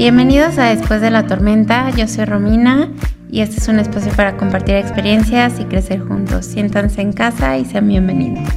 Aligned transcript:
Bienvenidos 0.00 0.56
a 0.56 0.74
Después 0.74 1.02
de 1.02 1.10
la 1.10 1.26
Tormenta, 1.26 1.90
yo 1.90 2.08
soy 2.08 2.24
Romina 2.24 2.88
y 3.28 3.42
este 3.42 3.58
es 3.58 3.68
un 3.68 3.78
espacio 3.78 4.10
para 4.16 4.38
compartir 4.38 4.76
experiencias 4.76 5.60
y 5.60 5.66
crecer 5.66 6.00
juntos. 6.00 6.46
Siéntanse 6.46 7.02
en 7.02 7.12
casa 7.12 7.58
y 7.58 7.66
sean 7.66 7.86
bienvenidos. 7.86 8.48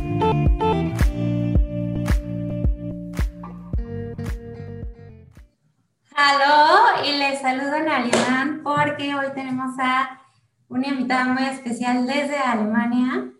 Hola 6.15 7.03
y 7.05 7.17
les 7.17 7.41
saludo 7.41 7.75
en 7.75 7.89
alemán 7.89 8.61
porque 8.63 9.13
hoy 9.13 9.25
tenemos 9.35 9.77
a 9.79 10.21
una 10.69 10.87
invitada 10.87 11.25
muy 11.25 11.43
especial 11.43 12.07
desde 12.07 12.37
Alemania, 12.37 13.33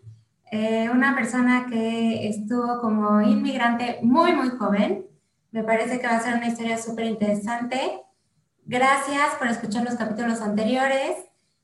eh, 0.52 0.90
una 0.92 1.14
persona 1.14 1.64
que 1.70 2.28
estuvo 2.28 2.82
como 2.82 3.22
inmigrante 3.22 4.00
muy, 4.02 4.34
muy 4.34 4.50
joven 4.50 5.06
me 5.54 5.62
parece 5.62 6.00
que 6.00 6.06
va 6.08 6.16
a 6.16 6.20
ser 6.20 6.34
una 6.34 6.48
historia 6.48 6.76
súper 6.76 7.04
interesante. 7.04 8.00
Gracias 8.64 9.36
por 9.38 9.46
escuchar 9.46 9.84
los 9.84 9.94
capítulos 9.94 10.40
anteriores. 10.40 11.16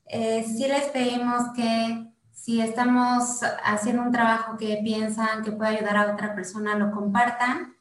Eh, 0.05 0.45
sí 0.47 0.65
les 0.65 0.85
pedimos 0.85 1.51
que 1.53 2.07
si 2.31 2.61
estamos 2.61 3.41
haciendo 3.65 4.03
un 4.03 4.13
trabajo 4.13 4.55
que 4.57 4.79
piensan 4.81 5.43
que 5.43 5.51
puede 5.51 5.75
ayudar 5.75 5.97
a 5.97 6.13
otra 6.13 6.33
persona, 6.33 6.75
lo 6.75 6.91
compartan. 6.91 7.75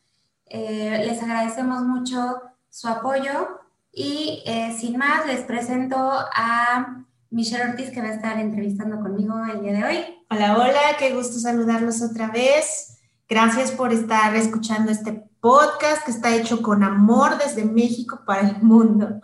Eh, 0.46 1.04
les 1.06 1.22
agradecemos 1.22 1.82
mucho 1.82 2.42
su 2.68 2.88
apoyo 2.88 3.60
y 3.92 4.42
eh, 4.46 4.76
sin 4.76 4.96
más 4.96 5.26
les 5.26 5.42
presento 5.42 5.96
a 5.96 7.04
Michelle 7.30 7.70
Ortiz 7.70 7.90
que 7.90 8.02
va 8.02 8.08
a 8.08 8.14
estar 8.14 8.36
entrevistando 8.40 8.98
conmigo 9.00 9.36
el 9.44 9.62
día 9.62 9.74
de 9.74 9.84
hoy. 9.84 10.24
Hola, 10.28 10.58
hola, 10.58 10.96
qué 10.98 11.14
gusto 11.14 11.38
saludarlos 11.38 12.02
otra 12.02 12.32
vez. 12.32 12.98
Gracias 13.28 13.70
por 13.70 13.92
estar 13.92 14.34
escuchando 14.34 14.90
este 14.90 15.29
podcast 15.40 16.04
que 16.04 16.10
está 16.10 16.34
hecho 16.34 16.62
con 16.62 16.82
amor 16.84 17.38
desde 17.38 17.64
México 17.64 18.20
para 18.26 18.48
el 18.48 18.62
mundo. 18.62 19.20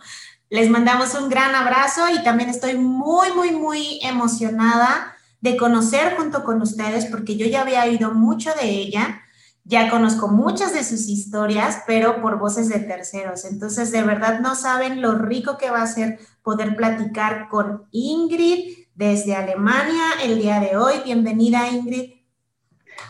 Les 0.49 0.69
mandamos 0.69 1.13
un 1.15 1.29
gran 1.29 1.55
abrazo 1.55 2.09
y 2.09 2.23
también 2.23 2.49
estoy 2.49 2.77
muy, 2.77 3.31
muy, 3.33 3.51
muy 3.51 3.99
emocionada 4.01 5.15
de 5.41 5.57
conocer 5.57 6.15
junto 6.17 6.43
con 6.43 6.61
ustedes 6.61 7.05
porque 7.05 7.35
yo 7.35 7.45
ya 7.45 7.61
había 7.61 7.83
oído 7.83 8.13
mucho 8.13 8.51
de 8.59 8.69
ella, 8.69 9.21
ya 9.63 9.89
conozco 9.89 10.29
muchas 10.29 10.73
de 10.73 10.83
sus 10.83 11.09
historias, 11.09 11.83
pero 11.85 12.21
por 12.21 12.39
voces 12.39 12.69
de 12.69 12.79
terceros. 12.79 13.43
Entonces, 13.43 13.91
de 13.91 14.03
verdad 14.03 14.39
no 14.39 14.55
saben 14.55 15.01
lo 15.01 15.17
rico 15.17 15.57
que 15.57 15.69
va 15.69 15.81
a 15.81 15.87
ser 15.87 16.19
poder 16.41 16.77
platicar 16.77 17.49
con 17.49 17.85
Ingrid 17.91 18.87
desde 18.95 19.35
Alemania 19.35 20.03
el 20.23 20.39
día 20.39 20.61
de 20.61 20.77
hoy. 20.77 20.95
Bienvenida, 21.03 21.69
Ingrid. 21.69 22.13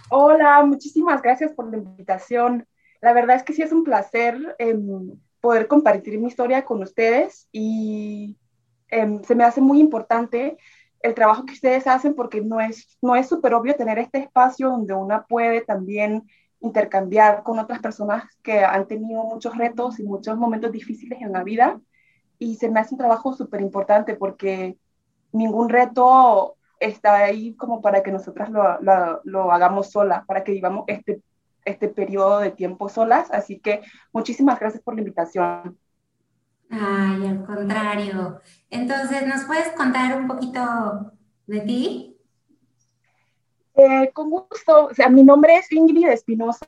Hola, 0.10 0.64
muchísimas 0.66 1.22
gracias 1.22 1.52
por 1.52 1.70
la 1.70 1.78
invitación. 1.78 2.68
La 3.02 3.14
verdad 3.14 3.36
es 3.36 3.44
que 3.44 3.54
sí 3.54 3.62
es 3.62 3.72
un 3.72 3.84
placer 3.84 4.56
em, 4.60 5.20
poder 5.42 5.68
compartir 5.68 6.20
mi 6.20 6.28
historia 6.28 6.66
con 6.66 6.82
ustedes 6.82 7.48
y 7.52 8.38
em, 8.90 9.24
se 9.24 9.36
me 9.36 9.44
hace 9.44 9.62
muy 9.62 9.80
importante 9.80 10.58
el 11.02 11.14
trabajo 11.14 11.46
que 11.46 11.54
ustedes 11.54 11.88
hacen 11.88 12.16
porque 12.16 12.42
no 12.42 12.60
es 12.60 12.98
no 13.02 13.16
es 13.16 13.28
súper 13.28 13.54
obvio 13.54 13.76
tener 13.76 14.00
este 14.00 14.18
espacio 14.18 14.70
donde 14.70 14.94
una 14.94 15.26
puede 15.26 15.62
también 15.62 16.24
intercambiar 16.60 17.44
con 17.44 17.60
otras 17.60 17.80
personas 17.80 18.24
que 18.42 18.60
han 18.60 18.88
tenido 18.88 19.24
muchos 19.24 19.56
retos 19.58 20.00
y 20.00 20.04
muchos 20.04 20.38
momentos 20.38 20.72
difíciles 20.72 21.22
en 21.22 21.32
la 21.32 21.44
vida. 21.44 21.80
Y 22.40 22.56
se 22.56 22.70
me 22.70 22.80
hace 22.80 22.96
un 22.96 23.00
trabajo 23.00 23.34
súper 23.34 23.62
importante 23.62 24.16
porque 24.16 24.78
ningún 25.32 25.70
reto 25.70 26.56
está 26.80 27.16
ahí 27.16 27.56
como 27.56 27.82
para 27.82 28.04
que 28.04 28.12
nosotras 28.12 28.50
lo, 28.50 28.80
lo, 28.82 29.22
lo 29.24 29.52
hagamos 29.52 29.92
solas, 29.92 30.26
para 30.26 30.44
que 30.44 30.52
vivamos 30.52 30.86
este 30.88 31.22
este 31.68 31.90
periodo 31.90 32.40
de 32.40 32.52
tiempo 32.52 32.90
solas. 32.90 33.30
Así 33.32 33.60
que 33.60 33.82
muchísimas 34.12 34.60
gracias 34.60 34.82
por 34.82 34.96
la 34.96 35.02
invitación. 35.02 35.78
Ay, 36.70 37.28
al 37.28 37.46
contrario. 37.46 38.42
Entonces, 38.70 39.26
¿nos 39.28 39.46
puedes 39.46 39.70
contar 39.74 40.20
un 40.20 40.28
poquito 40.28 41.14
de 41.46 41.62
ti? 41.62 42.18
Eh, 43.76 44.12
con 44.14 44.30
gusto. 44.30 44.88
O 44.88 44.94
sea, 44.94 45.10
mi 45.10 45.24
nombre 45.24 45.56
es 45.56 45.72
Ingrid 45.72 46.08
Espinosa. 46.08 46.68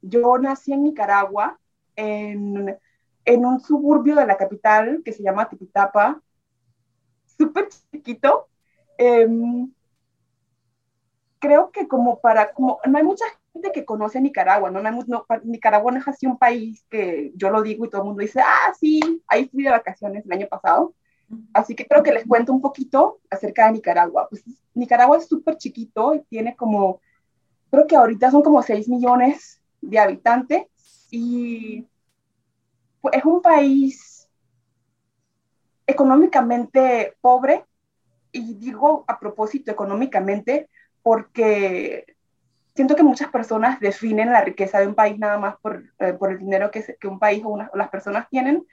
Yo 0.00 0.38
nací 0.38 0.72
en 0.72 0.84
Nicaragua, 0.84 1.58
en, 1.96 2.78
en, 3.24 3.46
un 3.46 3.60
suburbio 3.60 4.14
de 4.16 4.26
la 4.26 4.36
capital 4.36 5.02
que 5.04 5.12
se 5.12 5.22
llama 5.22 5.48
Tipitapa, 5.48 6.20
súper 7.38 7.68
chiquito. 7.68 8.48
Em, 8.98 9.72
creo 11.38 11.70
que 11.70 11.88
como 11.88 12.20
para, 12.20 12.52
como 12.52 12.80
no 12.86 12.98
hay 12.98 13.04
mucha 13.04 13.24
que 13.72 13.84
conoce 13.84 14.20
Nicaragua, 14.20 14.70
¿no? 14.70 14.80
no, 14.82 15.26
Nicaragua 15.44 15.92
no 15.92 15.98
es 15.98 16.08
así 16.08 16.26
un 16.26 16.38
país 16.38 16.84
que 16.90 17.32
yo 17.36 17.50
lo 17.50 17.62
digo 17.62 17.84
y 17.84 17.90
todo 17.90 18.02
el 18.02 18.08
mundo 18.08 18.22
dice, 18.22 18.40
ah, 18.40 18.72
sí, 18.78 19.00
ahí 19.26 19.48
fui 19.48 19.62
de 19.62 19.70
vacaciones 19.70 20.24
el 20.24 20.32
año 20.32 20.48
pasado. 20.48 20.94
Así 21.52 21.74
que 21.74 21.86
creo 21.86 22.02
que 22.02 22.12
les 22.12 22.26
cuento 22.26 22.52
un 22.52 22.60
poquito 22.60 23.20
acerca 23.30 23.66
de 23.66 23.72
Nicaragua. 23.72 24.28
Pues 24.28 24.44
Nicaragua 24.74 25.18
es 25.18 25.26
súper 25.26 25.56
chiquito 25.56 26.14
y 26.14 26.20
tiene 26.22 26.54
como, 26.54 27.00
creo 27.70 27.86
que 27.86 27.96
ahorita 27.96 28.30
son 28.30 28.42
como 28.42 28.62
6 28.62 28.88
millones 28.88 29.60
de 29.80 29.98
habitantes 29.98 30.66
y 31.10 31.86
es 33.12 33.24
un 33.24 33.42
país 33.42 34.28
económicamente 35.86 37.16
pobre 37.20 37.64
y 38.32 38.54
digo 38.54 39.04
a 39.06 39.18
propósito 39.18 39.70
económicamente 39.70 40.68
porque 41.02 42.13
siento 42.74 42.96
que 42.96 43.02
muchas 43.02 43.30
personas 43.30 43.80
definen 43.80 44.32
la 44.32 44.42
riqueza 44.42 44.80
de 44.80 44.86
un 44.86 44.94
país 44.94 45.18
nada 45.18 45.38
más 45.38 45.56
por, 45.60 45.84
eh, 45.98 46.12
por 46.14 46.32
el 46.32 46.38
dinero 46.38 46.70
que, 46.70 46.96
que, 46.98 47.08
un 47.08 47.18
país 47.18 47.42
o, 47.44 47.56
las 47.74 47.88
personas 47.88 48.28
tienen, 48.28 48.66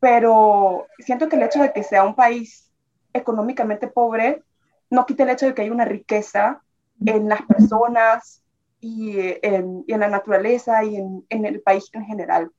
pero 0.00 0.86
siento 0.98 1.28
que 1.28 1.36
el 1.36 1.42
hecho 1.42 1.62
de 1.62 1.72
que 1.72 1.82
sea 1.82 2.04
un 2.04 2.14
país 2.14 2.70
económicamente 3.12 3.88
pobre 3.88 4.42
no 4.90 5.06
quita 5.06 5.24
el 5.24 5.30
hecho 5.30 5.46
de 5.46 5.54
que 5.54 5.62
hay 5.62 5.70
una 5.70 5.84
riqueza 5.84 6.62
en 7.04 7.28
las 7.28 7.42
personas 7.42 8.42
y 8.80 9.16
en, 9.18 9.84
en 9.86 10.00
la 10.00 10.08
naturaleza 10.08 10.84
y 10.84 10.96
en, 10.96 11.26
en, 11.28 11.44
el 11.44 11.60
país 11.60 11.88
en 11.92 12.04
general. 12.04 12.50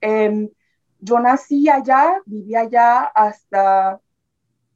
Eh, 0.00 0.50
yo 1.00 1.18
nací 1.18 1.68
allá, 1.68 2.20
viví 2.24 2.54
allá 2.54 3.04
hasta 3.04 4.00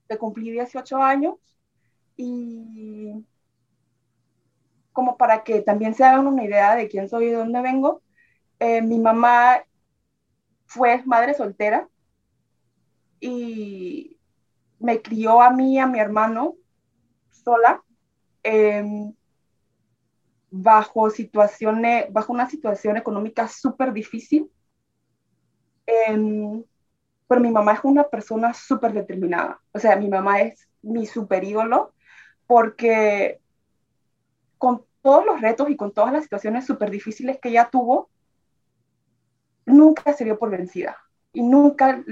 que 0.09 0.19
cumplí 0.19 0.51
18 0.51 0.97
años 0.97 1.37
y 2.17 3.25
como 4.99 5.17
para 5.17 5.45
que 5.45 5.63
también 5.63 5.95
se 5.95 6.03
hagan 6.03 6.27
una 6.27 6.43
idea 6.43 6.75
de 6.75 6.89
quién 6.89 7.09
soy 7.09 7.27
y 7.27 7.29
de 7.29 7.37
dónde 7.37 7.63
vengo. 7.63 8.03
Eh, 8.59 8.83
mi 8.83 8.99
mamá 8.99 9.63
fue 10.67 11.05
madre 11.05 11.35
soltera 11.35 11.89
y 13.21 14.19
me 14.81 15.01
crió 15.01 15.41
a 15.41 15.51
mí 15.51 15.75
y 15.75 15.79
a 15.79 15.87
mi 15.87 16.01
hermano 16.01 16.57
sola 17.31 17.81
em, 18.43 19.15
bajo 20.51 21.11
situaciones, 21.11 22.13
bajo 22.13 22.33
una 22.33 22.51
situación 22.51 22.97
económica 22.97 23.47
súper 23.47 23.93
difícil. 23.93 24.51
Em, 25.87 26.65
pero 27.29 27.41
mi 27.41 27.53
mamá 27.53 27.75
es 27.75 27.85
una 27.85 28.03
persona 28.03 28.53
súper 28.53 28.93
determinada. 28.95 29.61
O 29.71 29.79
sea, 29.79 29.95
mi 29.95 30.09
mamá 30.09 30.41
es 30.41 30.69
mi 30.83 31.07
super 31.07 31.45
ídolo 31.45 31.95
porque 32.49 33.39
con 34.59 34.88
todos 35.03 35.25
los 35.25 35.41
retos 35.41 35.71
y 35.71 35.77
con 35.77 35.93
todas 35.93 36.13
las 36.13 36.25
situaciones 36.25 36.67
súper 36.67 36.91
difíciles 36.91 37.39
que 37.41 37.51
ella 37.51 37.69
tuvo, 37.71 38.11
nunca 39.67 40.13
se 40.13 40.25
dio 40.25 40.39
por 40.39 40.51
vencida 40.51 40.97
y 41.33 41.43
nunca, 41.43 42.05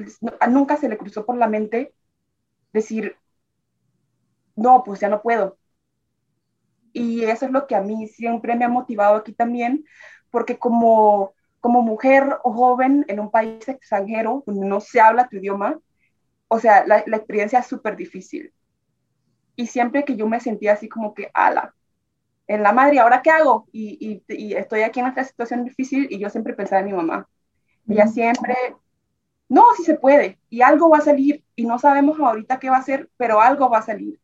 nunca 0.49 0.77
se 0.77 0.89
le 0.89 0.99
cruzó 0.99 1.25
por 1.27 1.37
la 1.37 1.49
mente 1.49 1.95
decir, 2.73 3.17
no, 4.57 4.83
pues 4.85 5.01
ya 5.01 5.09
no 5.09 5.23
puedo. 5.23 5.59
Y 6.93 7.25
eso 7.25 7.47
es 7.47 7.53
lo 7.53 7.67
que 7.67 7.77
a 7.77 7.83
mí 7.83 8.09
siempre 8.09 8.57
me 8.57 8.65
ha 8.65 8.69
motivado 8.69 9.17
aquí 9.17 9.33
también, 9.33 9.85
porque 10.31 10.59
como, 10.59 11.35
como 11.61 11.83
mujer 11.83 12.39
o 12.43 12.53
joven 12.53 13.05
en 13.09 13.21
un 13.21 13.31
país 13.31 13.69
extranjero 13.69 14.43
no 14.47 14.81
se 14.81 15.01
habla 15.01 15.29
tu 15.29 15.37
idioma, 15.37 15.79
o 16.49 16.59
sea, 16.61 16.87
la, 16.87 17.03
la 17.07 17.17
experiencia 17.19 17.59
es 17.61 17.67
súper 17.67 17.97
difícil. 17.97 18.53
Y 19.57 19.67
siempre 19.67 20.05
que 20.05 20.17
yo 20.17 20.27
me 20.29 20.41
sentía 20.41 20.75
así 20.75 20.89
como 20.89 21.15
que, 21.15 21.31
ala, 21.35 21.75
en 22.47 22.63
la 22.63 22.73
madre, 22.73 22.99
¿ahora 23.01 23.23
qué 23.23 23.31
hago? 23.31 23.67
Y, 23.73 24.23
y, 24.29 24.55
estoy 24.55 24.83
aquí 24.83 25.01
en 25.01 25.07
esta 25.07 25.25
situación 25.25 25.65
difícil 25.65 26.07
y 26.11 26.19
yo 26.19 26.31
siempre 26.31 26.55
pensaba 26.55 26.81
en 26.81 26.87
mi 26.87 26.93
mamá. 26.93 27.29
Ella 27.89 28.07
siempre, 28.07 28.55
no, 29.49 29.65
sí 29.77 29.85
se 29.85 29.95
puede 29.95 30.39
y 30.51 30.63
algo 30.63 30.91
va 30.91 30.99
a 30.99 31.03
salir 31.03 31.45
y 31.55 31.65
no 31.67 31.79
sabemos 31.79 32.19
ahorita 32.19 32.59
qué 32.59 32.71
va 32.71 32.79
a 32.79 32.83
ser, 32.83 33.09
pero 33.17 33.41
algo 33.41 33.69
va 33.69 33.79
a 33.79 33.83
salir. 33.83 34.21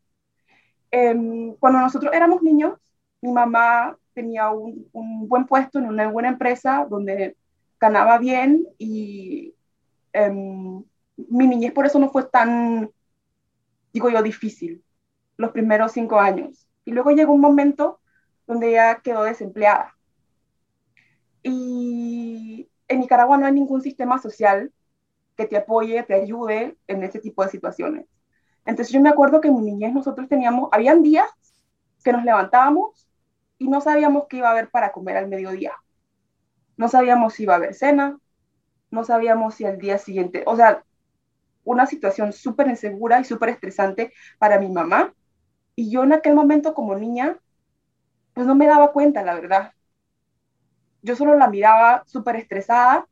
Em, 0.91 1.55
cuando 1.57 1.81
nosotros 1.81 2.13
éramos 2.13 2.43
niños, 2.43 2.79
mi 3.21 3.33
mamá 3.33 3.97
tenía 4.15 4.51
un, 4.51 4.89
un, 4.93 5.29
buen 5.29 5.47
puesto 5.47 5.79
en 5.79 5.87
una 5.87 6.09
buena 6.09 6.29
empresa 6.29 6.87
donde 6.89 7.37
ganaba 7.81 8.19
bien 8.19 8.67
y 8.79 9.55
em, 10.13 10.85
mi 11.17 11.47
niñez 11.47 11.73
por 11.73 11.87
eso 11.87 11.99
no 11.99 12.11
fue 12.11 12.25
tan, 12.25 12.91
digo 13.93 14.11
yo, 14.11 14.23
difícil 14.23 14.85
los 15.37 15.51
primeros 15.53 15.93
cinco 15.93 16.21
años. 16.21 16.69
Y 16.85 16.93
luego 16.93 17.11
llegó 17.11 17.33
un 17.33 17.41
momento 17.41 18.01
donde 18.53 18.71
ella 18.71 19.01
quedó 19.03 19.23
desempleada. 19.25 19.97
Y 21.43 22.69
en 22.87 23.01
Nicaragua 23.01 23.39
no 23.39 23.47
hay 23.47 23.53
ningún 23.53 23.81
sistema 23.81 24.19
social 24.19 24.71
que 25.37 25.47
te 25.47 25.57
apoye, 25.57 26.03
te 26.03 26.15
ayude 26.15 26.77
en 26.87 27.03
ese 27.03 27.19
tipo 27.19 27.43
de 27.43 27.51
situaciones. 27.51 28.07
Entonces 28.65 28.93
yo 28.93 29.01
me 29.01 29.09
acuerdo 29.09 29.41
que 29.41 29.49
en 29.49 29.57
mi 29.57 29.63
niñez 29.63 29.93
nosotros 29.93 30.29
teníamos, 30.29 30.69
habían 30.71 31.03
días 31.03 31.29
que 32.05 32.13
nos 32.13 32.25
levantábamos 32.25 33.09
y 33.59 33.69
no 33.69 33.81
sabíamos 33.81 34.27
qué 34.29 34.39
iba 34.39 34.49
a 34.49 34.53
haber 34.53 34.71
para 34.71 34.93
comer 34.93 35.17
al 35.17 35.29
mediodía. 35.29 35.73
No 36.77 36.89
sabíamos 36.89 37.35
si 37.35 37.45
iba 37.45 37.55
a 37.55 37.57
haber 37.57 37.75
cena, 37.75 38.19
no 38.91 39.05
sabíamos 39.05 39.55
si 39.55 39.65
al 39.65 39.79
día 39.79 39.99
siguiente, 39.99 40.43
o 40.47 40.57
sea, 40.57 40.85
una 41.65 41.87
situación 41.87 42.33
súper 42.33 42.69
insegura 42.69 43.21
y 43.21 43.25
súper 43.25 43.49
estresante 43.49 44.13
para 44.39 44.59
mi 44.59 44.69
mamá. 44.69 45.15
Y 45.75 45.91
yo 45.91 46.03
en 46.05 46.13
aquel 46.13 46.35
momento 46.35 46.75
como 46.75 46.95
niña, 46.97 47.39
pues 48.35 48.47
no 48.47 48.55
me 48.55 48.67
daba 48.67 48.93
cuenta, 48.93 49.23
la 49.25 49.35
verdad. 49.35 49.73
Yo 51.03 51.17
solo 51.17 51.37
la 51.37 51.49
miraba 51.49 52.03
súper 52.07 52.37
estresada 52.37 53.07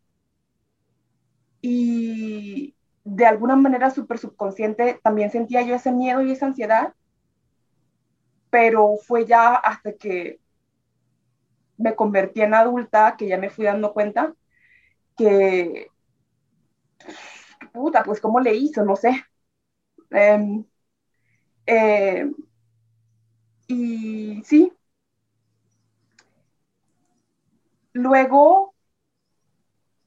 y 1.62 2.74
de 3.04 3.26
alguna 3.26 3.56
manera 3.56 3.90
súper 3.90 4.18
subconsciente 4.18 5.00
también 5.02 5.30
sentía 5.30 5.62
yo 5.62 5.74
ese 5.74 5.92
miedo 5.92 6.22
y 6.22 6.32
esa 6.32 6.46
ansiedad, 6.46 6.94
pero 8.50 8.96
fue 8.96 9.26
ya 9.26 9.54
hasta 9.54 9.92
que 9.94 10.40
me 11.78 11.94
convertí 11.96 12.42
en 12.42 12.54
adulta 12.54 13.16
que 13.16 13.26
ya 13.28 13.38
me 13.38 13.50
fui 13.50 13.64
dando 13.64 13.92
cuenta 13.92 14.34
que, 15.16 15.88
puta, 17.72 18.02
pues 18.04 18.20
cómo 18.20 18.40
le 18.40 18.54
hizo, 18.54 18.84
no 18.84 18.96
sé. 18.96 19.24
Em, 20.10 20.64
eh, 21.66 22.30
y 23.68 24.42
sí. 24.44 24.72
Luego, 27.92 28.74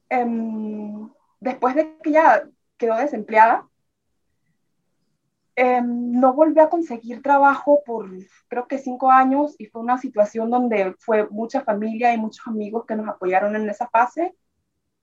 em, 0.08 1.10
después 1.40 1.74
de 1.74 1.96
que 2.02 2.12
ya 2.12 2.48
quedó 2.76 2.96
desempleada, 2.96 3.68
em, 5.56 6.12
no 6.12 6.32
volví 6.34 6.60
a 6.60 6.68
conseguir 6.68 7.22
trabajo 7.22 7.82
por 7.84 8.10
creo 8.48 8.66
que 8.66 8.78
cinco 8.78 9.10
años 9.10 9.54
y 9.58 9.66
fue 9.66 9.82
una 9.82 9.98
situación 9.98 10.50
donde 10.50 10.94
fue 10.98 11.28
mucha 11.30 11.62
familia 11.62 12.12
y 12.12 12.18
muchos 12.18 12.46
amigos 12.46 12.84
que 12.86 12.96
nos 12.96 13.08
apoyaron 13.08 13.54
en 13.56 13.68
esa 13.68 13.88
fase 13.88 14.34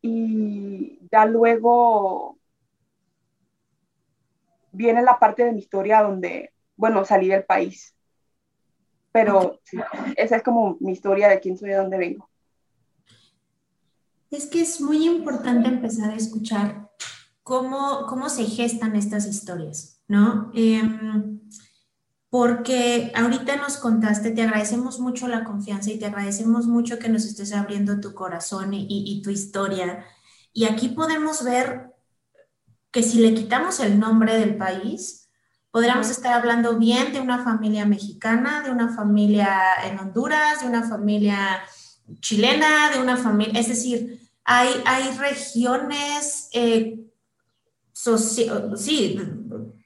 y 0.02 1.00
ya 1.12 1.26
luego 1.26 2.38
viene 4.72 5.02
la 5.02 5.20
parte 5.20 5.44
de 5.44 5.54
mi 5.54 5.60
historia 5.60 6.02
donde, 6.02 6.54
bueno, 6.76 7.06
salí 7.06 7.28
del 7.28 7.44
país. 7.46 7.96
Pero 9.12 9.60
esa 10.16 10.38
es 10.38 10.44
como 10.44 10.78
mi 10.80 10.94
historia 10.94 11.28
de 11.28 11.40
quién 11.40 11.58
soy 11.58 11.70
y 11.70 11.72
de 11.74 11.78
dónde 11.78 11.98
vengo. 11.98 12.31
Es 14.32 14.46
que 14.46 14.62
es 14.62 14.80
muy 14.80 15.06
importante 15.06 15.68
empezar 15.68 16.12
a 16.12 16.16
escuchar 16.16 16.90
cómo, 17.44 18.06
cómo 18.08 18.30
se 18.30 18.46
gestan 18.46 18.96
estas 18.96 19.28
historias, 19.28 20.02
¿no? 20.08 20.50
Em, 20.54 21.42
porque 22.30 23.12
ahorita 23.14 23.58
nos 23.58 23.76
contaste, 23.76 24.32
te 24.32 24.42
agradecemos 24.42 25.02
mucho 25.02 25.28
la 25.28 25.44
confianza 25.44 25.92
y 25.92 26.00
te 26.00 26.06
agradecemos 26.06 26.66
mucho 26.66 26.98
que 26.98 27.10
nos 27.10 27.26
estés 27.26 27.52
abriendo 27.52 28.00
tu 28.00 28.14
corazón 28.14 28.74
y, 28.74 28.88
y, 28.90 29.22
tu 29.22 29.32
historia. 29.32 30.06
Y 30.54 30.64
aquí 30.64 30.88
podemos 30.88 31.44
ver 31.44 31.92
que 32.90 33.04
si 33.04 33.20
le 33.20 33.34
quitamos 33.34 33.82
el 33.82 34.00
nombre 34.00 34.40
del 34.40 34.56
país, 34.56 35.30
podríamos 35.72 36.10
estar 36.10 36.34
hablando 36.36 36.80
bien 36.80 37.12
de 37.12 37.20
una 37.20 37.44
familia 37.44 37.86
mexicana, 37.86 38.62
de 38.62 38.72
una 38.72 38.96
familia 38.96 39.60
en 39.84 40.00
Honduras, 40.00 40.62
de 40.62 40.68
una 40.68 40.88
familia 40.88 41.62
chilena, 42.22 42.92
de 42.92 43.02
una 43.02 43.18
familia, 43.18 43.60
es 43.60 43.68
decir, 43.68 44.21
hay, 44.44 44.70
hay 44.86 45.18
regiones, 45.18 46.50
eh, 46.54 47.00
sí, 47.94 49.20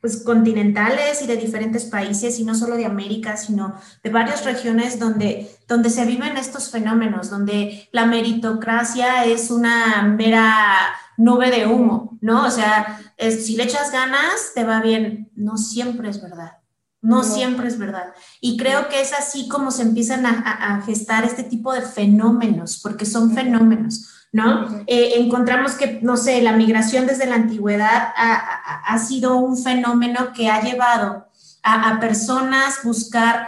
pues, 0.02 0.18
continentales 0.24 1.22
y 1.22 1.28
de 1.28 1.36
diferentes 1.36 1.86
países, 1.86 2.40
y 2.40 2.44
no 2.44 2.56
solo 2.56 2.78
de 2.78 2.86
América, 2.86 3.38
sino 3.38 3.76
de 4.04 4.10
varias 4.10 4.46
regiones 4.46 5.00
donde, 5.00 5.50
donde 5.68 5.90
se 5.90 6.06
viven 6.06 6.38
estos 6.38 6.70
fenómenos, 6.70 7.30
donde 7.30 7.90
la 7.92 8.06
meritocracia 8.06 9.26
es 9.26 9.50
una 9.50 10.04
mera 10.04 10.76
nube 11.18 11.50
de 11.50 11.66
humo, 11.66 12.18
¿no? 12.22 12.46
O 12.46 12.52
sea, 12.52 13.02
si 13.18 13.56
le 13.56 13.64
echas 13.64 13.92
ganas, 13.92 14.52
te 14.54 14.64
va 14.64 14.82
bien. 14.82 15.32
No 15.36 15.58
siempre 15.58 16.10
es 16.10 16.22
verdad. 16.22 16.58
No, 17.02 17.24
siempre 17.24 17.68
es 17.68 17.78
verdad. 17.78 18.14
Y 18.42 18.58
creo 18.58 18.90
que 18.90 19.00
es 19.00 19.14
así 19.14 19.48
como 19.48 19.70
se 19.70 19.84
empiezan 19.84 20.26
a, 20.26 20.40
a 20.40 20.82
gestar 20.82 21.24
este 21.24 21.44
tipo 21.44 21.72
de 21.72 21.82
fenómenos, 21.82 22.80
porque 22.82 23.06
son 23.06 23.34
fenómenos. 23.34 24.15
¿No? 24.36 24.84
Eh, 24.86 25.14
encontramos 25.16 25.76
que, 25.76 26.00
no 26.02 26.18
sé, 26.18 26.42
la 26.42 26.52
migración 26.52 27.08
desde 27.08 27.26
la 27.26 27.36
antigüedad 27.36 28.10
ha, 28.18 28.98
sido 29.00 29.38
un 29.38 29.58
fenómeno 29.58 30.34
que 30.36 30.50
ha 30.50 30.62
llevado 30.62 31.26
a, 31.64 31.90
a, 31.90 32.00
personas 32.02 32.80
buscar 32.84 33.48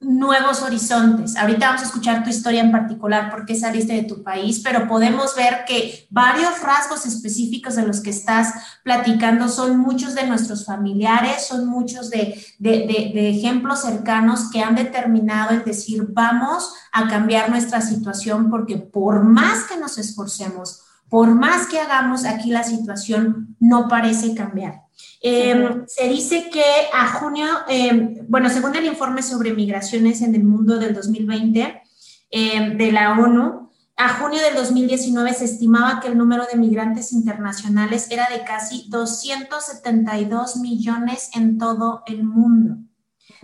nuevos 0.00 0.62
horizontes. 0.62 1.36
Ahorita 1.36 1.66
vamos 1.66 1.82
a 1.82 1.84
escuchar 1.84 2.24
tu 2.24 2.30
historia 2.30 2.62
en 2.62 2.72
particular, 2.72 3.30
por 3.30 3.44
qué 3.44 3.54
saliste 3.54 3.92
de 3.92 4.04
tu 4.04 4.22
país, 4.22 4.60
pero 4.64 4.88
podemos 4.88 5.36
ver 5.36 5.64
que 5.66 6.06
varios 6.08 6.62
rasgos 6.62 7.04
específicos 7.04 7.76
de 7.76 7.86
los 7.86 8.00
que 8.00 8.08
estás 8.08 8.54
platicando 8.82 9.48
son 9.48 9.78
muchos 9.78 10.14
de 10.14 10.26
nuestros 10.26 10.64
familiares, 10.64 11.46
son 11.46 11.66
muchos 11.66 12.08
de, 12.08 12.42
ejemplos 12.60 13.82
cercanos 13.82 14.50
que 14.50 14.62
han 14.62 14.74
determinado 14.74 15.50
el 15.50 15.64
decir, 15.64 16.06
vamos 16.10 16.72
a 16.92 17.06
cambiar 17.06 17.50
nuestra 17.50 17.82
situación 17.82 18.48
porque 18.48 18.78
por 18.78 19.22
más 19.22 19.64
que 19.64 19.76
nos 19.76 19.98
esforcemos, 19.98 20.82
por 21.10 21.34
más 21.34 21.66
que 21.66 21.78
hagamos 21.78 22.24
aquí 22.24 22.50
la 22.50 22.64
situación, 22.64 23.54
no 23.60 23.86
parece 23.88 24.34
cambiar. 24.34 24.89
Em, 25.22 25.84
se 25.86 26.08
dice 26.08 26.48
que 26.50 26.64
a 26.94 27.06
junio, 27.08 27.46
em, 27.68 28.26
bueno, 28.26 28.48
según 28.48 28.74
el 28.74 28.86
informe 28.86 29.22
sobre 29.22 29.52
migraciones 29.52 30.22
en 30.22 30.34
el 30.34 30.44
mundo 30.44 30.78
del 30.78 30.94
2020 30.94 31.82
em, 32.30 32.78
de 32.78 32.92
la 32.92 33.12
ONU, 33.12 33.70
a 33.96 34.14
junio 34.14 34.40
del 34.40 34.54
2019 34.54 35.34
se 35.34 35.44
estimaba 35.44 36.00
que 36.00 36.08
el 36.08 36.16
número 36.16 36.46
de 36.50 36.56
migrantes 36.56 37.12
internacionales 37.12 38.10
era 38.10 38.30
de 38.30 38.44
casi 38.44 38.86
272 38.88 40.56
millones 40.56 41.28
en 41.34 41.58
todo 41.58 42.02
el 42.06 42.24
mundo, 42.24 42.78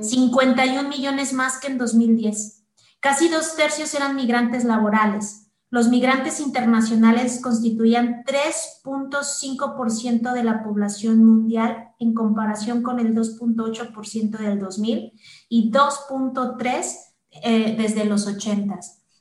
51 0.01 0.89
millones 0.89 1.35
más 1.35 1.59
que 1.59 1.67
en 1.67 1.77
2010. 1.77 2.63
Casi 3.01 3.29
dos 3.29 3.55
tercios 3.55 3.93
eran 3.93 4.17
migrantes 4.17 4.65
laborales, 4.65 5.46
los 5.71 5.89
migrantes 5.89 6.41
internacionales 6.41 7.41
constituían 7.43 8.23
3.5% 8.25 10.33
de 10.33 10.45
la 10.45 10.63
población 10.63 11.25
mundial 11.25 11.89
en 11.99 12.15
comparación 12.15 12.83
con 12.83 13.01
el 13.01 13.15
2.8% 13.15 14.39
del 14.39 14.61
2000 14.61 15.13
y 15.49 15.73
2.3% 15.73 17.07
eh, 17.43 17.75
desde 17.77 18.05
los 18.05 18.27
80. 18.27 18.79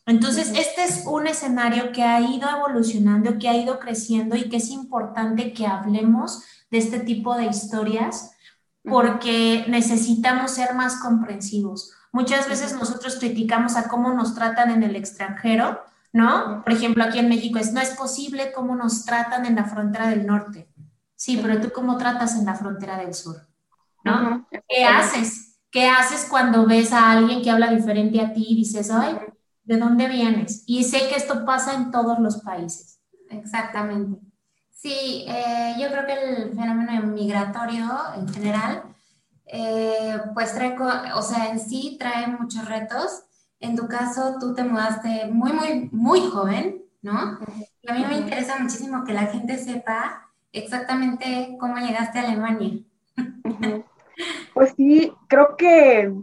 Entonces, 0.08 0.54
este 0.56 0.84
es 0.84 1.04
un 1.08 1.25
escenario 1.25 1.92
que 1.92 2.04
ha 2.04 2.22
ido 2.22 2.48
evolucionando, 2.48 3.40
que 3.40 3.50
ha 3.50 3.58
ido 3.58 3.80
creciendo 3.80 4.36
y 4.36 4.50
que 4.50 4.58
es 4.58 4.70
importante 4.70 5.52
que 5.52 5.66
hablemos 5.66 6.44
de 6.70 6.78
este 6.78 7.00
tipo 7.00 7.36
de 7.36 7.48
historias 7.48 8.32
porque 8.84 9.66
necesitamos 9.68 10.52
ser 10.52 10.75
más 10.75 10.98
comprensivos. 10.98 11.92
Muchas 12.12 12.48
veces 12.48 12.74
nosotros 12.74 13.18
criticamos 13.20 13.75
a 13.75 13.88
cómo 13.88 14.14
nos 14.14 14.36
tratan 14.36 14.70
en 14.70 14.84
el 14.84 14.96
extranjero, 14.96 15.82
¿no? 16.15 16.63
Por 16.63 16.72
ejemplo, 16.72 17.03
aquí 17.03 17.19
en 17.19 17.27
México 17.27 17.60
es, 17.60 17.74
no 17.74 17.81
es 17.81 17.89
posible 17.89 18.53
cómo 18.53 18.74
nos 18.74 19.03
tratan 19.03 19.45
en 19.45 19.55
la 19.55 19.65
frontera 19.65 20.07
del 20.07 20.25
norte. 20.25 20.69
Sí, 21.13 21.38
pero 21.41 21.60
tú 21.60 21.74
cómo 21.74 21.98
tratas 21.98 22.36
en 22.36 22.45
la 22.45 22.55
frontera 22.55 22.98
del 22.98 23.13
sur, 23.13 23.36
¿no? 24.05 24.48
¿Qué 24.69 24.86
haces? 24.86 25.60
¿Qué 25.69 25.89
haces 25.89 26.25
cuando 26.29 26.65
ves 26.65 26.93
a 26.93 27.12
alguien 27.12 27.41
que 27.41 27.51
habla 27.51 27.69
diferente 27.69 28.22
a 28.22 28.31
ti 28.31 28.45
y 28.48 28.55
dices, 28.55 28.89
ay, 28.91 29.17
¿de 29.65 29.77
dónde 29.77 30.07
vienes? 30.07 30.63
Y 30.65 30.86
sé 30.86 31.00
que 31.10 31.15
esto 31.15 31.43
pasa 31.43 31.74
en 31.74 31.91
todos 31.91 32.17
los 32.19 32.38
países. 32.38 33.01
Exactamente. 33.29 34.17
Sí, 34.72 35.25
eh, 35.27 35.75
yo 35.81 35.89
creo 35.89 36.05
que 36.05 36.13
el 36.13 36.55
fenómeno 36.55 37.07
migratorio 37.07 37.91
en 38.15 38.29
general, 38.29 38.84
eh, 39.48 40.17
pues 40.34 40.53
trae, 40.53 40.77
o 41.13 41.22
sea, 41.22 41.50
en 41.50 41.60
sí 41.60 41.98
trae 42.00 42.27
muchos 42.27 42.63
retos 42.63 43.25
en 43.65 43.75
tu 43.75 43.88
caso, 43.88 44.38
tú 44.39 44.53
te 44.53 44.63
mudaste 44.63 45.27
muy, 45.31 45.51
muy, 45.53 45.89
muy 45.91 46.22
joven, 46.22 46.84
¿no? 47.01 47.39
Y 47.81 47.89
a 47.89 47.93
mí 47.93 48.05
me 48.07 48.17
interesa 48.17 48.60
muchísimo 48.60 49.03
que 49.03 49.13
la 49.13 49.27
gente 49.27 49.57
sepa 49.57 50.31
exactamente 50.51 51.57
cómo 51.60 51.77
llegaste 51.77 52.19
a 52.19 52.27
Alemania. 52.27 52.84
Pues 54.53 54.74
sí, 54.77 55.12
creo 55.27 55.57
que 55.57 56.13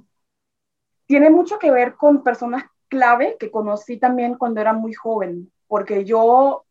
tiene 1.05 1.29
mucho 1.29 1.59
que 1.59 1.71
ver 1.71 1.95
con 1.95 2.23
personas 2.23 2.65
clave 2.89 3.37
que 3.39 3.51
conocí 3.51 3.99
también 3.99 4.39
cuando 4.39 4.63
era 4.63 4.73
muy 4.73 4.95
joven, 4.95 5.53
porque 5.67 6.07
yo 6.07 6.65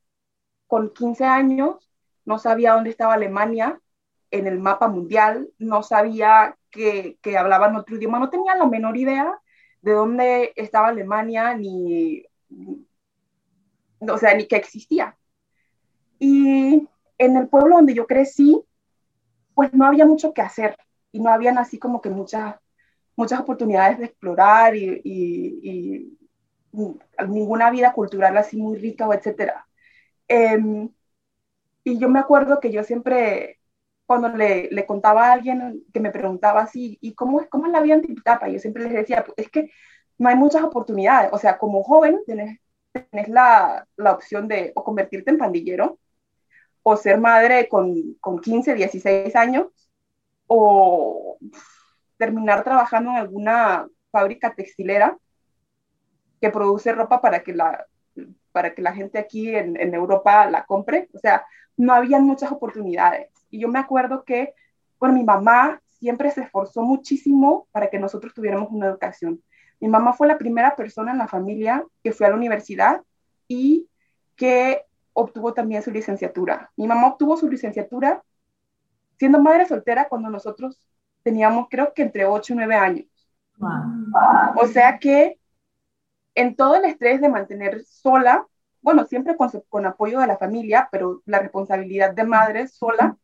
con 0.66 0.90
15 0.90 1.26
años 1.26 1.92
no 2.26 2.40
sabía 2.40 2.74
dónde 2.74 2.90
estaba 2.90 3.14
Alemania 3.14 3.80
en 4.32 4.48
el 4.48 4.58
mapa 4.60 4.88
mundial, 4.88 5.50
no 5.60 5.84
sabía 5.84 6.58
que, 6.72 7.18
que 7.22 7.38
hablaban 7.38 7.76
otro 7.76 7.96
idioma, 7.98 8.18
no 8.18 8.32
tenía 8.32 8.56
la 8.56 8.66
menor 8.66 8.98
idea 8.98 9.40
de 9.82 9.94
dónde 9.94 10.54
estaba 10.56 10.90
Alemania, 10.90 11.56
ni, 11.56 12.24
o 14.00 14.18
sea, 14.18 14.36
ni 14.36 14.48
que 14.48 14.56
existía. 14.56 15.18
Y 16.20 16.88
en 17.18 17.38
el 17.38 17.48
pueblo 17.48 17.76
donde 17.76 17.94
yo 17.94 18.08
crecí, 18.08 18.62
pues 19.54 19.74
no 19.74 19.86
había 19.86 20.06
mucho 20.06 20.34
que 20.34 20.42
hacer 20.42 20.78
y 21.12 21.20
no 21.20 21.30
habían 21.30 21.58
así 21.58 21.78
como 21.78 22.02
que 22.02 22.10
muchas, 22.10 22.56
muchas 23.16 23.40
oportunidades 23.40 24.00
de 24.00 24.06
explorar 24.06 24.76
y, 24.76 26.18
ninguna 27.28 27.70
vida 27.70 27.92
cultural 27.94 28.38
así 28.38 28.58
muy 28.58 28.78
rica 28.78 29.08
o 29.08 29.14
etcétera. 29.14 29.68
Em, 30.28 30.90
y 31.84 32.00
yo 32.00 32.10
me 32.10 32.20
acuerdo 32.20 32.60
que 32.60 32.72
yo 32.72 32.84
siempre, 32.84 33.60
cuando 34.12 34.28
le, 34.28 34.68
le, 34.72 34.86
contaba 34.86 35.28
a 35.28 35.32
alguien 35.32 35.86
que 35.94 36.02
me 36.02 36.12
preguntaba 36.12 36.64
así, 36.64 36.98
¿y 37.00 37.14
cómo 37.14 37.40
es, 37.40 37.48
cómo 37.48 37.68
es 37.68 37.72
la 37.72 37.80
vida 37.80 37.96
en 37.96 38.02
Tipitapa? 38.02 38.50
Yo 38.50 38.60
siempre 38.60 38.84
les 38.84 38.92
decía, 38.92 39.24
pues, 39.24 39.38
es 39.38 39.50
que 39.50 39.72
no 40.18 40.28
hay 40.28 40.36
muchas 40.36 40.64
oportunidades. 40.64 41.32
O 41.32 41.38
sea, 41.38 41.58
como 41.58 41.82
joven 41.82 42.20
tienes, 42.26 42.60
tienes 42.92 43.30
la, 43.30 43.88
la, 43.96 44.12
opción 44.12 44.50
de 44.50 44.74
o 44.76 44.84
convertirte 44.84 45.32
en 45.32 45.38
pandillero, 45.38 45.98
o 46.84 46.98
ser 46.98 47.20
madre 47.22 47.70
con, 47.70 47.96
con 48.20 48.42
15, 48.42 48.76
16 48.76 49.34
años, 49.38 49.68
o 50.46 51.38
terminar 52.18 52.66
trabajando 52.66 53.12
en 53.12 53.16
alguna 53.16 53.88
fábrica 54.12 54.54
textilera 54.54 55.18
que 56.42 56.50
produce 56.50 56.92
ropa 56.92 57.22
para 57.22 57.44
que 57.44 57.54
la, 57.54 57.86
para 58.52 58.76
que 58.76 58.82
la 58.82 58.92
gente 58.92 59.20
aquí 59.20 59.56
en, 59.56 59.80
en, 59.80 59.94
Europa 59.94 60.50
la 60.50 60.66
compre. 60.66 61.08
O 61.14 61.20
sea, 61.20 61.46
no 61.78 61.94
había 61.94 62.20
muchas 62.20 62.52
oportunidades. 62.52 63.31
Y 63.52 63.60
yo 63.60 63.68
me 63.68 63.80
acuerdo 63.80 64.24
que, 64.24 64.56
bueno, 65.00 65.14
mi 65.16 65.24
mamá 65.24 65.82
siempre 65.88 66.32
se 66.32 66.42
esforzó 66.42 66.82
muchísimo 66.82 67.68
para 67.72 67.90
que 67.90 68.00
nosotros 68.00 68.34
tuviéramos 68.34 68.70
una 68.72 68.88
educación. 68.88 69.44
Mi 69.80 69.88
mamá 69.88 70.14
fue 70.14 70.28
la 70.28 70.38
primera 70.38 70.76
persona 70.76 71.12
en 71.12 71.20
la 71.20 71.28
familia 71.28 71.86
que 72.04 72.12
fue 72.12 72.26
a 72.26 72.30
la 72.30 72.36
universidad 72.36 73.02
y 73.48 73.88
que 74.36 74.86
obtuvo 75.14 75.54
también 75.54 75.84
su 75.84 75.92
licenciatura. 75.92 76.72
Mi 76.76 76.88
mamá 76.88 77.08
obtuvo 77.08 77.38
su 77.38 77.50
licenciatura 77.50 78.24
siendo 79.18 79.40
madre 79.40 79.68
soltera 79.68 80.08
cuando 80.10 80.30
nosotros 80.30 80.88
teníamos 81.22 81.68
creo 81.70 81.94
que 81.94 82.02
entre 82.02 82.26
8 82.26 82.54
y 82.54 82.56
9 82.56 82.76
años. 82.76 83.06
O 84.56 84.68
sea 84.68 84.98
que 84.98 85.40
en 86.34 86.56
todo 86.56 86.76
el 86.76 86.86
estrés 86.86 87.22
de 87.22 87.30
mantener 87.30 87.84
sola, 87.86 88.48
bueno, 88.82 89.06
siempre 89.06 89.36
con, 89.36 89.50
con, 89.70 89.86
apoyo 89.86 90.20
de 90.20 90.28
la 90.28 90.38
familia, 90.38 90.90
pero 90.92 91.22
la 91.26 91.40
responsabilidad 91.40 92.14
de 92.14 92.24
madre 92.24 92.68
sola, 92.68 93.18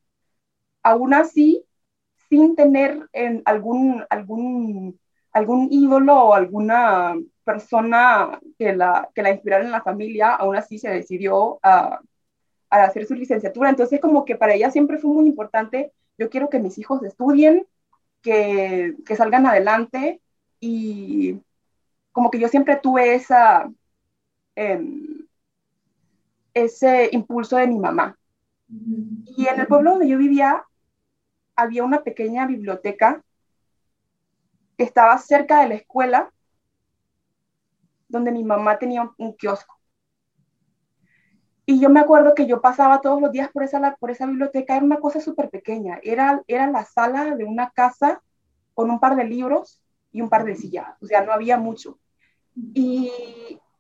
aún 0.88 1.14
así, 1.14 1.66
sin 2.30 2.56
tener 2.56 3.10
en 3.12 3.42
algún, 3.46 4.06
algún, 4.10 4.98
algún 5.34 5.68
ídolo 5.70 6.16
o 6.16 6.34
alguna 6.34 7.16
persona 7.44 8.40
que 8.58 8.74
la, 8.74 9.10
que 9.14 9.22
la 9.22 9.32
inspirara 9.32 9.66
en 9.66 9.72
la 9.72 9.82
familia, 9.82 10.36
aún 10.36 10.56
así 10.56 10.80
se 10.80 10.90
decidió 10.90 11.60
a, 11.62 12.00
a 12.70 12.84
hacer 12.84 13.06
su 13.06 13.16
licenciatura. 13.16 13.70
Entonces, 13.70 14.00
como 14.00 14.24
que 14.24 14.38
para 14.38 14.54
ella 14.54 14.72
siempre 14.72 14.98
fue 14.98 15.12
muy 15.12 15.28
importante, 15.28 15.92
yo 16.18 16.30
quiero 16.30 16.50
que 16.50 16.60
mis 16.60 16.78
hijos 16.78 17.04
estudien, 17.04 17.68
que, 18.22 18.96
que 19.06 19.16
salgan 19.18 19.46
adelante 19.46 20.22
y 20.60 21.38
como 22.14 22.32
que 22.32 22.40
yo 22.40 22.48
siempre 22.48 22.78
tuve 22.78 23.14
esa, 23.14 23.70
eh, 24.56 24.82
ese 26.54 27.10
impulso 27.12 27.58
de 27.58 27.68
mi 27.68 27.78
mamá. 27.78 28.18
Y 29.38 29.48
en 29.48 29.60
el 29.60 29.68
pueblo 29.68 29.92
donde 29.92 30.08
yo 30.08 30.18
vivía 30.18 30.64
había 31.58 31.84
una 31.84 32.04
pequeña 32.04 32.46
biblioteca 32.46 33.22
que 34.78 34.84
estaba 34.84 35.18
cerca 35.18 35.62
de 35.62 35.70
la 35.70 35.76
escuela 35.76 36.32
donde 38.08 38.32
mi 38.32 38.44
mamá 38.44 38.78
tenía 38.78 39.12
un, 39.18 39.34
kiosco. 39.34 39.76
Y 41.66 41.82
yo 41.82 41.90
me 41.90 42.00
acuerdo 42.00 42.34
que 42.34 42.48
yo 42.48 42.62
pasaba 42.62 43.02
todos 43.02 43.20
los 43.22 43.32
días 43.32 43.50
por 43.52 43.64
esa, 43.64 43.98
por 44.00 44.12
esa 44.12 44.26
biblioteca, 44.26 44.78
era 44.78 44.86
una 44.86 45.02
cosa 45.02 45.20
súper 45.20 45.50
pequeña, 45.50 46.00
era, 46.04 46.42
era 46.48 46.72
la 46.72 46.86
sala 46.86 47.36
de 47.36 47.44
una 47.44 47.72
casa 47.72 48.22
con 48.74 48.90
un 48.90 49.00
par 49.02 49.18
de 49.18 49.26
libros 49.26 49.82
y 50.14 50.22
un 50.22 50.30
par 50.30 50.46
de 50.46 50.56
sillas, 50.56 50.88
o 51.02 51.06
sea, 51.06 51.26
no 51.26 51.34
había 51.34 51.58
mucho. 51.58 52.00
Y 52.56 53.12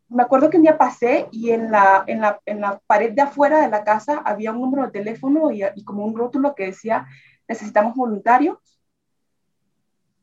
me 0.09 0.23
acuerdo 0.23 0.49
que 0.49 0.57
un 0.57 0.63
día 0.63 0.77
pasé 0.77 1.29
y 1.31 1.51
en 1.51 1.71
la, 1.71 2.03
en 2.07 2.19
la, 2.19 2.41
en 2.45 2.59
la 2.59 2.81
pared 2.87 3.13
de 3.13 3.21
afuera 3.21 3.61
de 3.61 3.69
la 3.69 3.85
casa 3.85 4.21
había 4.25 4.51
un 4.51 4.59
número 4.59 4.83
de 4.83 4.91
teléfono 4.91 5.51
y, 5.51 5.63
y 5.75 5.83
como 5.85 6.05
un 6.05 6.17
rótulo 6.17 6.55
que 6.55 6.65
decía, 6.65 7.07
necesitamos 7.47 7.95
voluntarios 7.95 8.57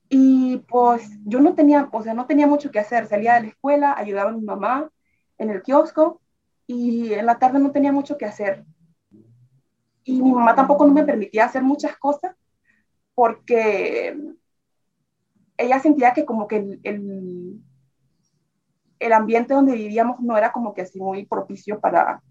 y 0.09 0.59
pues 0.69 1.03
yo 1.25 1.41
no 1.41 1.55
tenía, 1.55 1.89
o 1.91 2.03
sea, 2.03 2.15
no 2.15 2.27
tenía 2.27 2.47
mucho 2.47 2.71
que 2.71 2.79
hacer. 2.79 3.07
Salía 3.07 3.35
de 3.35 3.41
la 3.43 3.49
escuela, 3.49 3.95
ayudaba 3.97 4.31
a 4.31 4.35
mi 4.35 4.43
mamá 4.43 4.91
en 5.39 5.51
el 5.51 5.63
kiosco 5.63 6.21
y 6.67 7.13
en 7.13 7.27
la 7.27 7.39
tarde 7.39 7.59
no 7.59 7.73
tenía 7.73 7.93
mucho 7.93 8.17
que 8.17 8.27
hacer. 8.27 8.65
Y 10.05 10.23
mi 10.23 10.33
mamá 10.33 10.55
tampoco 10.55 10.87
no 10.87 10.93
me 10.93 11.05
permitía 11.05 11.47
hacer 11.47 11.63
muchas 11.63 11.97
cosas 11.97 12.37
porque 13.15 14.17
ella 15.57 15.81
sentía 15.81 16.13
que 16.13 16.25
como 16.25 16.47
que 16.47 16.79
el, 16.83 17.61
el, 18.99 19.13
ambiente 19.13 19.55
donde 19.55 19.73
vivíamos 19.73 20.21
no 20.21 20.37
era 20.37 20.53
como 20.53 20.75
que 20.75 20.83
así 20.83 21.01
muy 21.01 21.25
propicio 21.27 21.81
para 21.81 22.23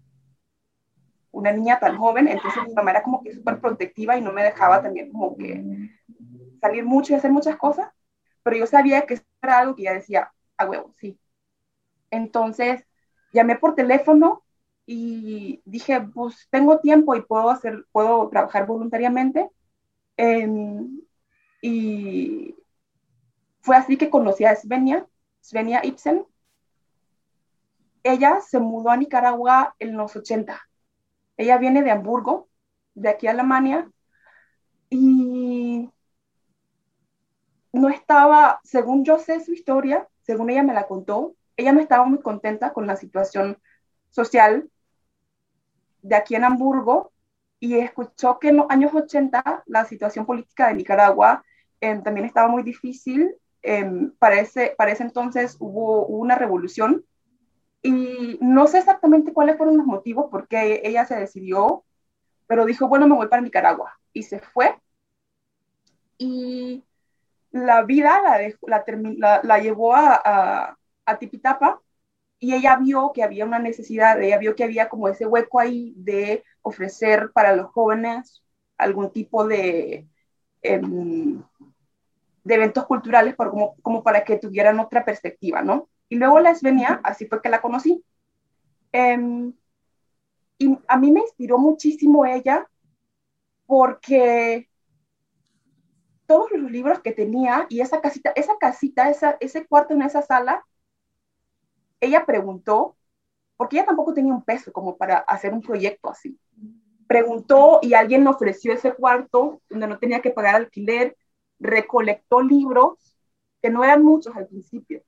una 1.34 1.52
niña 1.52 1.78
tan 1.78 1.98
joven. 1.98 2.28
Entonces 2.28 2.62
mi 2.66 2.74
mamá 2.74 2.92
era 2.92 3.02
como 3.02 3.22
que 3.22 3.34
súper 3.34 3.60
protectiva 3.60 4.16
y 4.16 4.22
no 4.22 4.32
me 4.32 4.44
dejaba 4.44 4.82
también 4.82 5.10
como 5.12 5.36
que 5.36 5.90
salir 6.60 6.84
mucho 6.84 7.12
y 7.12 7.16
hacer 7.16 7.30
muchas 7.30 7.56
cosas, 7.56 7.90
pero 8.42 8.56
yo 8.56 8.66
sabía 8.66 9.02
que 9.02 9.20
era 9.42 9.58
algo 9.58 9.76
que 9.76 9.82
ya 9.82 9.92
decía, 9.92 10.32
a 10.56 10.66
huevo, 10.66 10.90
sí. 10.98 11.18
Entonces, 12.10 12.86
llamé 13.32 13.56
por 13.56 13.74
teléfono 13.74 14.44
y 14.86 15.60
dije, 15.64 16.00
pues 16.00 16.46
tengo 16.50 16.78
tiempo 16.78 17.14
y 17.14 17.22
puedo 17.22 17.50
hacer, 17.50 17.84
puedo 17.92 18.28
trabajar 18.28 18.66
voluntariamente. 18.66 19.50
Em, 20.16 21.00
y 21.60 22.54
fue 23.60 23.76
así 23.76 23.96
que 23.96 24.10
conocí 24.10 24.44
a 24.44 24.54
Svenia, 24.56 25.06
Svenia 25.40 25.84
Ibsen. 25.84 26.24
Ella 28.02 28.40
se 28.40 28.58
mudó 28.58 28.90
a 28.90 28.96
Nicaragua 28.96 29.74
en 29.78 29.96
los 29.96 30.14
80. 30.16 30.60
Ella 31.36 31.58
viene 31.58 31.82
de 31.82 31.90
Hamburgo, 31.90 32.48
de 32.94 33.08
aquí 33.08 33.26
a 33.26 33.32
Alemania, 33.32 33.90
y 34.90 35.90
no 37.72 37.88
estaba, 37.88 38.60
según 38.62 39.04
yo 39.04 39.18
sé 39.18 39.40
su 39.40 39.52
historia, 39.52 40.08
según 40.22 40.50
ella 40.50 40.62
me 40.62 40.74
la 40.74 40.86
contó, 40.86 41.34
ella 41.56 41.72
no 41.72 41.80
estaba 41.80 42.04
muy 42.04 42.20
contenta 42.20 42.72
con 42.72 42.86
la 42.86 42.96
situación 42.96 43.58
social 44.10 44.70
de 46.02 46.16
aquí 46.16 46.34
en 46.34 46.44
Hamburgo 46.44 47.12
y 47.58 47.78
escuchó 47.78 48.38
que 48.38 48.48
en 48.48 48.56
los 48.58 48.66
años 48.68 48.94
80 48.94 49.64
la 49.66 49.84
situación 49.86 50.26
política 50.26 50.68
de 50.68 50.74
Nicaragua 50.74 51.44
em, 51.80 52.02
también 52.02 52.26
estaba 52.26 52.48
muy 52.48 52.62
difícil. 52.62 53.34
Eh, 53.62 54.10
para, 54.18 54.38
ese, 54.40 54.76
entonces 55.00 55.56
hubo, 55.58 56.06
hubo, 56.06 56.18
una 56.18 56.34
revolución 56.34 57.04
y 57.84 58.38
no 58.40 58.66
sé 58.66 58.78
exactamente 58.78 59.34
cuáles 59.34 59.58
fueron 59.58 59.76
los 59.76 59.84
motivos 59.84 60.30
por 60.30 60.48
qué 60.48 60.80
ella 60.84 61.04
se 61.04 61.16
decidió, 61.16 61.84
pero 62.46 62.64
dijo, 62.64 62.88
bueno, 62.88 63.06
me 63.06 63.14
voy 63.14 63.28
para 63.28 63.42
Nicaragua 63.42 64.00
y 64.14 64.22
se 64.22 64.40
fue. 64.40 64.80
Y 66.16 66.82
la 67.50 67.82
vida 67.82 68.22
la, 68.22 68.84
la, 69.18 69.40
la, 69.44 69.58
llevó 69.58 69.94
a, 69.94 70.78
a, 71.04 71.18
Tipitapa 71.18 71.82
y 72.38 72.54
ella 72.54 72.76
vio 72.76 73.12
que 73.12 73.22
había 73.22 73.44
una 73.44 73.58
necesidad, 73.58 74.20
ella 74.22 74.38
vio 74.38 74.56
que 74.56 74.64
había 74.64 74.88
como 74.88 75.08
ese 75.08 75.26
hueco 75.26 75.60
ahí 75.60 75.92
de 75.98 76.42
ofrecer 76.62 77.32
para 77.34 77.54
los 77.54 77.70
jóvenes 77.70 78.42
algún 78.78 79.12
tipo 79.12 79.46
de, 79.46 80.08
em, 80.62 81.42
de 82.44 82.54
eventos 82.54 82.86
culturales 82.86 83.34
por, 83.36 83.50
como, 83.50 83.76
como 83.82 84.02
para 84.02 84.24
que 84.24 84.38
tuvieran 84.38 84.80
otra 84.80 85.04
perspectiva, 85.04 85.60
¿no? 85.60 85.90
Y 86.14 86.16
luego 86.16 86.38
la 86.38 86.52
Esvenia, 86.52 87.00
así 87.02 87.26
fue 87.26 87.42
que 87.42 87.48
la 87.48 87.60
conocí. 87.60 88.04
Em, 88.92 89.52
y 90.58 90.78
a 90.86 90.96
mí 90.96 91.10
me 91.10 91.22
inspiró 91.22 91.58
muchísimo 91.58 92.24
ella 92.24 92.70
porque 93.66 94.70
todos 96.26 96.52
los 96.52 96.70
libros 96.70 97.00
que 97.00 97.10
tenía 97.10 97.66
y 97.68 97.80
esa 97.80 98.00
casita, 98.00 98.32
esa 98.36 98.56
casita, 98.58 99.12
ese 99.40 99.66
cuarto 99.66 99.94
en 99.94 100.02
esa 100.02 100.22
sala, 100.22 100.64
ella 101.98 102.24
preguntó, 102.24 102.96
porque 103.56 103.78
ella 103.78 103.86
tampoco 103.86 104.14
tenía 104.14 104.34
un 104.34 104.44
peso 104.44 104.72
como 104.72 104.96
para 104.96 105.16
hacer 105.18 105.52
un 105.52 105.62
proyecto 105.62 106.10
así. 106.10 106.38
Preguntó 107.08 107.80
y 107.82 107.94
alguien 107.94 108.24
ofreció 108.28 108.72
ese 108.72 108.94
cuarto 108.94 109.60
donde 109.68 109.88
no 109.88 109.98
tenía 109.98 110.22
que 110.22 110.30
pagar 110.30 110.54
alquiler, 110.54 111.16
recolectó 111.58 112.40
libros, 112.40 113.18
que 113.60 113.68
no 113.68 113.82
eran 113.82 114.04
muchos 114.04 114.36
al 114.36 114.46
principio, 114.46 115.02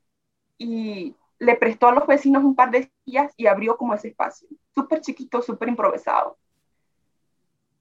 y 0.59 1.15
le 1.39 1.57
prestó 1.57 1.89
a 1.89 1.93
los 1.93 2.07
vecinos 2.07 2.45
un 2.45 2.55
par 2.55 2.71
de 2.71 2.91
sillas 3.05 3.33
y 3.37 3.47
abrió 3.47 3.77
como 3.77 3.95
ese 3.95 4.09
espacio, 4.09 4.49
súper 4.75 5.01
chiquito, 5.01 5.43
súper 5.43 5.69
improvisado. 5.69 6.39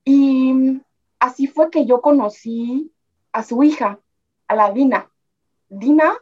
Y 0.03 0.81
así 1.19 1.47
fue 1.47 1.69
que 1.71 1.85
yo 1.85 2.01
conocí 2.01 2.91
a 3.31 3.43
su 3.43 3.63
hija, 3.63 3.99
a 4.47 4.55
la 4.55 4.71
Dina. 4.71 5.09
Dina 5.69 6.17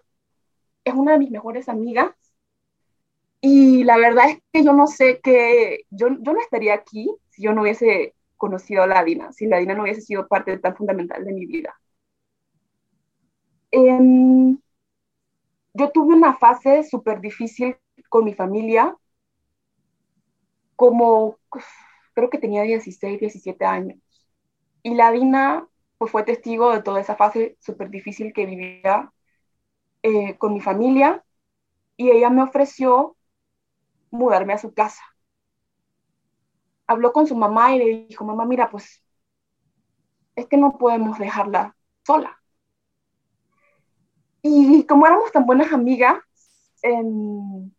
es 0.83 0.93
una 0.93 1.13
de 1.13 1.19
mis 1.19 1.31
mejores 1.31 1.69
amigas 1.69 2.11
y 3.41 3.83
la 3.83 3.97
verdad 3.97 4.29
es 4.29 4.39
que 4.51 4.63
yo 4.63 4.73
no 4.73 4.87
sé 4.87 5.19
que 5.21 5.85
yo, 5.89 6.07
yo 6.21 6.33
no 6.33 6.39
estaría 6.39 6.73
aquí 6.73 7.13
si 7.29 7.43
yo 7.43 7.53
no 7.53 7.61
hubiese 7.61 8.15
conocido 8.37 8.83
a 8.83 8.87
la 8.87 9.03
Dina, 9.03 9.33
si 9.33 9.47
la 9.47 9.57
Dina 9.57 9.73
no 9.73 9.83
hubiese 9.83 10.01
sido 10.01 10.27
parte 10.27 10.57
tan 10.59 10.75
fundamental 10.75 11.25
de 11.25 11.33
mi 11.33 11.45
vida. 11.45 11.75
Em, 13.71 14.57
yo 15.73 15.91
tuve 15.91 16.15
una 16.15 16.35
fase 16.35 16.83
súper 16.83 17.19
difícil 17.21 17.77
con 18.09 18.25
mi 18.25 18.33
familia, 18.33 18.95
como 20.75 21.37
creo 22.13 22.29
que 22.29 22.37
tenía 22.37 22.63
16, 22.63 23.19
17 23.19 23.65
años. 23.65 23.99
Y 24.83 24.95
la 24.95 25.11
Dina 25.11 25.67
pues, 25.97 26.11
fue 26.11 26.23
testigo 26.23 26.71
de 26.71 26.81
toda 26.83 26.99
esa 27.01 27.15
fase 27.15 27.57
súper 27.59 27.89
difícil 27.89 28.33
que 28.33 28.45
vivía 28.45 29.11
eh, 30.03 30.37
con 30.37 30.53
mi 30.53 30.61
familia 30.61 31.23
y 31.97 32.11
ella 32.11 32.29
me 32.29 32.43
ofreció 32.43 33.15
mudarme 34.11 34.53
a 34.53 34.57
su 34.57 34.73
casa. 34.73 35.03
Habló 36.87 37.13
con 37.13 37.27
su 37.27 37.35
mamá 37.35 37.75
y 37.75 37.79
le 37.79 38.05
dijo, 38.07 38.25
mamá, 38.25 38.45
mira, 38.45 38.69
pues 38.69 39.03
es 40.35 40.47
que 40.47 40.57
no 40.57 40.77
podemos 40.77 41.17
dejarla 41.17 41.75
sola. 42.05 42.42
Y 44.43 44.85
como 44.85 45.07
éramos 45.07 45.31
tan 45.31 45.45
buenas 45.45 45.71
amigas, 45.71 46.19
em, 46.81 47.71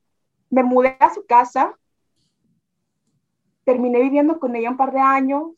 me 0.49 0.63
mudé 0.63 0.97
a 0.99 1.13
su 1.13 1.27
casa, 1.27 1.79
terminé 3.65 4.01
viviendo 4.01 4.41
con 4.41 4.57
ella 4.57 4.71
un 4.71 4.77
par 4.79 4.93
de 4.93 5.01
años 5.01 5.53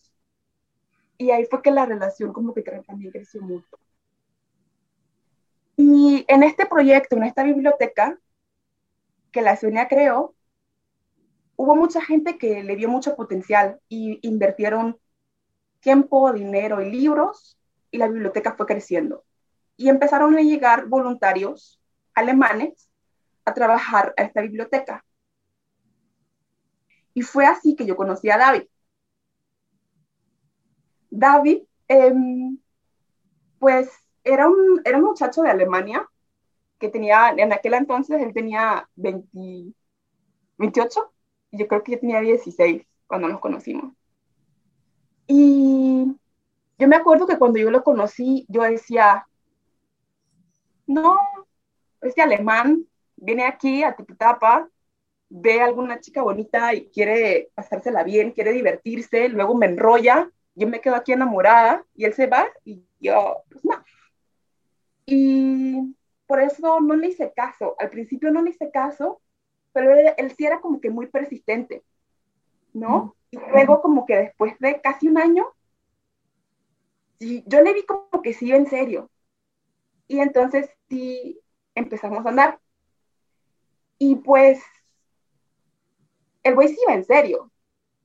y 1.17 1.31
ahí 1.31 1.47
fue 1.47 1.63
que 1.63 1.71
la 1.71 1.87
relación 1.87 2.33
como 2.33 2.53
que 2.53 2.63
también 2.63 3.13
creció 3.13 3.41
mucho. 3.41 3.79
Y 5.77 6.25
en 6.27 6.43
este 6.43 6.67
proyecto, 6.67 7.17
en 7.17 7.23
esta 7.23 7.45
biblioteca 7.45 8.19
que 9.31 9.43
la 9.43 9.57
Sonia 9.57 9.87
creó, 9.87 10.35
hubo 11.55 11.77
mucha 11.77 12.01
gente 12.01 12.37
que 12.37 12.65
le 12.65 12.75
dio 12.75 12.89
mucho 12.89 13.15
potencial 13.15 13.81
y 13.89 14.19
invirtieron 14.27 14.99
tiempo, 15.79 16.33
dinero 16.33 16.83
y 16.83 16.91
libros 16.91 17.57
y 17.93 17.99
la 17.99 18.09
biblioteca 18.09 18.55
fue 18.57 18.67
creciendo. 18.67 19.23
Y 19.77 19.89
empezaron 19.89 20.37
a 20.37 20.43
llegar 20.43 20.87
voluntarios 20.87 21.81
alemanes 22.15 22.91
a 23.45 23.55
trabajar 23.55 24.15
a 24.17 24.23
esta 24.23 24.41
biblioteca. 24.43 25.05
Y 27.15 27.23
fue 27.23 27.47
así 27.47 27.77
que 27.77 27.87
yo 27.87 27.97
conocí 27.97 28.29
a 28.31 28.39
David. 28.39 28.65
David, 31.11 31.63
em, 31.89 32.59
pues 33.59 33.91
era 34.25 34.49
un, 34.49 34.83
era 34.85 34.99
un 34.99 35.05
muchacho 35.05 35.43
de 35.43 35.51
Alemania 35.51 36.07
que 36.79 36.89
tenía, 36.89 37.31
en 37.37 37.53
aquel 37.53 37.75
entonces 37.75 38.21
él 38.21 38.35
tenía 38.35 38.89
20, 38.97 39.73
28 40.59 41.13
y 41.53 41.59
yo 41.59 41.69
creo 41.69 41.83
que 41.83 41.93
yo 41.93 42.01
tenía 42.01 42.21
16 42.21 42.83
cuando 43.07 43.29
nos 43.29 43.41
conocimos. 43.41 43.95
Y 45.27 46.07
yo 46.79 46.89
me 46.89 46.97
acuerdo 46.97 47.27
que 47.27 47.39
cuando 47.39 47.59
yo 47.59 47.71
lo 47.71 47.83
conocí, 47.83 48.47
yo 48.49 48.63
decía, 48.63 49.27
no, 50.87 51.19
este 52.01 52.23
alemán 52.23 52.87
viene 53.17 53.45
aquí 53.45 53.83
a 53.83 53.95
Tipitapa, 53.95 54.69
ve 55.29 55.61
a 55.61 55.65
alguna 55.65 56.01
chica 56.01 56.23
bonita 56.23 56.75
y 56.75 56.89
quiere 56.89 57.51
pasársela 57.55 58.05
bien, 58.05 58.33
quiere 58.33 58.53
divertirse, 58.53 59.29
luego 59.29 59.55
me 59.55 59.67
enrolla 59.67 60.31
yo 60.57 60.67
me 60.67 60.81
quedo 60.81 60.97
aquí 60.97 61.13
enamorada 61.13 61.85
y 61.95 62.07
él 62.07 62.15
se 62.15 62.27
va 62.27 62.49
y 62.65 62.83
yo, 62.99 63.43
pues 63.51 63.65
no. 63.65 63.85
Y 65.05 65.95
por 66.27 66.41
eso 66.41 66.81
no 66.81 66.97
le 66.97 67.09
hice 67.09 67.33
caso. 67.37 67.77
Al 67.79 67.91
principio 67.91 68.33
no 68.33 68.43
le 68.43 68.51
hice 68.51 68.71
caso, 68.71 69.21
pero 69.73 69.95
él, 69.95 70.31
sí 70.37 70.47
era 70.47 70.61
como 70.61 70.81
que 70.81 70.91
muy 70.91 71.07
persistente, 71.09 71.85
¿no? 72.73 73.15
Y 73.31 73.37
luego 73.37 73.83
como 73.83 74.07
que 74.07 74.17
después 74.17 74.59
de 74.59 74.81
casi 74.81 75.09
un 75.09 75.19
año, 75.19 75.47
yo 77.21 77.61
le 77.61 77.75
vi 77.75 77.85
como 77.85 78.23
que 78.23 78.33
sí 78.33 78.51
en 78.51 78.67
serio. 78.67 79.11
Y 80.09 80.21
entonces 80.21 80.71
sí 80.89 81.41
empezamos 81.75 82.25
a 82.25 82.29
andar. 82.29 82.61
Y 83.99 84.17
pues 84.17 84.63
el 86.43 86.55
güey 86.55 86.69
sí 86.69 86.79
iba 86.83 86.95
en 86.95 87.05
serio 87.05 87.51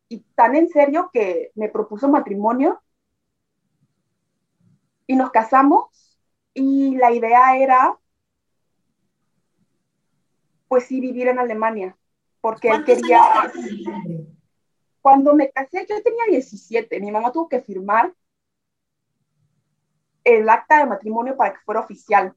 y 0.10 0.20
tan 0.36 0.56
en 0.56 0.68
serio 0.68 1.10
que 1.14 1.52
me 1.56 1.70
propuso 1.70 2.10
matrimonio 2.10 2.82
y 5.06 5.16
nos 5.16 5.32
casamos 5.32 6.18
y 6.54 6.98
la 6.98 7.12
idea 7.12 7.58
era 7.58 7.98
pues 10.68 10.86
sí 10.86 11.00
vivir 11.00 11.28
en 11.28 11.40
Alemania 11.40 11.98
porque 12.42 12.70
él 12.70 12.84
quería 12.84 13.22
cuando 15.02 15.36
me 15.36 15.52
casé 15.52 15.86
yo 15.88 16.02
tenía 16.02 16.26
17 16.28 17.00
mi 17.00 17.12
mamá 17.12 17.32
tuvo 17.32 17.48
que 17.48 17.62
firmar 17.62 18.14
el 20.24 20.50
acta 20.50 20.80
de 20.80 20.86
matrimonio 20.86 21.36
para 21.36 21.54
que 21.54 21.60
fuera 21.66 21.82
oficial 21.82 22.34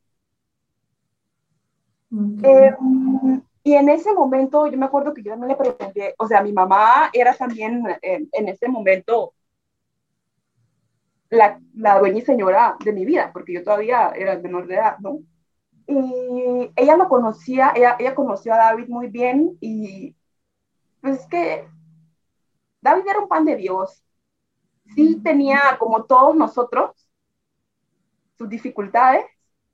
em, 2.10 3.42
y 3.62 3.74
en 3.74 3.88
ese 3.88 4.12
momento, 4.12 4.66
yo 4.66 4.76
me 4.76 4.86
acuerdo 4.86 5.14
que 5.14 5.22
yo 5.22 5.30
también 5.32 5.48
le 5.48 5.56
pregunté, 5.56 6.14
o 6.18 6.28
sea, 6.28 6.42
mi 6.42 6.52
mamá 6.52 7.10
era 7.12 7.34
también 7.34 7.82
en, 8.02 8.28
en 8.30 8.48
ese 8.48 8.68
momento 8.68 9.32
la, 11.30 11.58
la, 11.74 11.98
dueña 11.98 12.18
y 12.18 12.22
señora 12.22 12.76
de 12.84 12.92
mi 12.92 13.04
vida, 13.04 13.30
porque 13.32 13.54
yo 13.54 13.64
todavía 13.64 14.10
era 14.14 14.38
menor 14.38 14.66
de 14.66 14.74
edad, 14.74 14.98
¿no? 14.98 15.20
Y 15.86 16.70
ella 16.76 16.96
lo 16.96 17.08
conocía, 17.08 17.72
ella, 17.74 17.96
ella 17.98 18.14
conoció 18.14 18.54
a 18.54 18.58
David 18.58 18.88
muy 18.88 19.08
bien 19.08 19.56
y 19.60 20.14
pues 21.00 21.20
es 21.20 21.26
que 21.26 21.68
David 22.80 23.04
era 23.08 23.20
un 23.20 23.28
pan 23.28 23.44
de 23.44 23.56
Dios. 23.56 24.02
Sí 24.94 25.20
tenía, 25.22 25.76
como 25.78 26.04
todos 26.04 26.36
nosotros, 26.36 27.03
sus 28.36 28.48
dificultades, 28.48 29.24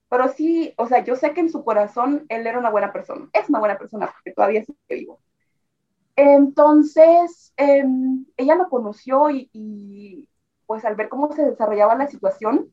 pero 0.08 0.28
sí, 0.28 0.74
o 0.76 0.86
sea, 0.86 1.04
yo 1.04 1.16
sé 1.16 1.32
que 1.34 1.40
en 1.40 1.50
su 1.50 1.64
corazón 1.64 2.26
él 2.28 2.46
era 2.46 2.58
una 2.58 2.70
buena 2.70 2.92
persona, 2.92 3.28
es 3.32 3.48
una 3.48 3.60
buena 3.60 3.78
persona 3.78 4.06
porque 4.12 4.32
todavía 4.32 4.64
sigue 4.64 4.78
vivo. 4.88 5.20
Entonces, 6.16 7.52
em, 7.56 8.26
ella 8.36 8.54
lo 8.56 8.68
conoció 8.68 9.30
y, 9.30 10.28
pues 10.66 10.84
al 10.84 10.96
ver 10.96 11.08
cómo 11.08 11.32
se 11.32 11.44
desarrollaba 11.44 11.94
la 11.94 12.08
situación, 12.08 12.72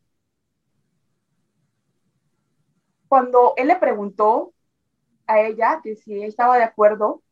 cuando 3.08 3.54
él 3.58 3.68
le 3.70 3.78
preguntó 3.78 4.54
a 5.28 5.42
ella 5.42 5.80
que 5.84 5.96
si 5.96 6.16
ella 6.16 6.28
estaba 6.28 6.58
de 6.58 6.64
acuerdo 6.64 7.24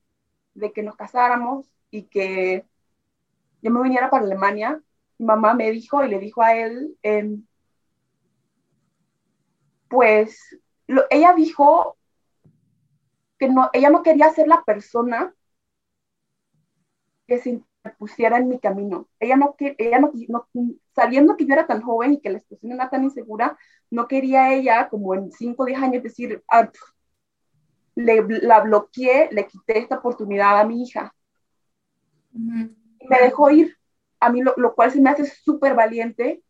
de 0.53 0.71
que 0.71 0.83
nos 0.83 0.95
casáramos 0.95 1.67
y 1.91 2.03
que 2.03 2.65
yo 3.61 3.71
me 3.71 3.83
viniera 3.83 4.09
para 4.09 4.23
Alemania, 4.25 4.81
mi 5.17 5.25
mamá 5.25 5.53
me 5.53 5.71
dijo 5.71 6.03
y 6.03 6.09
le 6.09 6.19
dijo 6.19 6.41
a 6.41 6.55
él, 6.55 6.97
eh, 7.03 7.37
pues 9.87 10.39
ella 11.09 11.33
dijo 11.33 11.97
que 13.37 13.49
no, 13.49 13.69
ella 13.73 13.89
no 13.89 14.03
quería 14.03 14.29
ser 14.31 14.47
la 14.47 14.63
persona 14.63 15.33
que 17.27 17.39
se 17.39 17.49
interpusiera 17.49 18.37
en 18.37 18.49
mi 18.49 18.59
camino. 18.59 19.07
Ella 19.19 19.35
no, 19.35 19.55
ella 19.59 19.99
no, 19.99 20.11
sabiendo 20.93 21.35
que 21.35 21.45
yo 21.45 21.53
era 21.53 21.67
tan 21.67 21.81
joven 21.81 22.13
y 22.13 22.21
que 22.21 22.29
la 22.29 22.39
situación 22.39 22.73
era 22.73 22.89
tan 22.89 23.03
insegura, 23.03 23.57
no 23.89 24.07
quería 24.07 24.53
ella, 24.53 24.89
como 24.89 25.13
en 25.15 25.31
5 25.31 25.63
o 25.63 25.65
10 25.65 25.79
años, 25.81 26.03
decir, 26.03 26.43
ah, 26.49 26.71
le, 27.95 28.23
la 28.41 28.61
bloqueé, 28.61 29.29
le 29.31 29.47
quité 29.47 29.79
esta 29.79 29.97
oportunidad 29.97 30.59
a 30.59 30.65
mi 30.65 30.83
hija. 30.83 31.13
Me 32.33 33.17
dejó 33.21 33.49
ir, 33.49 33.77
a 34.19 34.29
mí 34.29 34.41
lo, 34.41 34.53
lo 34.57 34.75
cual 34.75 34.91
se 34.91 35.01
me 35.01 35.09
hace 35.09 35.25
súper 35.25 35.75
valiente 35.75 36.43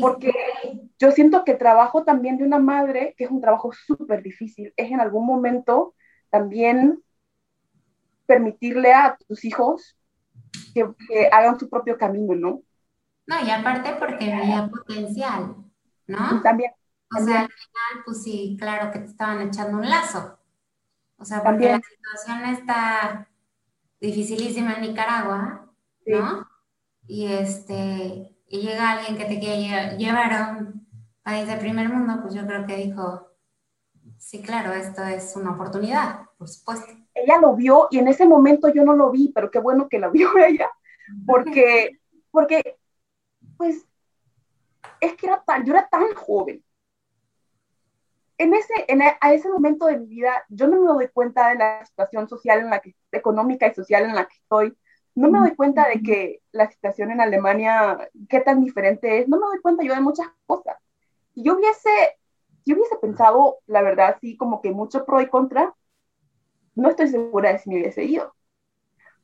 porque 0.00 0.32
yo 0.98 1.10
siento 1.10 1.44
que 1.44 1.54
trabajo 1.54 2.04
también 2.04 2.38
de 2.38 2.44
una 2.44 2.58
madre, 2.58 3.14
que 3.16 3.24
es 3.24 3.30
un 3.30 3.40
trabajo 3.40 3.72
súper 3.72 4.22
difícil, 4.22 4.72
es 4.76 4.90
en 4.90 5.00
algún 5.00 5.26
momento 5.26 5.94
también 6.30 7.02
permitirle 8.26 8.92
a 8.92 9.16
tus 9.28 9.44
hijos 9.44 9.96
que, 10.72 10.86
hagan 11.32 11.58
su 11.58 11.68
propio 11.68 11.98
camino, 11.98 12.34
¿no? 12.34 12.62
No, 13.26 13.46
y 13.46 13.50
aparte 13.50 13.94
porque 13.98 14.32
había 14.32 14.68
potencial, 14.68 15.56
¿no? 16.06 16.42
también. 16.42 16.72
O 17.16 17.24
sea, 17.24 17.42
al 17.42 17.48
final, 17.48 18.04
pues 18.04 18.22
sí, 18.22 18.56
claro 18.58 18.90
que 18.90 18.98
te 18.98 19.06
estaban 19.06 19.40
echando 19.46 19.78
un 19.78 19.88
lazo. 19.88 20.38
O 21.16 21.24
sea, 21.24 21.42
porque 21.42 21.68
la 21.68 21.80
situación 21.80 22.44
está 22.54 23.28
dificilísima 24.00 24.74
en 24.74 24.82
Nicaragua, 24.82 25.72
¿no? 26.06 26.46
Y 27.06 27.26
este, 27.26 28.33
y 28.46 28.60
llega 28.60 28.92
alguien 28.92 29.16
que 29.16 29.24
te 29.24 29.38
quiere 29.38 29.96
llevar 29.96 30.32
a 30.32 30.56
un 30.58 30.86
país 31.22 31.46
de 31.46 31.56
primer 31.56 31.88
mundo, 31.88 32.18
pues 32.22 32.34
yo 32.34 32.46
creo 32.46 32.66
que 32.66 32.76
dijo, 32.76 33.30
sí, 34.18 34.42
claro, 34.42 34.72
esto 34.72 35.02
es 35.04 35.34
una 35.36 35.52
oportunidad, 35.52 36.26
por 36.36 36.48
supuesto. 36.48 36.92
Ella 37.14 37.38
lo 37.40 37.54
vio 37.54 37.88
y 37.90 37.98
en 37.98 38.08
ese 38.08 38.26
momento 38.26 38.68
yo 38.68 38.84
no 38.84 38.94
lo 38.94 39.10
vi, 39.10 39.32
pero 39.34 39.50
qué 39.50 39.58
bueno 39.58 39.88
que 39.88 39.98
la 39.98 40.08
vio 40.08 40.30
ella, 40.38 40.70
porque, 41.26 42.00
porque, 42.30 42.78
pues, 43.56 43.86
es 45.00 45.14
que 45.14 45.26
era 45.26 45.42
tan, 45.44 45.64
yo 45.64 45.72
era 45.72 45.88
tan 45.88 46.14
joven. 46.14 46.62
En 48.36 48.52
ese, 48.52 48.74
en 48.88 49.00
a 49.02 49.32
ese 49.32 49.48
momento 49.48 49.86
de 49.86 49.98
mi 49.98 50.06
vida, 50.06 50.44
yo 50.48 50.66
no 50.66 50.80
me 50.80 50.86
doy 50.88 51.08
cuenta 51.08 51.50
de 51.50 51.54
la 51.54 51.84
situación 51.86 52.28
social 52.28 52.60
en 52.60 52.70
la 52.70 52.80
que, 52.80 52.96
económica 53.12 53.68
y 53.68 53.74
social 53.74 54.04
en 54.04 54.14
la 54.14 54.26
que 54.26 54.36
estoy, 54.36 54.76
no 55.14 55.30
me 55.30 55.38
doy 55.38 55.54
cuenta 55.54 55.88
de 55.88 56.02
que 56.02 56.42
la 56.52 56.70
situación 56.70 57.10
en 57.10 57.20
Alemania, 57.20 58.10
qué 58.28 58.40
tan 58.40 58.64
diferente 58.64 59.18
es, 59.18 59.28
no 59.28 59.38
me 59.38 59.46
doy 59.46 59.60
cuenta 59.60 59.84
yo 59.84 59.94
de 59.94 60.00
muchas 60.00 60.28
cosas. 60.46 60.76
Si 61.34 61.42
yo 61.42 61.56
hubiese, 61.56 61.90
yo 62.64 62.74
hubiese 62.74 62.96
pensado, 62.96 63.58
la 63.66 63.82
verdad, 63.82 64.16
sí, 64.20 64.36
como 64.36 64.60
que 64.60 64.72
mucho 64.72 65.04
pro 65.04 65.20
y 65.20 65.28
contra, 65.28 65.74
no 66.74 66.88
estoy 66.88 67.08
segura 67.08 67.52
de 67.52 67.58
si 67.58 67.70
me 67.70 67.76
hubiese 67.76 68.04
ido. 68.04 68.34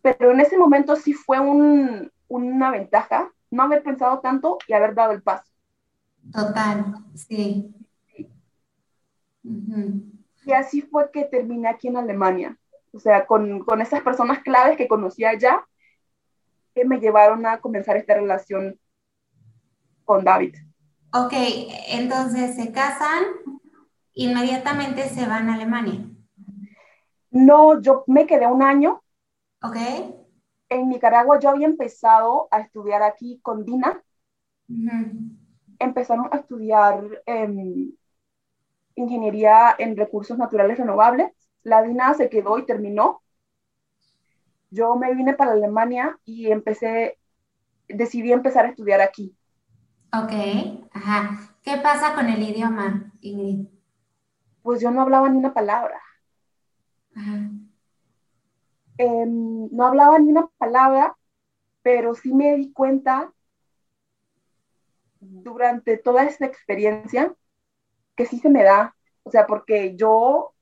Pero 0.02 0.30
en 0.30 0.40
ese 0.40 0.56
momento 0.56 0.96
sí 0.96 1.12
fue 1.12 1.40
un, 1.40 2.10
una 2.28 2.70
ventaja 2.70 3.30
no 3.50 3.64
haber 3.64 3.82
pensado 3.82 4.20
tanto 4.20 4.58
y 4.68 4.72
haber 4.72 4.94
dado 4.94 5.12
el 5.12 5.22
paso. 5.22 5.50
Total, 6.32 6.94
sí. 7.14 7.74
Y 9.42 10.52
así 10.52 10.82
fue 10.82 11.10
que 11.10 11.24
terminé 11.24 11.68
aquí 11.68 11.88
en 11.88 11.96
Alemania. 11.96 12.56
O 12.92 12.98
sea, 12.98 13.26
con, 13.26 13.60
con 13.60 13.80
esas 13.80 14.02
personas 14.02 14.40
claves 14.40 14.76
que 14.76 14.88
conocía 14.88 15.30
allá, 15.30 15.64
que 16.80 16.86
me 16.86 16.98
llevaron 16.98 17.44
a 17.44 17.60
comenzar 17.60 17.98
esta 17.98 18.14
relación 18.14 18.80
con 20.04 20.24
David. 20.24 20.56
Ok, 21.12 21.34
entonces 21.88 22.56
se 22.56 22.72
casan, 22.72 23.22
inmediatamente 24.14 25.08
se 25.10 25.26
van 25.26 25.50
a 25.50 25.54
Alemania. 25.54 26.06
No, 27.30 27.80
yo 27.82 28.04
me 28.06 28.26
quedé 28.26 28.46
un 28.46 28.62
año. 28.62 29.02
Ok. 29.62 29.76
En 30.70 30.88
Nicaragua 30.88 31.38
yo 31.38 31.50
había 31.50 31.66
empezado 31.66 32.48
a 32.50 32.60
estudiar 32.60 33.02
aquí 33.02 33.40
con 33.42 33.66
Dina. 33.66 34.02
Empezamos 35.78 36.28
a 36.32 36.38
estudiar 36.38 37.02
em, 37.26 37.92
ingeniería 38.94 39.74
en 39.78 39.98
recursos 39.98 40.38
naturales 40.38 40.78
renovables. 40.78 41.30
La 41.62 41.82
Dina 41.82 42.14
se 42.14 42.30
quedó 42.30 42.58
y 42.58 42.64
terminó. 42.64 43.22
Yo 44.70 44.94
me 44.96 45.14
vine 45.14 45.34
para 45.34 45.52
Alemania 45.52 46.18
y 46.24 46.50
empecé, 46.50 47.18
decidí 47.88 48.32
empezar 48.32 48.66
a 48.66 48.68
estudiar 48.68 49.00
aquí. 49.00 49.36
Ok, 50.12 50.32
ajá. 50.92 51.56
¿Qué 51.62 51.76
pasa 51.76 52.14
con 52.14 52.28
el 52.28 52.42
idioma, 52.42 53.12
Ingrid? 53.20 53.66
Pues 54.62 54.80
yo 54.80 54.90
no 54.90 55.02
hablaba 55.02 55.28
ni 55.28 55.38
una 55.38 55.52
palabra. 55.52 56.00
Em, 58.98 59.68
no 59.70 59.86
hablaba 59.86 60.18
ni 60.18 60.30
una 60.30 60.48
palabra, 60.58 61.16
pero 61.82 62.14
sí 62.14 62.32
me 62.32 62.56
di 62.56 62.72
cuenta 62.72 63.32
durante 65.20 65.96
toda 65.96 66.24
esta 66.24 66.46
experiencia 66.46 67.34
que 68.16 68.26
sí 68.26 68.38
se 68.38 68.50
me 68.50 68.62
da. 68.62 68.96
O 69.22 69.30
sea, 69.30 69.46
porque 69.46 69.96
yo 69.96 70.54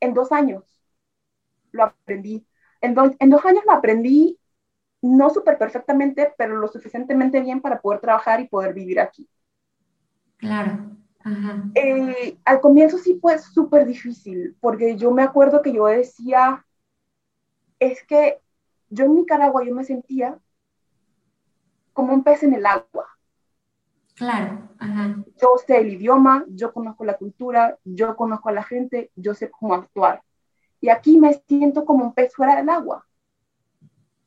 en 0.00 0.14
dos 0.14 0.32
años 0.32 0.64
lo 1.72 1.84
aprendí. 1.84 2.46
En, 2.84 2.94
en 3.18 3.30
dos 3.30 3.44
años 3.44 3.64
lo 3.66 3.72
aprendí 3.72 4.38
no 5.04 5.28
súper 5.28 5.58
perfectamente, 5.58 6.32
pero 6.38 6.56
lo 6.56 6.66
suficientemente 6.66 7.40
bien 7.40 7.60
para 7.60 7.80
poder 7.80 8.00
trabajar 8.00 8.40
y 8.40 8.48
poder 8.48 8.72
vivir 8.72 8.98
aquí. 8.98 9.28
Claro. 10.38 10.96
Eh, 11.74 12.38
al 12.44 12.60
comienzo 12.60 12.98
sí 12.98 13.18
fue 13.20 13.38
súper 13.38 13.86
difícil, 13.86 14.56
porque 14.60 14.96
yo 14.96 15.10
me 15.10 15.22
acuerdo 15.22 15.60
que 15.60 15.72
yo 15.72 15.86
decía, 15.86 16.64
es 17.78 18.02
que 18.06 18.40
yo 18.88 19.04
en 19.04 19.14
Nicaragua 19.14 19.64
yo 19.64 19.74
me 19.74 19.84
sentía 19.84 20.38
como 21.92 22.14
un 22.14 22.24
pez 22.24 22.42
en 22.42 22.54
el 22.54 22.64
agua. 22.64 23.06
Claro. 24.14 24.68
Yo 25.40 25.56
sé 25.66 25.78
el 25.78 25.92
idioma, 25.92 26.44
yo 26.48 26.72
conozco 26.72 27.04
la 27.04 27.16
cultura, 27.16 27.78
yo 27.84 28.16
conozco 28.16 28.48
a 28.48 28.52
la 28.52 28.62
gente, 28.62 29.10
yo 29.16 29.34
sé 29.34 29.50
cómo 29.50 29.74
actuar. 29.74 30.22
Y 30.84 30.90
aquí 30.90 31.16
me 31.16 31.32
siento 31.48 31.86
como 31.86 32.04
un 32.04 32.12
pez 32.12 32.34
fuera 32.34 32.56
del 32.56 32.68
agua, 32.68 33.06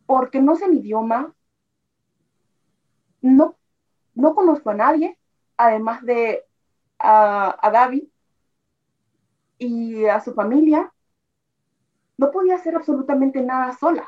porque 0.07 0.41
no 0.41 0.55
sé 0.55 0.65
el 0.65 0.79
idioma, 0.79 1.31
no, 3.21 3.55
no 4.15 4.33
conozco 4.33 4.71
a 4.71 4.73
nadie, 4.73 5.19
además 5.55 6.01
de 6.01 6.45
a, 6.97 7.69
David 7.71 8.05
y 9.59 10.05
a 10.05 10.19
su 10.19 10.33
familia, 10.33 10.91
no 12.17 12.31
podía 12.31 12.55
hacer 12.55 12.75
absolutamente 12.75 13.39
nada 13.43 13.77
sola. 13.77 14.07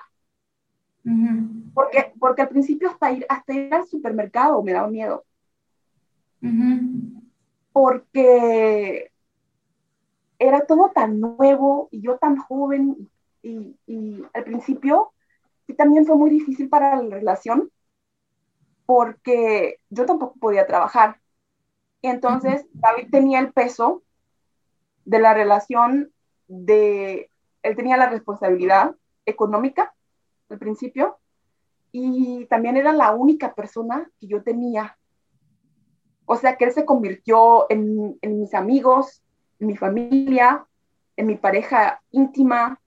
porque, 1.76 2.14
porque 2.20 2.42
al 2.42 2.50
principio 2.50 2.90
hasta 2.90 3.12
ir, 3.12 3.28
hasta 3.30 3.54
ir 3.54 3.72
al 3.72 3.86
supermercado 3.86 4.64
me 4.64 4.74
daba 4.74 4.88
miedo. 4.88 5.24
Porque 7.72 9.09
era 10.40 10.66
todo 10.66 10.92
tan 10.94 11.20
nuevo 11.20 11.90
y 11.92 12.02
yo 12.02 12.18
tan 12.18 12.38
joven 12.38 13.10
y, 13.44 13.76
y 13.86 14.24
al 14.34 14.44
principio 14.44 15.12
sí 15.68 15.74
también 15.74 16.06
fue 16.06 16.16
muy 16.16 16.30
difícil 16.30 16.70
para 16.70 17.02
la 17.02 17.16
relación 17.16 17.70
porque 18.86 19.80
yo 19.92 20.08
tampoco 20.08 20.34
podía 20.40 20.66
trabajar. 20.66 21.22
Y 22.02 22.08
entonces 22.08 22.66
David 22.74 23.10
tenía 23.12 23.40
el 23.40 23.54
peso 23.54 24.02
de 25.06 25.20
la 25.20 25.36
relación 25.36 26.12
de, 26.48 27.30
él 27.62 27.76
tenía 27.76 27.98
la 27.98 28.10
responsabilidad 28.10 28.96
económica 29.28 29.94
al 30.50 30.58
principio 30.58 31.20
y 31.92 32.46
también 32.46 32.78
era 32.78 32.94
la 32.94 33.12
única 33.12 33.54
persona 33.54 34.10
que 34.20 34.26
yo 34.28 34.42
tenía. 34.42 34.98
O 36.26 36.36
sea 36.36 36.56
que 36.56 36.66
él 36.66 36.72
se 36.72 36.86
convirtió 36.86 37.68
en, 37.70 38.18
en 38.22 38.40
mis 38.40 38.54
amigos, 38.54 39.24
mi 39.60 39.78
familia, 39.78 40.66
en 41.16 41.28
mi 41.28 41.36
pareja 41.36 42.02
íntima, 42.12 42.80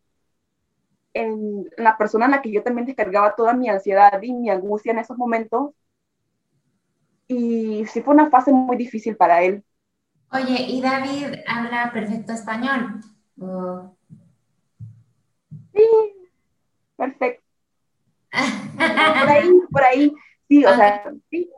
en 1.14 1.68
la 1.76 1.96
persona 1.98 2.24
en 2.24 2.30
la 2.30 2.42
que 2.42 2.50
yo 2.50 2.62
también 2.62 2.86
descargaba 2.86 3.34
toda 3.34 3.52
mi 3.52 3.68
ansiedad 3.68 4.20
y 4.22 4.32
mi 4.32 4.50
angustia 4.50 4.92
en 4.92 4.98
esos 4.98 5.18
momentos 5.18 5.72
y 7.32 7.84
sí 7.86 8.02
fue 8.02 8.14
una 8.14 8.30
fase 8.30 8.52
muy 8.52 8.76
difícil 8.76 9.16
para 9.16 9.42
él. 9.42 9.64
Oye, 10.32 10.62
¿y 10.68 10.80
David 10.80 11.40
habla 11.46 11.90
perfecto 11.92 12.32
español? 12.32 13.00
Sí, 15.74 15.88
perfecto. 16.96 17.42
por 18.76 19.28
ahí, 19.28 19.50
por 19.70 19.82
ahí, 19.82 20.12
sí, 20.48 20.64
o 20.64 20.74
sea, 20.74 21.12
sí. 21.30 21.50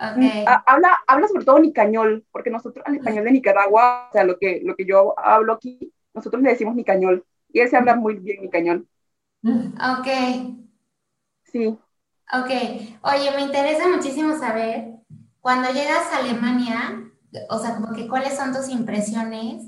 Okay. 0.00 0.44
Mm, 0.44 0.48
habla, 0.66 0.98
habla 1.06 1.28
sobre 1.28 1.44
todo 1.44 1.58
nicañol, 1.58 2.24
porque 2.32 2.48
nosotros 2.48 2.82
al 2.86 2.94
español 2.94 3.24
de 3.24 3.32
Nicaragua, 3.32 4.08
o 4.08 4.12
sea, 4.12 4.24
lo 4.24 4.38
que, 4.38 4.62
lo 4.64 4.74
que 4.74 4.86
yo 4.86 5.14
hablo 5.18 5.52
aquí, 5.52 5.92
nosotros 6.14 6.42
le 6.42 6.50
decimos 6.50 6.74
nicañol, 6.74 7.24
y 7.52 7.60
él 7.60 7.68
se 7.68 7.76
habla 7.76 7.96
muy 7.96 8.14
bien 8.14 8.40
nicañol. 8.40 8.88
Ok. 9.44 10.08
Sí. 11.44 11.78
Ok, 12.32 12.50
oye, 13.02 13.30
me 13.36 13.42
interesa 13.42 13.88
muchísimo 13.88 14.38
saber, 14.38 15.00
cuando 15.40 15.70
llegas 15.72 16.12
a 16.12 16.18
Alemania, 16.18 17.10
o 17.48 17.58
sea, 17.58 17.74
como 17.74 17.92
que 17.92 18.08
cuáles 18.08 18.36
son 18.36 18.54
tus 18.54 18.68
impresiones 18.68 19.66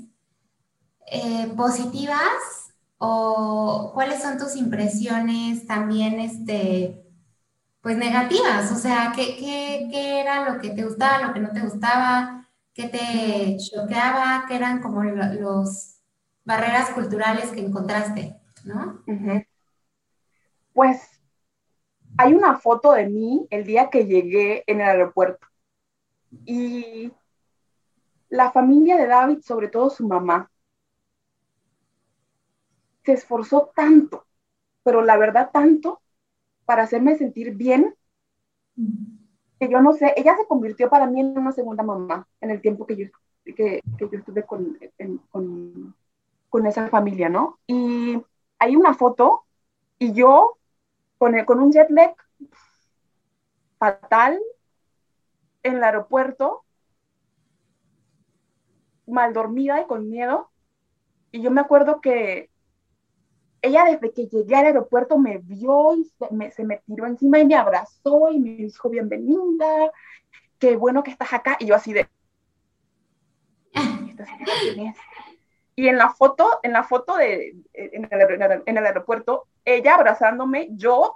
eh, 1.11 1.51
positivas 1.57 2.73
o 2.97 3.91
cuáles 3.93 4.21
son 4.21 4.37
tus 4.37 4.55
impresiones 4.55 5.67
también, 5.67 6.19
este, 6.21 7.02
pues 7.83 7.97
negativas, 7.97 8.71
o 8.71 8.75
sea, 8.75 9.11
¿qué, 9.13 9.35
qué, 9.37 10.21
era 10.21 10.49
lo 10.49 10.61
que 10.61 10.69
te 10.69 10.85
gustaba, 10.85 11.27
lo 11.27 11.33
que 11.33 11.41
no 11.41 11.51
te 11.51 11.59
gustaba, 11.59 12.47
qué 12.73 12.87
te 12.87 13.57
choqueaba, 13.57 14.45
qué 14.47 14.55
eran 14.55 14.81
como 14.81 15.03
los 15.03 15.99
barreras 16.45 16.91
culturales 16.91 17.51
que 17.51 17.59
encontraste, 17.59 18.39
¿no? 18.63 19.03
Pues 20.71 21.21
hay 22.17 22.33
una 22.33 22.57
foto 22.57 22.93
de 22.93 23.09
mí 23.09 23.47
el 23.49 23.65
día 23.65 23.89
que 23.89 24.05
llegué 24.05 24.63
en 24.65 24.79
el 24.79 24.87
aeropuerto. 24.87 25.45
Y 26.45 27.11
la 28.29 28.49
familia 28.53 28.95
de 28.95 29.07
David, 29.07 29.39
sobre 29.41 29.67
todo 29.67 29.89
su 29.89 30.07
mamá, 30.07 30.49
se 33.03 33.11
esforzó 33.11 33.73
tanto, 33.75 34.25
pero 34.83 35.01
la 35.01 35.17
verdad 35.17 35.49
tanto, 35.51 36.02
para 36.65 36.83
hacerme 36.83 37.17
sentir 37.17 37.55
bien, 37.55 37.95
que 39.59 39.69
yo 39.69 39.81
no 39.81 39.93
sé, 39.93 40.13
ella 40.17 40.35
se 40.37 40.47
convirtió 40.47 40.89
para 40.89 41.07
mí 41.07 41.21
en 41.21 41.37
una 41.37 41.51
segunda 41.51 41.83
mamá 41.83 42.27
en 42.41 42.49
el 42.51 42.61
tiempo 42.61 42.85
que 42.85 42.95
yo, 42.95 43.07
que, 43.55 43.81
yo 43.97 44.09
estuve 44.11 44.43
con, 44.43 44.77
con, 45.29 45.95
con 46.49 46.65
esa 46.65 46.87
familia, 46.89 47.29
¿no? 47.29 47.59
Y 47.67 48.21
hay 48.59 48.75
una 48.75 48.93
foto 48.93 49.43
y 49.99 50.13
yo 50.13 50.57
con, 51.17 51.59
un 51.59 51.71
jet 51.71 51.89
lag 51.89 52.15
fatal 53.77 54.39
en 55.63 55.75
el 55.77 55.83
aeropuerto, 55.83 56.63
mal 59.07 59.33
dormida 59.33 59.81
y 59.81 59.85
con 59.85 60.09
miedo. 60.09 60.49
Y 61.31 61.41
yo 61.41 61.51
me 61.51 61.61
acuerdo 61.61 62.01
que 62.01 62.49
ella 63.63 63.85
desde 63.85 64.11
que 64.11 64.27
llegué 64.27 64.55
al 64.55 64.65
aeropuerto 64.65 65.17
me 65.17 65.37
vio 65.37 65.95
y 65.95 66.03
se 66.03 66.63
me, 66.65 66.81
tiró 66.85 67.07
encima 67.07 67.39
y 67.39 67.45
me 67.45 67.55
abrazó 67.55 68.29
y 68.29 68.37
me 68.37 68.49
dijo 68.57 68.89
bienvenida, 68.89 69.89
qué 70.59 70.75
bueno 70.75 71.01
que 71.01 71.11
estás 71.11 71.31
acá. 71.31 71.55
Y 71.59 71.67
yo 71.67 71.75
así 71.75 71.93
de... 71.93 72.07
Y 75.75 75.87
en 75.87 75.97
la 75.97 76.09
foto, 76.09 76.59
en 76.61 76.73
la 76.73 76.83
foto 76.83 77.15
de, 77.15 77.55
en 77.73 78.07
el, 78.11 78.85
aeropuerto, 78.85 79.47
ella 79.63 79.95
abrazándome, 79.95 80.67
yo 80.71 81.15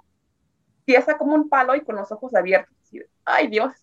pieza 0.85 1.17
como 1.17 1.35
un 1.35 1.49
palo 1.49 1.75
y 1.75 1.81
con 1.81 1.97
los 1.97 2.11
ojos 2.13 2.33
abiertos. 2.33 2.73
Ay, 3.25 3.49
Dios. 3.49 3.73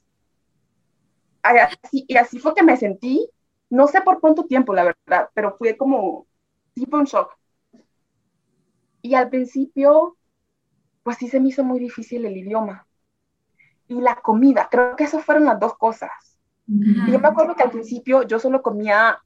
y 1.93 2.17
así 2.17 2.39
fue 2.39 2.55
que 2.55 2.63
me 2.63 2.79
sentí, 2.79 3.29
no 3.69 3.87
sé 3.87 4.01
por 4.01 4.21
cuánto 4.21 4.47
tiempo, 4.47 4.73
la 4.73 4.85
verdad, 4.85 5.29
pero 5.35 5.55
fue 5.59 5.77
como 5.77 6.27
tipo 6.75 6.97
un 6.97 7.05
shock. 7.05 7.37
Y 9.05 9.15
al 9.17 9.29
principio, 9.29 10.17
pues 11.03 11.19
sí 11.19 11.29
se 11.29 11.39
me 11.39 11.51
hizo 11.51 11.63
muy 11.63 11.79
difícil 11.79 12.25
el 12.25 12.39
idioma. 12.39 12.87
Y 13.87 14.01
la 14.01 14.15
comida, 14.17 14.67
creo 14.71 14.97
que 14.97 15.05
esas 15.05 15.23
fueron 15.23 15.45
las 15.45 15.61
dos 15.61 15.77
cosas. 15.77 16.11
Y 16.67 17.13
yo 17.13 17.19
me 17.19 17.29
acuerdo 17.29 17.55
que 17.55 17.63
al 17.63 17.71
principio 17.71 18.23
yo 18.23 18.39
solo 18.39 18.63
comía 18.63 19.23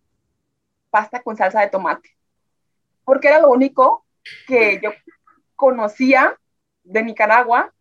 pasta 0.90 1.22
con 1.22 1.36
salsa 1.36 1.60
de 1.60 1.68
tomate, 1.68 2.10
porque 3.04 3.28
era 3.28 3.38
lo 3.38 3.50
único 3.50 4.04
que 4.48 4.80
yo 4.82 4.90
conocía 5.54 6.36
de 6.82 7.04
Nicaragua 7.04 7.72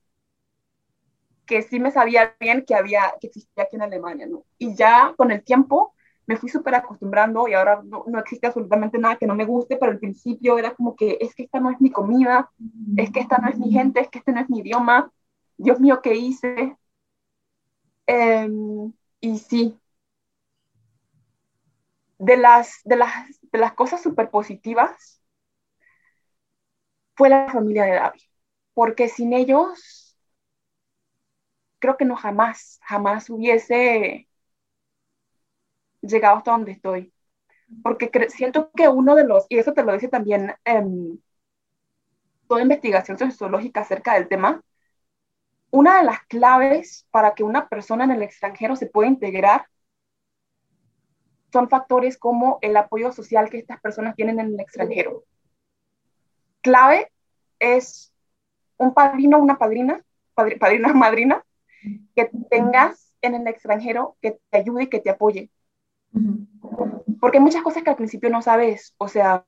que 1.47 1.63
sí 1.63 1.79
me 1.79 1.89
sabía 1.89 2.35
bien 2.39 2.63
que 2.63 2.75
había, 2.75 3.15
que 3.19 3.25
existía 3.25 3.63
aquí 3.63 3.75
en 3.75 3.81
Alemania, 3.81 4.27
¿no? 4.27 4.43
Y 4.59 4.75
ya 4.75 5.15
con 5.17 5.31
el 5.31 5.43
tiempo 5.43 5.95
me 6.27 6.37
fui 6.37 6.49
súper 6.49 6.75
acostumbrando 6.75 7.47
y 7.47 7.53
ahora 7.53 7.81
no, 7.83 8.03
no, 8.07 8.19
existe 8.19 8.47
absolutamente 8.47 8.97
nada 8.99 9.17
que 9.17 9.27
no 9.27 9.35
me 9.35 9.45
guste, 9.45 9.77
pero 9.77 9.91
al 9.91 9.99
principio 9.99 10.57
era 10.59 10.75
como 10.75 10.95
que 10.95 11.17
es 11.21 11.33
que 11.33 11.43
esta 11.43 11.59
no 11.59 11.71
es 11.71 11.81
mi 11.81 11.91
comida, 11.91 12.51
es 12.97 13.11
que 13.11 13.21
esta 13.21 13.37
no 13.39 13.49
es 13.49 13.57
mi 13.57 13.71
gente, 13.71 14.01
es 14.01 14.09
que 14.09 14.19
este 14.19 14.33
no 14.33 14.41
es 14.41 14.49
mi 14.49 14.59
idioma, 14.59 15.11
Dios 15.57 15.79
mío, 15.79 16.01
¿qué 16.03 16.15
hice? 16.15 16.77
Em, 18.07 18.93
y 19.21 19.37
sí, 19.37 19.79
de 22.19 22.37
las, 22.37 22.81
de 22.83 22.95
las, 22.97 23.11
de 23.41 23.59
las 23.59 23.73
cosas 23.73 24.01
súper 24.03 24.29
positivas 24.29 25.21
fue 27.15 27.29
la 27.29 27.51
familia 27.51 27.83
de 27.85 27.91
David, 27.95 28.21
porque 28.73 29.09
sin 29.09 29.33
ellos 29.33 30.17
creo 31.79 31.97
que 31.97 32.05
no 32.05 32.15
jamás, 32.15 32.79
jamás 32.83 33.29
hubiese 33.29 34.26
llegado 36.01 36.37
hasta 36.37 36.51
donde 36.51 36.71
estoy. 36.73 37.13
Porque 37.83 38.09
siento 38.29 38.71
que 38.75 38.87
uno 38.87 39.15
de 39.15 39.25
los, 39.25 39.45
y 39.49 39.57
eso 39.57 39.73
te 39.73 39.83
lo 39.83 39.93
dice 39.93 40.07
también 40.07 40.53
en 40.63 41.21
toda 42.47 42.61
investigación 42.61 43.17
sociológica 43.17 43.81
acerca 43.81 44.13
del 44.13 44.27
tema, 44.27 44.61
una 45.69 45.97
de 45.97 46.05
las 46.05 46.25
claves 46.27 47.05
para 47.11 47.35
que 47.35 47.43
una 47.43 47.67
persona 47.67 48.05
en 48.05 48.11
el 48.11 48.21
extranjero 48.21 48.75
se 48.75 48.87
pueda 48.87 49.09
integrar 49.09 49.67
son 51.51 51.69
factores 51.69 52.17
como 52.17 52.59
el 52.61 52.75
apoyo 52.77 53.11
social 53.11 53.49
que 53.49 53.57
estas 53.57 53.79
personas 53.79 54.15
tienen 54.15 54.39
en 54.39 54.47
el 54.47 54.59
extranjero. 54.59 55.23
Clave 56.61 57.11
es 57.59 58.13
un 58.77 58.93
padrino, 58.93 59.39
una 59.39 59.57
padrina, 59.57 60.03
padrino, 60.35 60.93
madrina, 60.93 61.43
que 62.15 62.29
tengas 62.49 63.13
en 63.21 63.35
el 63.35 63.47
extranjero 63.47 64.17
que 64.21 64.39
te 64.49 64.57
ayude 64.57 64.83
y 64.83 64.87
que 64.87 64.99
te 64.99 65.09
apoye. 65.09 65.49
Porque 67.19 67.37
hay 67.37 67.43
muchas 67.43 67.63
cosas 67.63 67.83
que 67.83 67.89
al 67.89 67.95
principio 67.95 68.29
no 68.29 68.41
sabes, 68.41 68.93
o 68.97 69.07
sea, 69.07 69.43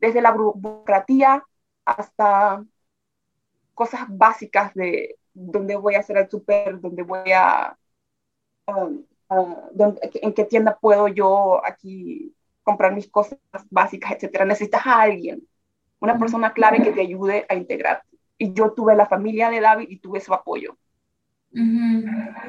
desde 0.00 0.20
la 0.20 0.32
burocratía 0.32 1.44
hasta 1.84 2.64
cosas 3.74 4.02
básicas 4.08 4.74
de 4.74 5.16
dónde 5.32 5.76
voy 5.76 5.94
a 5.94 6.00
hacer 6.00 6.18
el 6.18 6.28
súper, 6.28 6.80
dónde 6.80 7.02
voy 7.02 7.32
a, 7.32 7.76
um, 8.66 9.04
en 10.14 10.32
qué 10.34 10.44
tienda 10.44 10.78
puedo 10.78 11.08
yo 11.08 11.64
aquí 11.64 12.34
comprar 12.62 12.94
mis 12.94 13.08
cosas 13.08 13.38
básicas, 13.70 14.12
etcétera. 14.12 14.44
Necesitas 14.44 14.86
a 14.86 15.00
alguien, 15.00 15.42
una 16.00 16.18
persona 16.18 16.52
clave 16.52 16.82
que 16.82 16.92
te 16.92 17.00
ayude 17.00 17.46
a 17.48 17.54
integrarte. 17.54 18.06
Y 18.38 18.52
yo 18.52 18.72
tuve 18.72 18.94
la 18.94 19.06
familia 19.06 19.50
de 19.50 19.60
David 19.60 19.88
y 19.88 19.98
tuve 19.98 20.20
su 20.20 20.34
apoyo. 20.34 20.76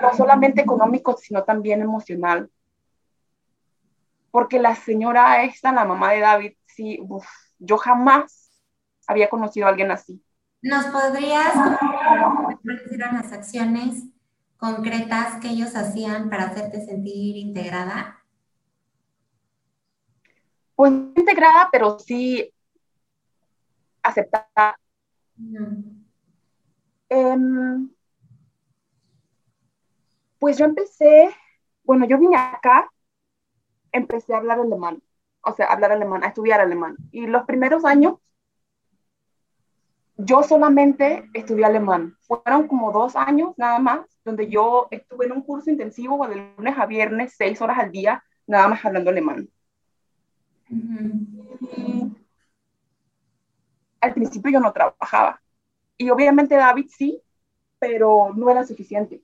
No 0.01 0.13
solamente 0.15 0.61
económico, 0.61 1.15
sino 1.17 1.43
también 1.43 1.81
emocional 1.81 2.49
porque 4.33 4.59
la 4.59 4.75
señora 4.75 5.43
esta, 5.43 5.71
la 5.71 5.85
mamá 5.85 6.11
de 6.11 6.19
David, 6.21 6.53
sí, 6.65 6.99
yo 7.59 7.77
jamás 7.77 8.51
había 9.05 9.29
conocido 9.29 9.67
a 9.67 9.69
alguien 9.69 9.91
así. 9.91 10.25
¿Nos 10.63 10.87
podrías 10.87 11.53
decir 12.63 12.97
las 12.97 13.31
acciones 13.31 14.05
concretas 14.57 15.39
que 15.39 15.49
ellos 15.49 15.75
hacían 15.75 16.31
para 16.31 16.45
hacerte 16.45 16.83
sentir 16.83 17.37
integrada? 17.37 18.23
Pues 20.73 20.91
integrada, 21.15 21.69
pero 21.71 21.99
sí 21.99 22.51
aceptada. 24.01 24.79
Em, 27.07 27.87
pues 30.39 30.57
yo 30.57 30.65
empecé, 30.65 31.29
bueno, 31.83 32.07
yo 32.07 32.17
vine 32.17 32.35
acá 32.35 32.89
empecé 33.93 34.33
a 34.33 34.37
hablar 34.37 34.59
alemán, 34.59 35.01
o 35.41 35.53
sea, 35.53 35.67
hablar 35.67 35.91
alemán, 35.93 36.23
a 36.23 36.27
estudiar 36.27 36.59
alemán. 36.59 36.97
Y 37.11 37.27
los 37.27 37.45
primeros 37.45 37.85
años, 37.85 38.15
yo 40.17 40.43
solamente 40.43 41.29
estudié 41.33 41.65
alemán. 41.65 42.17
Fueron 42.21 42.67
como 42.67 42.91
dos 42.91 43.15
años 43.15 43.53
nada 43.57 43.79
más, 43.79 44.01
donde 44.25 44.49
yo 44.49 44.87
estuve 44.91 45.25
en 45.25 45.31
un 45.33 45.41
curso 45.41 45.69
intensivo 45.69 46.27
de 46.27 46.53
lunes 46.57 46.77
a 46.77 46.85
viernes, 46.85 47.35
seis 47.37 47.61
horas 47.61 47.79
al 47.79 47.91
día, 47.91 48.23
nada 48.47 48.67
más 48.67 48.83
hablando 48.83 49.09
alemán. 49.09 49.49
al 54.03 54.13
principio 54.13 54.51
yo 54.51 54.59
no 54.59 54.73
trabajaba. 54.73 55.41
Y 55.97 56.09
obviamente 56.09 56.55
David 56.55 56.87
sí, 56.89 57.21
pero 57.79 58.33
no 58.35 58.49
era 58.49 58.65
suficiente 58.65 59.23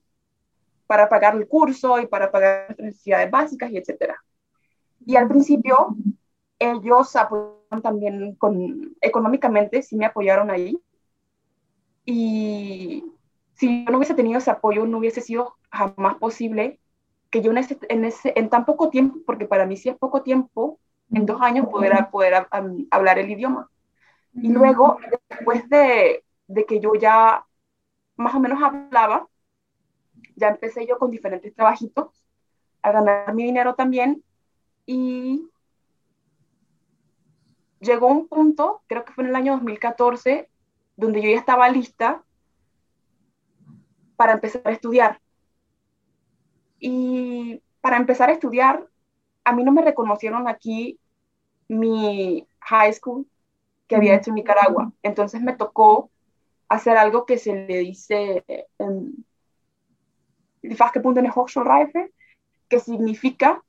para 0.87 1.09
pagar 1.09 1.35
el 1.35 1.47
curso 1.47 1.99
y 1.99 2.07
para 2.07 2.31
pagar 2.31 2.67
las 2.69 2.79
necesidades 2.79 3.29
básicas 3.29 3.69
y 3.71 3.77
etcétera. 3.77 4.23
Y 5.05 5.15
al 5.15 5.27
principio 5.27 5.95
ellos 6.59 7.15
apoyaron 7.15 7.81
también 7.81 8.35
con, 8.35 8.95
económicamente, 9.01 9.81
sí 9.81 9.95
me 9.95 10.05
apoyaron 10.05 10.51
ahí. 10.51 10.77
Y 12.05 13.03
si 13.53 13.85
yo 13.85 13.91
no 13.91 13.97
hubiese 13.97 14.13
tenido 14.13 14.39
ese 14.39 14.51
apoyo, 14.51 14.85
no 14.85 14.97
hubiese 14.97 15.21
sido 15.21 15.55
jamás 15.71 16.15
posible 16.15 16.79
que 17.29 17.41
yo 17.41 17.51
en, 17.51 17.59
ese, 17.59 17.77
en, 17.89 18.05
ese, 18.05 18.33
en 18.35 18.49
tan 18.49 18.65
poco 18.65 18.89
tiempo, 18.89 19.19
porque 19.25 19.45
para 19.45 19.65
mí 19.65 19.77
sí 19.77 19.89
es 19.89 19.97
poco 19.97 20.23
tiempo, 20.23 20.79
en 21.11 21.25
dos 21.25 21.41
años 21.41 21.67
poder, 21.67 22.09
poder 22.11 22.47
hablar 22.91 23.19
el 23.19 23.29
idioma. 23.29 23.69
Y 24.33 24.49
luego, 24.49 24.97
después 25.29 25.67
de, 25.69 26.23
de 26.47 26.65
que 26.65 26.79
yo 26.79 26.93
ya 26.95 27.45
más 28.15 28.35
o 28.35 28.39
menos 28.39 28.61
hablaba, 28.61 29.27
ya 30.35 30.49
empecé 30.49 30.85
yo 30.87 30.97
con 30.97 31.11
diferentes 31.11 31.53
trabajitos 31.53 32.07
a 32.81 32.91
ganar 32.91 33.33
mi 33.33 33.43
dinero 33.43 33.75
también 33.75 34.23
y 34.91 35.47
llegó 37.79 38.07
un 38.07 38.27
punto, 38.27 38.81
creo 38.87 39.05
que 39.05 39.13
fue 39.13 39.23
en 39.23 39.29
el 39.29 39.35
año 39.35 39.53
2014, 39.53 40.49
donde 40.97 41.21
yo 41.21 41.29
ya 41.29 41.37
estaba 41.37 41.69
lista 41.69 42.23
para 44.15 44.31
empezar 44.31 44.63
a 44.65 44.71
estudiar. 44.71 45.21
Y 46.79 47.61
para 47.81 47.97
empezar 47.97 48.29
a 48.29 48.33
estudiar, 48.33 48.87
a 49.43 49.53
mí 49.53 49.63
no 49.63 49.71
me 49.71 49.83
reconocieron 49.83 50.47
aquí 50.47 50.99
mi 51.67 52.47
high 52.61 52.91
school 52.91 53.27
que 53.87 53.95
había 53.95 54.15
hecho 54.15 54.31
en 54.31 54.35
Nicaragua. 54.37 54.91
Entonces 55.03 55.39
me 55.39 55.55
tocó 55.55 56.09
hacer 56.67 56.97
algo 56.97 57.27
que 57.27 57.37
se 57.37 57.53
le 57.53 57.77
dice 57.77 58.43
en 58.79 59.23
que 62.69 62.79
significa 62.79 63.63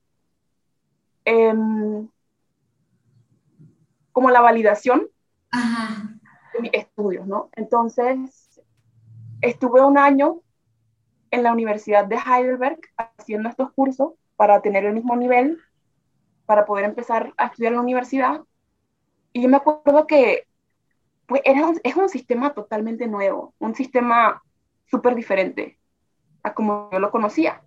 Em, 1.24 2.08
como 4.12 4.30
la 4.30 4.40
validación 4.40 5.08
de 6.52 6.60
mis 6.60 6.74
estudios, 6.74 7.26
¿no? 7.26 7.50
Entonces, 7.52 8.60
estuve 9.40 9.80
un 9.80 9.98
año 9.98 10.40
en 11.30 11.42
la 11.42 11.52
Universidad 11.52 12.06
de 12.06 12.16
Heidelberg 12.16 12.80
haciendo 12.96 13.48
estos 13.48 13.72
cursos 13.72 14.12
para 14.36 14.60
tener 14.60 14.84
el 14.84 14.94
mismo 14.94 15.16
nivel, 15.16 15.58
para 16.46 16.66
poder 16.66 16.84
empezar 16.84 17.32
a 17.36 17.46
estudiar 17.46 17.72
en 17.72 17.76
la 17.76 17.82
universidad. 17.82 18.40
Y 19.32 19.42
yo 19.42 19.48
me 19.48 19.58
acuerdo 19.58 20.06
que 20.06 20.46
pues, 21.26 21.42
era 21.44 21.72
es 21.84 21.96
un 21.96 22.08
sistema 22.08 22.52
totalmente 22.52 23.06
nuevo, 23.06 23.54
un 23.58 23.74
sistema 23.74 24.42
súper 24.86 25.14
diferente 25.14 25.78
a 26.42 26.54
como 26.54 26.90
yo 26.90 26.98
lo 26.98 27.10
conocía. 27.10 27.62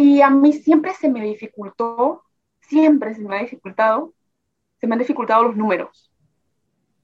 Y 0.00 0.22
a 0.22 0.30
mí 0.30 0.52
siempre 0.52 0.94
se 0.94 1.08
me 1.08 1.24
dificultó, 1.24 2.22
siempre 2.60 3.14
se 3.14 3.20
me 3.20 3.36
ha 3.36 3.40
dificultado, 3.40 4.14
se 4.80 4.86
me 4.86 4.94
han 4.94 5.00
dificultado 5.00 5.42
los 5.42 5.56
números, 5.56 6.12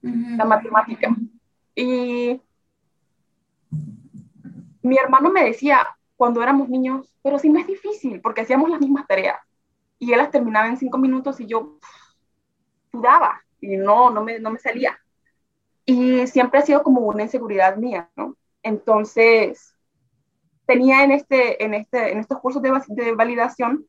la 0.01 0.45
matemática. 0.45 1.13
Y 1.75 2.41
mi 4.81 4.97
hermano 4.97 5.29
me 5.29 5.43
decía 5.43 5.85
cuando 6.15 6.41
éramos 6.41 6.69
niños, 6.69 7.13
pero 7.21 7.37
si 7.37 7.49
no 7.49 7.59
es 7.59 7.67
difícil, 7.67 8.21
porque 8.21 8.41
hacíamos 8.41 8.69
las 8.69 8.79
mismas 8.79 9.05
tareas. 9.05 9.39
y 9.99 10.13
él 10.13 10.17
las 10.17 10.31
terminaba 10.31 10.67
en 10.69 10.77
cinco 10.77 10.97
minutos 10.97 11.41
y 11.41 11.47
yo 11.47 11.77
sudaba 12.93 13.41
y 13.59 13.75
no, 13.75 14.09
no 14.09 14.23
me, 14.23 14.39
no 14.39 14.51
me 14.51 14.59
salía. 14.59 14.97
Y 15.85 16.27
siempre 16.27 16.59
ha 16.61 16.65
sido 16.65 16.81
como 16.81 17.01
una 17.01 17.23
inseguridad 17.23 17.75
mía, 17.75 18.09
¿no? 18.15 18.37
Entonces, 18.63 19.74
tenía 20.65 21.03
en, 21.03 21.11
este, 21.11 21.63
en, 21.63 21.73
este, 21.73 22.11
en 22.11 22.19
estos 22.19 22.39
cursos 22.39 22.61
de, 22.61 23.11
validación, 23.13 23.85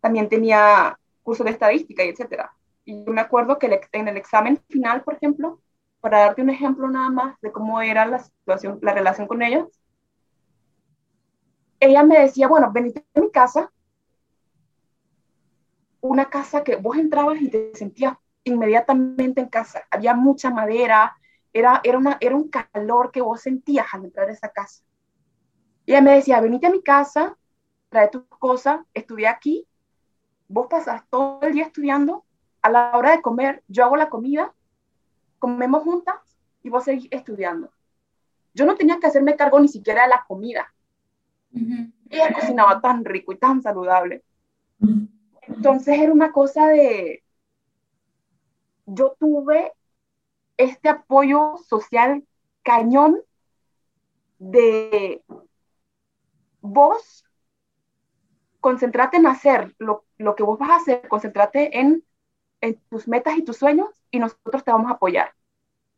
también 0.00 0.28
tenía 0.28 0.98
cursos 1.22 1.44
de 1.44 1.52
estadística 1.52 2.04
y 2.04 2.08
etcétera. 2.08 2.52
Y 2.84 3.04
yo 3.04 3.12
me 3.12 3.20
acuerdo 3.20 3.58
que 3.58 3.80
en 3.92 4.08
el 4.08 4.16
examen 4.16 4.60
final, 4.68 5.02
por 5.02 5.14
ejemplo, 5.14 5.60
para 6.00 6.20
darte 6.20 6.42
un 6.42 6.50
ejemplo 6.50 6.88
nada 6.88 7.10
más 7.10 7.40
de 7.40 7.52
cómo 7.52 7.80
era 7.80 8.06
la 8.06 8.20
situación, 8.20 8.78
la 8.82 8.94
relación 8.94 9.26
con 9.26 9.42
ellos, 9.42 9.68
ella 11.80 12.02
me 12.02 12.20
decía, 12.20 12.48
bueno, 12.48 12.70
venite 12.72 13.04
a 13.14 13.20
mi 13.20 13.30
casa, 13.30 13.70
una 16.00 16.30
casa 16.30 16.64
que 16.64 16.76
vos 16.76 16.96
entrabas 16.96 17.40
y 17.40 17.50
te 17.50 17.72
sentías 17.74 18.16
inmediatamente 18.44 19.40
en 19.40 19.48
casa, 19.48 19.82
había 19.90 20.14
mucha 20.14 20.50
madera, 20.50 21.16
era, 21.52 21.80
era, 21.84 21.98
una, 21.98 22.16
era 22.20 22.36
un 22.36 22.48
calor 22.48 23.10
que 23.10 23.20
vos 23.20 23.40
sentías 23.40 23.86
al 23.92 24.04
entrar 24.04 24.28
a 24.28 24.32
esa 24.32 24.48
casa. 24.48 24.82
Y 25.88 25.92
ella 25.92 26.02
me 26.02 26.16
decía, 26.16 26.38
venite 26.42 26.66
a 26.66 26.70
mi 26.70 26.82
casa, 26.82 27.38
trae 27.88 28.10
tus 28.10 28.22
cosas, 28.24 28.82
estudia 28.92 29.30
aquí, 29.30 29.66
vos 30.46 30.66
pasas 30.68 31.02
todo 31.08 31.40
el 31.40 31.54
día 31.54 31.64
estudiando, 31.64 32.26
a 32.60 32.68
la 32.68 32.94
hora 32.94 33.12
de 33.12 33.22
comer, 33.22 33.64
yo 33.68 33.84
hago 33.84 33.96
la 33.96 34.10
comida, 34.10 34.52
comemos 35.38 35.84
juntas 35.84 36.16
y 36.62 36.68
vos 36.68 36.84
seguís 36.84 37.08
estudiando. 37.10 37.72
Yo 38.52 38.66
no 38.66 38.76
tenía 38.76 38.98
que 39.00 39.06
hacerme 39.06 39.34
cargo 39.34 39.58
ni 39.60 39.68
siquiera 39.68 40.02
de 40.02 40.10
la 40.10 40.26
comida. 40.28 40.74
Ella 42.10 42.34
cocinaba 42.34 42.82
tan 42.82 43.02
rico 43.02 43.32
y 43.32 43.38
tan 43.38 43.62
saludable. 43.62 44.22
Entonces 45.40 45.98
era 45.98 46.12
una 46.12 46.32
cosa 46.32 46.68
de, 46.68 47.24
yo 48.84 49.16
tuve 49.18 49.72
este 50.58 50.90
apoyo 50.90 51.56
social 51.66 52.26
cañón 52.62 53.22
de 54.38 55.22
vos, 56.60 57.24
concentrate 58.60 59.16
en 59.16 59.26
hacer 59.26 59.74
lo, 59.78 60.04
que 60.36 60.42
vos 60.42 60.58
vas 60.58 60.70
a 60.70 60.76
hacer, 60.76 61.08
concentrate 61.08 61.78
en, 61.78 62.04
tus 62.90 63.06
metas 63.06 63.36
y 63.36 63.44
tus 63.44 63.56
sueños 63.56 63.88
y 64.10 64.18
nosotros 64.18 64.64
te 64.64 64.72
vamos 64.72 64.90
a 64.90 64.94
apoyar. 64.94 65.32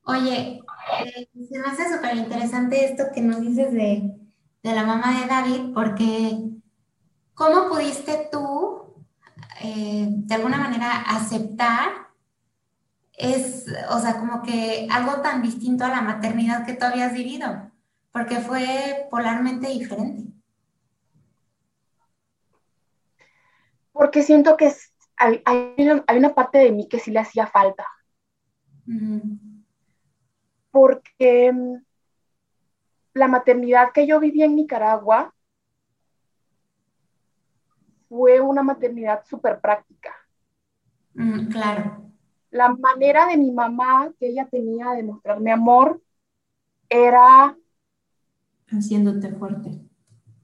Oye, 0.04 0.60
eh, 0.98 1.28
se 1.48 1.58
me 1.58 1.66
hace 1.66 1.88
súper 1.88 2.16
interesante 2.16 2.84
esto 2.84 3.04
que 3.14 3.22
nos 3.22 3.40
dices 3.40 3.72
de, 3.72 4.14
de 4.62 4.74
la 4.74 4.84
mamá 4.84 5.18
de 5.18 5.26
David, 5.26 5.72
porque 5.72 6.38
¿cómo 7.34 7.68
pudiste 7.68 8.28
tú, 8.30 8.94
eh, 9.62 10.06
de 10.08 10.34
alguna 10.34 10.58
manera, 10.58 11.00
aceptar 11.08 12.10
es, 13.14 13.66
o 13.90 13.98
sea, 13.98 14.18
como 14.18 14.42
que 14.42 14.86
algo 14.90 15.20
tan 15.22 15.42
distinto 15.42 15.84
a 15.84 15.88
la 15.88 16.02
maternidad 16.02 16.66
que 16.66 16.74
tú 16.74 16.84
habías 16.84 17.12
vivido, 17.12 17.70
porque 18.12 18.36
fue 18.36 19.06
polarmente 19.10 19.68
diferente? 19.68 20.29
Porque 23.92 24.22
siento 24.22 24.56
que 24.56 24.72
hay, 25.16 25.42
una, 26.16 26.34
parte 26.34 26.58
de 26.58 26.72
mí 26.72 26.88
que 26.88 26.98
sí 26.98 27.10
le 27.10 27.20
hacía 27.20 27.46
falta. 27.46 27.86
Porque 30.70 31.52
mm, 31.52 31.74
la 33.14 33.28
maternidad 33.28 33.92
que 33.92 34.06
yo 34.06 34.20
viví 34.20 34.42
en 34.42 34.56
Nicaragua 34.56 35.34
fue 38.08 38.40
una 38.40 38.62
maternidad 38.62 39.24
súper 39.24 39.60
práctica. 39.60 40.14
claro. 41.50 42.10
La 42.50 42.70
manera 42.74 43.26
de 43.26 43.36
mi 43.36 43.52
mamá 43.52 44.12
que 44.18 44.28
ella 44.28 44.48
tenía 44.50 44.90
de 44.90 45.04
mostrarme 45.04 45.52
amor 45.52 46.02
era... 46.88 47.56
Haciéndote 48.66 49.32
fuerte. 49.32 49.80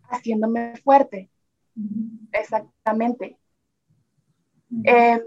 Haciéndome 0.09 0.77
fuerte. 0.85 1.31
Exactamente. 2.33 3.37
Em, 4.85 5.21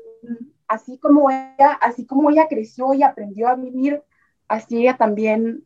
así 0.68 0.98
como 1.00 1.30
ella, 1.30 1.74
así 1.82 2.06
como 2.06 2.30
ella 2.30 2.48
creció 2.48 2.94
y 2.94 3.04
aprendió 3.04 3.48
a 3.48 3.56
vivir, 3.56 4.04
así 4.48 4.80
ella 4.82 4.98
también 4.98 5.66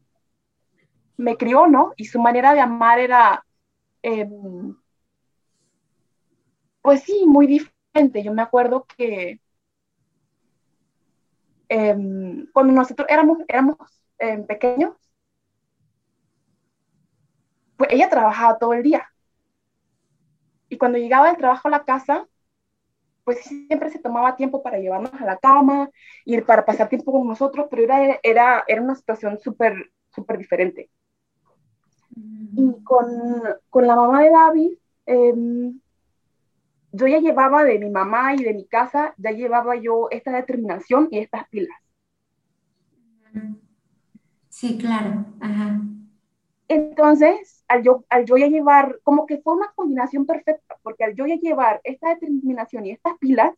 me 1.18 1.38
crió, 1.38 1.68
¿no? 1.68 1.94
Y 1.98 2.06
su 2.06 2.20
manera 2.20 2.54
de 2.54 2.60
amar 2.62 3.00
era, 3.00 3.46
em, 4.04 4.76
pues 6.82 7.04
sí, 7.04 7.26
muy 7.28 7.48
diferente. 7.48 8.24
Yo 8.24 8.34
me 8.34 8.42
acuerdo 8.42 8.86
que 8.98 9.40
em, 11.70 12.48
cuando 12.54 12.74
nosotros 12.74 13.08
éramos, 13.10 13.40
éramos 13.48 13.78
pequeños, 14.48 14.94
pues 17.78 17.92
ella 17.94 18.10
trabajaba 18.10 18.58
todo 18.58 18.74
el 18.74 18.82
día. 18.84 19.13
Y 20.74 20.78
cuando 20.78 20.98
llegaba 20.98 21.28
del 21.28 21.38
trabajo 21.38 21.68
a 21.68 21.72
la 21.72 21.84
casa, 21.84 22.28
pues 23.24 23.42
siempre 23.42 23.92
se 23.92 24.00
tomaba 24.00 24.36
tiempo 24.36 24.64
para 24.64 24.80
llevarnos 24.80 25.14
a 25.14 25.24
la 25.24 25.38
cama 25.38 25.92
y 26.26 26.42
para 26.42 26.66
pasar 26.66 26.90
tiempo 26.90 27.12
con 27.12 27.28
nosotros, 27.28 27.68
pero 27.70 27.84
era, 27.84 28.20
era, 28.24 28.64
era 28.68 28.82
una 28.82 28.96
situación 28.96 29.38
súper, 29.40 29.92
súper 30.10 30.40
diferente. 30.40 30.90
Y 32.16 32.84
con, 32.84 33.06
con, 33.70 33.86
la 33.86 33.96
mamá 33.96 34.24
de 34.24 34.32
David, 34.32 34.72
em, 35.06 35.80
yo 36.92 37.06
ya 37.06 37.20
llevaba 37.20 37.64
de 37.64 37.78
mi 37.78 37.92
mamá 37.92 38.34
y 38.34 38.44
de 38.44 38.56
mi 38.56 38.66
casa, 38.66 39.14
ya 39.18 39.30
llevaba 39.30 39.76
yo 39.76 40.08
esta 40.10 40.32
determinación 40.32 41.08
y 41.12 41.20
estas 41.20 41.48
pilas. 41.50 41.78
Sí, 44.50 44.80
claro. 44.80 45.24
Ajá. 45.40 45.80
Entonces, 46.74 47.64
al 47.68 47.84
yo, 47.84 48.04
al 48.10 48.26
yo 48.26 48.38
ya 48.38 48.48
llevar, 48.48 49.00
como 49.04 49.26
que 49.26 49.38
fue 49.42 49.54
una 49.54 49.72
combinación 49.76 50.26
perfecta, 50.26 50.78
porque 50.82 51.04
al 51.04 51.16
yo 51.16 51.26
ya 51.26 51.36
llevar 51.36 51.82
esta 51.84 52.10
determinación 52.10 52.86
y 52.86 52.92
estas 52.92 53.18
pilas, 53.20 53.54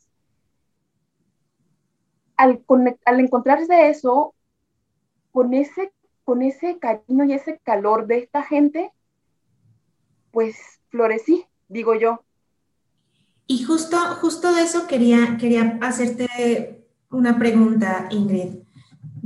al, 2.37 2.63
al 3.05 3.19
encontrarse 3.19 3.89
eso, 3.89 4.33
con 5.31 5.53
ese 5.53 5.91
con 6.25 6.41
ese 6.41 6.79
cariño 6.79 7.23
y 7.23 7.33
ese 7.33 7.59
calor 7.63 8.07
de 8.07 8.17
esta 8.17 8.43
gente, 8.43 8.91
pues 10.31 10.57
florecí, 10.89 11.45
digo 11.69 11.95
yo. 11.95 12.19
Y 13.47 13.63
justo, 13.63 13.95
justo 14.19 14.53
de 14.53 14.63
eso 14.63 14.87
quería, 14.87 15.37
quería 15.39 15.77
hacerte 15.81 16.83
una 17.11 17.37
pregunta, 17.37 18.07
Ingrid. 18.09 18.64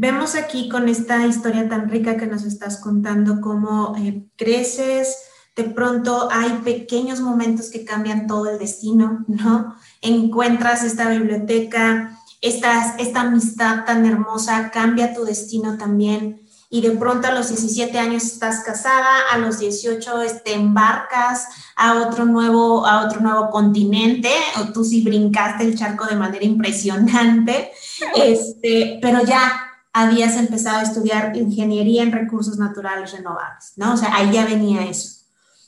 Vemos 0.02 0.36
aquí 0.36 0.70
con 0.70 0.88
esta 0.88 1.28
historia 1.28 1.68
tan 1.68 1.90
rica 1.90 2.16
que 2.16 2.26
nos 2.26 2.46
estás 2.46 2.78
contando 2.78 3.42
cómo 3.42 3.98
eh, 3.98 4.24
creces, 4.38 5.14
de 5.58 5.66
pronto 5.66 6.30
hay 6.32 6.52
pequeños 6.64 7.20
momentos 7.20 7.70
que 7.70 7.84
cambian 7.84 8.26
todo 8.26 8.50
el 8.50 8.60
destino, 8.60 9.26
¿no? 9.28 9.76
Encuentras 10.02 10.86
esta 10.86 11.10
biblioteca, 11.10 12.18
esta, 12.40 12.96
esta 12.98 13.20
amistad 13.24 13.84
tan 13.84 14.06
hermosa, 14.06 14.72
cambia 14.72 15.14
tu 15.14 15.26
destino 15.26 15.78
también 15.78 16.44
y 16.70 16.80
de 16.80 16.92
pronto 16.92 17.28
a 17.28 17.34
los 17.34 17.50
17 17.50 18.00
años 18.00 18.24
estás 18.24 18.64
casada, 18.64 19.30
a 19.34 19.38
los 19.38 19.60
18 19.60 20.14
te 20.46 20.54
embarcas 20.54 21.46
a 21.76 21.96
otro 22.04 22.24
nuevo, 22.24 22.86
a 22.86 23.06
otro 23.06 23.20
nuevo 23.20 23.50
continente, 23.50 24.32
o 24.62 24.72
tú 24.72 24.86
sí 24.86 25.02
brincaste 25.02 25.66
el 25.66 25.78
charco 25.78 26.06
de 26.06 26.16
manera 26.16 26.46
impresionante, 26.46 27.74
este, 28.16 28.98
pero 29.02 29.26
ya 29.26 29.66
habías 30.02 30.36
empezado 30.36 30.80
a 30.80 30.84
estudiar 30.84 31.36
ingeniería 31.36 32.04
en 32.04 32.12
recursos 32.12 32.58
naturales 32.58 33.12
renovables, 33.12 33.74
¿no? 33.76 33.94
O 33.94 33.98
sea, 33.98 34.16
ahí 34.16 34.32
ya 34.32 34.46
venía 34.46 34.86
eso. 34.86 35.26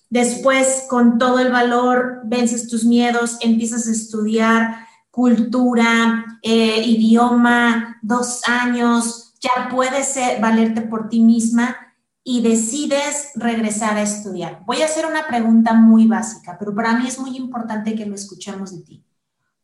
Después, 0.09 0.86
con 0.89 1.17
todo 1.17 1.39
el 1.39 1.51
valor, 1.51 2.21
vences 2.25 2.67
tus 2.67 2.84
miedos, 2.86 3.38
empiezas 3.41 3.88
a 3.88 3.91
estudiar 3.91 4.88
cultura, 5.09 6.39
eh, 6.41 6.82
idioma, 6.86 7.97
dos 8.01 8.41
años, 8.47 9.34
ya 9.41 9.69
puedes 9.69 10.15
valerte 10.39 10.82
por 10.82 11.09
ti 11.09 11.19
misma 11.21 11.75
y 12.23 12.41
decides 12.41 13.32
regresar 13.36 13.97
a 13.97 14.03
estudiar. 14.03 14.63
Voy 14.65 14.82
a 14.82 14.86
hacer 14.86 15.05
una 15.05 15.27
pregunta 15.27 15.73
muy 15.73 16.07
básica, 16.07 16.57
pero 16.59 16.73
para 16.73 16.93
mí 16.93 17.07
es 17.07 17.19
muy 17.19 17.36
importante 17.36 17.95
que 17.95 18.05
lo 18.05 18.15
escuchemos 18.15 18.71
de 18.71 18.84
ti. 18.84 19.05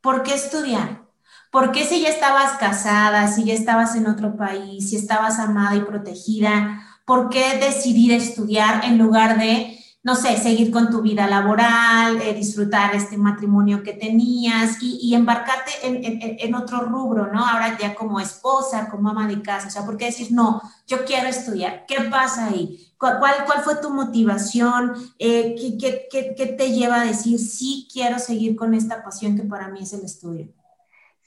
¿Por 0.02 0.24
qué 0.24 0.34
estudiar? 0.34 1.07
¿Por 1.52 1.72
qué 1.72 1.86
si 1.86 2.02
ya 2.02 2.10
estabas 2.10 2.54
casada, 2.54 3.28
si 3.28 3.46
ya 3.46 3.54
estabas 3.54 3.96
en 3.96 4.08
otro 4.08 4.36
país, 4.36 4.90
si 4.90 4.96
estabas 4.96 5.40
amada 5.40 5.76
y 5.76 5.82
protegida, 5.82 6.84
por 7.06 7.30
qué 7.30 7.58
decidir 7.58 8.12
estudiar 8.12 8.86
en 8.86 8.98
lugar 8.98 9.38
de 9.38 9.78
no 10.08 10.16
sé, 10.16 10.38
seguir 10.38 10.72
con 10.72 10.90
tu 10.90 11.02
vida 11.02 11.28
laboral, 11.28 12.22
eh, 12.22 12.34
disfrutar 12.34 12.96
este 12.96 13.18
matrimonio 13.18 13.84
que 13.84 13.92
tenías 13.92 14.78
y, 14.82 15.14
embarcarte 15.14 15.72
en, 15.84 16.56
otro 16.56 16.80
rubro, 16.86 17.28
¿no? 17.28 17.46
Ahora 17.46 17.78
ya 17.78 17.94
como 17.94 18.22
esposa, 18.22 18.88
como 18.90 19.10
ama 19.10 19.28
de 19.28 19.42
casa, 19.42 19.68
o 19.68 19.70
sea, 19.70 19.86
¿por 19.86 19.98
qué 19.98 20.06
decir, 20.06 20.32
no, 20.32 20.62
yo 20.88 21.04
quiero 21.04 21.28
estudiar? 21.28 21.86
¿Qué 21.86 22.04
pasa 22.10 22.48
ahí? 22.48 22.90
¿Cuál, 22.98 23.20
fue 23.66 23.76
tu 23.82 23.90
motivación? 23.90 24.94
Eh, 25.20 25.56
¿qué, 25.78 26.08
qué, 26.10 26.46
te 26.58 26.72
lleva 26.72 27.02
a 27.02 27.06
decir, 27.06 27.38
sí, 27.38 27.90
quiero 27.92 28.18
seguir 28.18 28.56
con 28.56 28.74
esta 28.76 29.04
pasión 29.04 29.36
que 29.36 29.44
para 29.44 29.68
mí 29.68 29.82
es 29.82 29.92
el 29.92 30.06
estudio? 30.06 30.48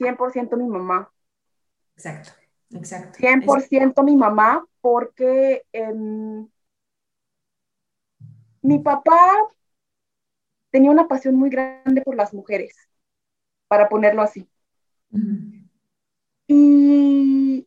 100% 0.01 0.57
mi 0.57 0.67
mamá. 0.67 1.13
Exacto, 1.95 2.33
exacto. 2.73 3.19
100% 3.19 4.03
mi 4.03 4.17
mamá, 4.17 4.65
porque... 4.81 5.65
Em, 5.73 6.49
mi 8.63 8.79
papá 8.79 9.19
tenía 10.71 10.91
una 10.91 11.09
pasión 11.09 11.35
muy 11.35 11.51
grande 11.51 12.03
por 12.03 12.15
las 12.15 12.33
mujeres, 12.33 12.77
para 13.69 13.89
ponerlo 13.89 14.23
así. 14.23 14.49
Y 16.47 17.67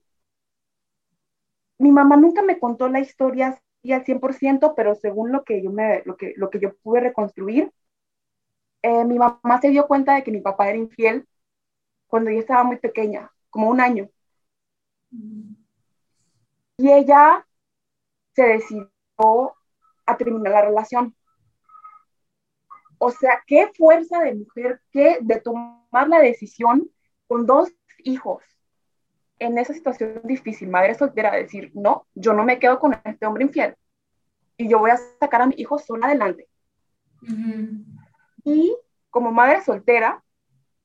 mi 1.78 1.92
mamá 1.92 2.16
nunca 2.16 2.42
me 2.42 2.60
contó 2.60 2.90
la 2.90 3.00
historia 3.00 3.50
así 3.50 3.92
al 3.92 4.06
100%, 4.06 4.74
pero 4.76 4.96
según 4.96 5.32
lo 5.32 5.44
que 5.44 5.62
yo, 5.62 5.72
me, 5.72 6.02
lo 6.06 6.16
que, 6.16 6.34
lo 6.38 6.50
que 6.50 6.60
yo 6.60 6.76
pude 6.78 7.02
reconstruir, 7.02 7.72
eh, 8.82 9.06
mi 9.06 9.18
mamá 9.18 9.60
se 9.62 9.70
dio 9.70 9.88
cuenta 9.88 10.16
de 10.16 10.24
que 10.24 10.32
mi 10.32 10.42
papá 10.42 10.70
era 10.70 10.78
infiel 10.78 11.28
cuando 12.14 12.30
yo 12.30 12.42
estaba 12.42 12.64
muy 12.64 12.78
pequeña, 12.78 13.32
como 13.50 13.70
un 13.72 13.82
año. 13.82 14.08
Y 16.78 16.92
ella 16.92 17.44
se 18.36 18.44
decidió 18.44 19.56
a 20.06 20.16
terminar 20.16 20.54
la 20.54 20.62
relación. 20.62 21.16
O 23.00 23.10
sea, 23.10 23.42
qué 23.48 23.72
fuerza 23.76 24.20
de 24.20 24.36
mujer 24.36 24.80
que 24.92 25.18
de 25.22 25.42
tomar 25.42 26.08
la 26.08 26.20
decisión 26.20 26.88
con 27.28 27.48
dos 27.48 27.74
hijos 28.04 28.44
en 29.40 29.58
esa 29.58 29.74
situación 29.74 30.22
difícil, 30.24 30.70
madre 30.70 30.94
soltera, 30.94 31.32
decir, 31.32 31.72
no, 31.74 32.06
yo 32.14 32.34
no 32.34 32.44
me 32.44 32.60
quedo 32.60 32.78
con 32.78 32.94
este 33.06 33.26
hombre 33.26 33.46
infiel 33.46 33.76
y 34.56 34.68
yo 34.70 34.78
voy 34.78 34.92
a 34.92 35.00
sacar 35.20 35.42
a 35.42 35.48
mi 35.48 35.56
hijo 35.58 35.80
sola 35.80 36.06
adelante. 36.06 36.48
Y 38.44 38.78
como 39.10 39.32
madre 39.32 39.64
soltera, 39.64 40.23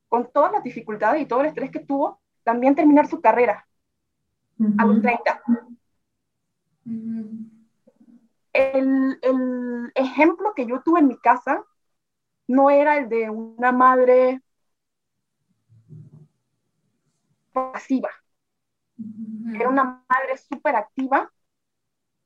con 0.09 0.31
todas 0.33 0.53
las 0.53 0.63
dificultades 0.63 1.23
y 1.23 1.27
todo 1.27 1.41
el 1.41 1.47
estrés 1.47 1.71
que 1.71 1.81
tuvo, 1.81 2.21
también 2.43 2.75
terminar 2.75 3.07
su 3.07 3.21
carrera 3.21 3.67
a 4.79 4.85
los 4.85 5.01
30 5.03 5.43
el, 8.53 9.93
ejemplo 9.95 10.53
que 10.55 10.67
yo 10.67 10.83
tuve 10.83 11.01
en 11.01 11.09
mi 11.09 11.19
casa 11.19 11.65
no 12.47 12.71
era 12.71 12.99
el 12.99 13.09
de 13.09 13.31
una 13.31 13.73
madre 13.73 14.43
pasiva. 17.53 18.11
Era 19.55 19.69
una 19.69 20.05
madre 20.09 20.37
súper 20.37 20.77
activa 20.77 21.31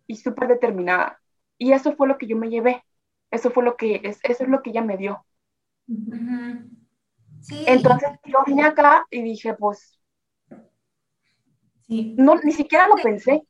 y 0.06 0.16
súper 0.16 0.48
determinada. 0.48 1.20
Y 1.58 1.72
eso 1.72 1.94
fue 1.96 2.08
lo 2.08 2.18
que 2.18 2.26
yo 2.26 2.36
me 2.36 2.50
llevé. 2.50 2.84
Eso 3.30 3.50
fue 3.50 3.64
lo 3.64 3.76
que, 3.76 4.00
es, 4.04 4.20
eso 4.22 4.44
es 4.44 4.50
lo 4.50 4.62
que 4.62 4.70
ella 4.70 4.82
me 4.82 4.96
dio. 4.96 5.24
Entonces 7.50 8.10
yo 8.24 8.38
vine 8.46 8.64
acá 8.64 9.06
y 9.10 9.22
dije, 9.22 9.54
pues, 9.54 9.98
no, 11.88 12.36
ni 12.36 12.52
siquiera 12.52 12.88
lo 12.88 12.96
pensé. 12.96 13.42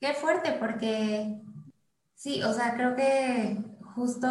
Qué 0.00 0.14
fuerte, 0.14 0.52
porque 0.58 1.42
Sí, 2.22 2.40
o 2.44 2.52
sea, 2.52 2.74
creo 2.74 2.94
que 2.94 3.58
justo 3.96 4.28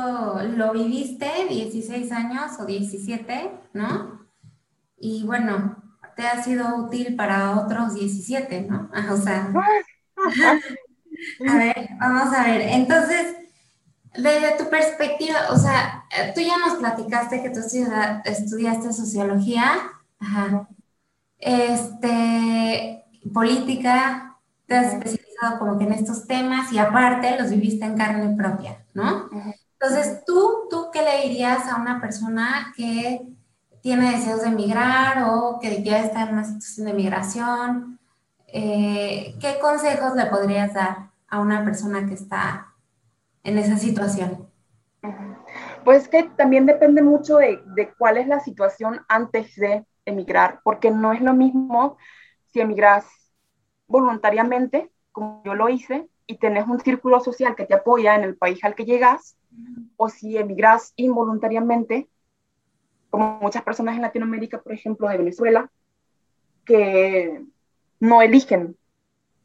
lo 0.56 0.72
viviste 0.72 1.30
16 1.50 2.10
años 2.14 2.54
o 2.58 2.66
17, 2.66 3.52
¿no? 3.74 4.28
Y 4.98 5.26
bueno, 5.26 5.84
te 6.16 6.26
ha 6.26 6.42
sido 6.42 6.78
útil 6.78 7.18
para 7.18 7.60
otros 7.60 7.94
17, 7.96 8.62
¿no? 8.62 8.90
O 9.12 9.18
sea, 9.18 9.52
a 11.50 11.58
ver, 11.58 11.90
vamos 12.00 12.34
a 12.34 12.44
ver. 12.46 12.62
Entonces, 12.62 13.36
desde 14.16 14.58
tu 14.58 14.70
perspectiva, 14.70 15.48
o 15.52 15.58
sea, 15.58 16.06
tú 16.36 16.42
ya 16.42 16.58
nos 16.58 16.78
platicaste 16.78 17.42
que 17.42 17.50
tú 17.50 17.60
estudiaste 18.26 18.94
sociología, 18.94 19.74
ajá, 20.20 20.68
este, 21.38 23.06
política, 23.34 24.38
te 24.68 24.76
has 24.76 24.96
como 25.60 25.78
que 25.78 25.86
en 25.86 25.94
estos 25.94 26.28
temas 26.28 26.72
y 26.72 26.78
aparte 26.78 27.40
los 27.40 27.50
viviste 27.50 27.86
en 27.86 27.98
carne 27.98 28.36
propia, 28.36 28.84
¿no? 28.94 29.30
Entonces, 29.80 30.24
¿tú, 30.26 30.68
¿tú 30.70 30.90
qué 30.94 31.02
le 31.02 31.28
dirías 31.28 31.68
a 31.68 31.78
una 31.78 32.00
persona 32.00 32.72
que 32.76 33.28
tiene 33.82 34.12
deseos 34.12 34.42
de 34.42 34.50
emigrar 34.50 35.24
o 35.24 35.60
que 35.60 35.82
ya 35.82 36.00
está 36.00 36.24
en 36.24 36.34
una 36.34 36.44
situación 36.44 36.86
de 36.86 36.94
migración? 36.94 38.00
Eh, 38.48 39.36
¿Qué 39.40 39.58
consejos 39.60 40.16
le 40.16 40.28
podrías 40.28 40.74
dar 40.74 41.10
a 41.28 41.40
una 41.40 41.64
persona 41.64 42.06
que 42.06 42.14
está 42.14 42.71
en 43.44 43.58
esa 43.58 43.78
situación? 43.78 44.50
Pues 45.84 46.08
que 46.08 46.24
también 46.24 46.66
depende 46.66 47.02
mucho 47.02 47.38
de, 47.38 47.62
de, 47.76 47.94
cuál 47.98 48.18
es 48.18 48.28
la 48.28 48.40
situación 48.40 49.02
antes 49.08 49.56
de 49.56 49.86
emigrar, 50.06 50.60
porque 50.64 50.92
no 50.92 51.12
es 51.12 51.22
lo 51.22 51.34
mismo 51.34 51.98
si 52.48 52.60
emigras 52.62 53.06
voluntariamente 53.88 54.92
como 55.12 55.42
yo 55.46 55.56
lo 55.56 55.70
hice, 55.70 56.08
y 56.28 56.38
tenés 56.38 56.68
un 56.68 56.80
círculo 56.80 57.20
social 57.20 57.56
que 57.56 57.66
te 57.66 57.74
apoya 57.74 58.16
en 58.16 58.24
el 58.24 58.38
país 58.38 58.64
al 58.64 58.76
que 58.76 58.86
llegas, 58.86 59.36
o 59.98 60.10
si 60.10 60.38
emigras 60.38 60.94
involuntariamente, 60.96 62.08
como 63.10 63.40
muchas 63.42 63.64
personas 63.64 63.96
en 63.96 64.02
Latinoamérica, 64.02 64.62
por 64.62 64.72
ejemplo, 64.72 65.10
de 65.10 65.18
Venezuela, 65.18 65.70
que 66.64 67.44
no 68.00 68.22
eligen 68.22 68.78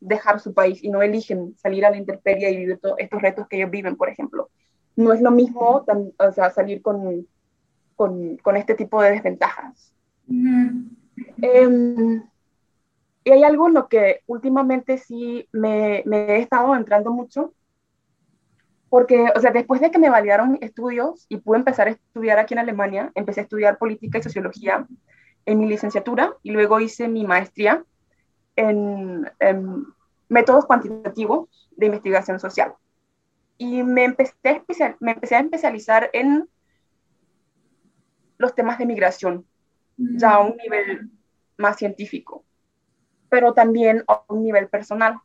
dejar 0.00 0.40
su 0.40 0.52
país 0.54 0.82
y 0.82 0.88
no 0.90 1.02
eligen 1.02 1.54
salir 1.56 1.84
a 1.86 1.90
la 1.90 1.96
intemperie 1.96 2.50
y 2.50 2.56
vivir 2.56 2.78
todos 2.78 2.96
estos 2.98 3.20
retos 3.22 3.46
que 3.48 3.56
ellos 3.56 3.70
viven, 3.70 3.96
por 3.96 4.08
ejemplo. 4.08 4.50
No 4.94 5.12
es 5.12 5.20
lo 5.20 5.30
mismo 5.30 5.84
o 6.18 6.32
sea, 6.32 6.50
salir 6.50 6.82
con, 6.82 7.26
con, 7.94 8.36
con, 8.38 8.56
este 8.56 8.74
tipo 8.74 9.02
de 9.02 9.10
desventajas. 9.12 9.92
Y 13.26 13.32
hay 13.32 13.42
algo 13.42 13.66
en 13.66 13.74
lo 13.74 13.88
que 13.88 14.22
últimamente 14.28 14.98
sí 14.98 15.48
me, 15.50 15.98
he 16.06 16.38
estado 16.38 16.76
entrando 16.76 17.10
mucho, 17.10 17.52
porque, 18.88 19.26
o 19.34 19.40
sea, 19.40 19.50
después 19.50 19.80
de 19.80 19.90
que 19.90 19.98
me 19.98 20.10
validaron 20.10 20.58
estudios 20.60 21.26
y 21.28 21.38
pude 21.38 21.58
empezar 21.58 21.88
a 21.88 21.90
estudiar 21.90 22.38
aquí 22.38 22.54
en 22.54 22.60
Alemania, 22.60 23.10
empecé 23.16 23.40
a 23.40 23.42
estudiar 23.42 23.78
política 23.78 24.18
y 24.18 24.22
sociología 24.22 24.86
en 25.44 25.58
mi 25.58 25.66
licenciatura 25.66 26.36
y 26.44 26.52
luego 26.52 26.78
hice 26.78 27.08
mi 27.08 27.24
maestría 27.24 27.84
en, 28.56 29.30
métodos 30.28 30.66
cuantitativos 30.66 31.48
de 31.76 31.86
investigación 31.86 32.40
social. 32.40 32.74
Y 33.58 33.82
me 33.82 34.04
empecé, 34.04 34.34
me 35.00 35.12
empecé 35.12 35.36
a 35.36 35.40
especializar 35.40 36.10
en 36.12 36.48
los 38.38 38.54
temas 38.54 38.78
de 38.78 38.86
migración, 38.86 39.46
ya 39.96 40.34
a 40.34 40.40
un 40.40 40.56
nivel 40.56 41.10
más 41.56 41.76
científico 41.76 42.44
pero 43.28 43.52
también 43.52 44.04
a 44.08 44.22
un 44.28 44.42
nivel 44.42 44.68
personal. 44.68 45.20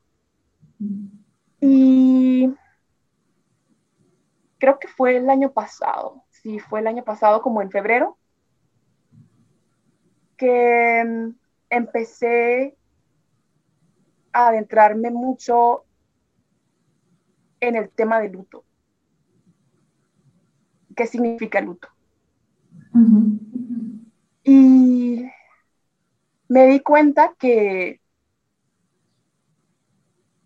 Y 1.59 2.53
creo 4.57 4.79
que 4.79 4.87
fue 4.87 5.17
el 5.17 5.29
año 5.29 5.51
pasado, 5.51 6.23
sí, 6.29 6.59
fue 6.59 6.79
el 6.79 6.87
año 6.87 7.03
pasado, 7.03 7.41
como 7.41 7.61
en 7.61 7.71
febrero, 7.71 8.17
que 10.37 11.03
mm, 11.05 11.29
empecé 11.69 12.75
a 12.75 12.80
adentrarme 14.33 15.11
mucho 15.11 15.85
en 17.59 17.75
el 17.75 17.89
tema 17.89 18.19
del 18.19 18.33
luto. 18.33 18.63
¿Qué 20.95 21.07
significa 21.07 21.59
el 21.59 21.65
luto? 21.65 21.87
Y 24.43 25.25
me 26.47 26.67
di 26.67 26.79
cuenta 26.81 27.33
que 27.37 28.01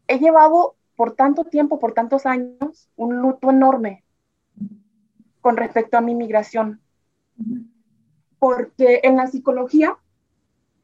he 0.08 0.20
llevado 0.20 0.76
por 0.96 1.14
tanto 1.14 1.46
tiempo, 1.46 1.80
por 1.80 1.94
tantos 1.94 2.26
años, 2.26 2.90
un 2.96 3.22
luto 3.22 3.50
enorme 3.50 4.04
con 5.42 5.58
respecto 5.58 5.98
a 5.98 6.02
mi 6.02 6.16
migración. 6.16 6.82
Porque 8.40 9.02
en 9.04 9.18
la 9.18 9.28
psicología, 9.28 9.98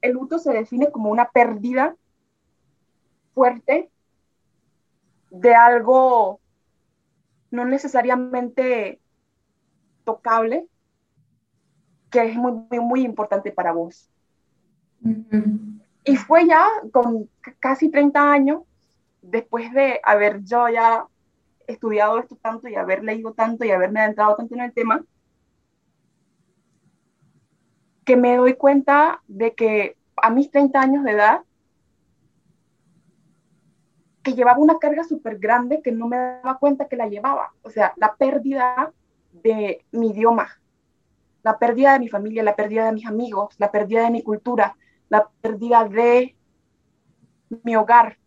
el 0.02 0.14
luto 0.14 0.40
se 0.40 0.52
define 0.52 0.92
como 0.92 1.12
una 1.12 1.30
pérdida 1.30 1.96
fuerte 3.42 3.90
de 5.32 5.56
algo 5.56 6.40
no 7.50 7.66
necesariamente 7.66 9.02
tocable, 10.04 10.68
que 12.12 12.24
es 12.26 12.36
muy, 12.36 12.52
muy, 12.70 12.80
muy 12.80 13.02
importante 13.02 13.52
para 13.52 13.72
vos. 13.72 14.12
Y 16.04 16.18
fue 16.18 16.46
ya 16.46 16.68
con 16.92 17.28
casi 17.60 17.90
30 17.90 18.32
años, 18.32 18.62
después 19.24 19.74
de 19.74 20.00
haber 20.04 20.44
yo 20.44 20.70
ya 20.70 21.08
estudiado 21.66 22.20
esto 22.20 22.36
tanto 22.36 22.68
y 22.68 22.76
haber 22.76 23.04
leído 23.04 23.34
tanto 23.34 23.66
y 23.66 23.72
haberme 23.72 24.02
adentrado 24.02 24.36
tanto 24.36 24.54
en 24.54 24.62
el 24.62 24.72
tema, 24.72 25.04
que 28.06 28.16
me 28.16 28.38
doy 28.38 28.54
cuenta 28.54 29.24
de 29.28 29.56
que 29.56 29.98
a 30.16 30.30
mis 30.30 30.52
30 30.52 30.80
años 30.80 31.04
de 31.04 31.12
edad, 31.14 31.42
que 34.24 34.34
llevaba 34.34 34.60
una 34.60 34.78
carga 34.78 35.04
súper 35.04 35.40
grande 35.40 35.82
que 35.82 35.92
no 35.92 36.08
me 36.08 36.18
daba 36.18 36.60
cuenta 36.60 36.88
que 36.88 36.96
la 36.96 37.08
llevaba. 37.08 37.54
O 37.64 37.70
sea, 37.70 37.94
la 37.98 38.16
pérdida 38.16 38.94
de 39.32 39.86
mi 39.92 40.10
idioma, 40.12 40.62
la 41.44 41.58
pérdida 41.58 41.94
de 41.94 42.00
mi 42.00 42.10
familia, 42.10 42.44
la 42.44 42.56
pérdida 42.56 42.86
de 42.86 42.92
mis 42.92 43.08
amigos, 43.08 43.56
la 43.58 43.72
pérdida 43.72 44.04
de 44.04 44.12
mi 44.12 44.22
cultura, 44.22 44.76
la 45.10 45.30
pérdida 45.42 45.88
de 45.88 46.36
mi 47.64 47.76
hogar. 47.76 48.18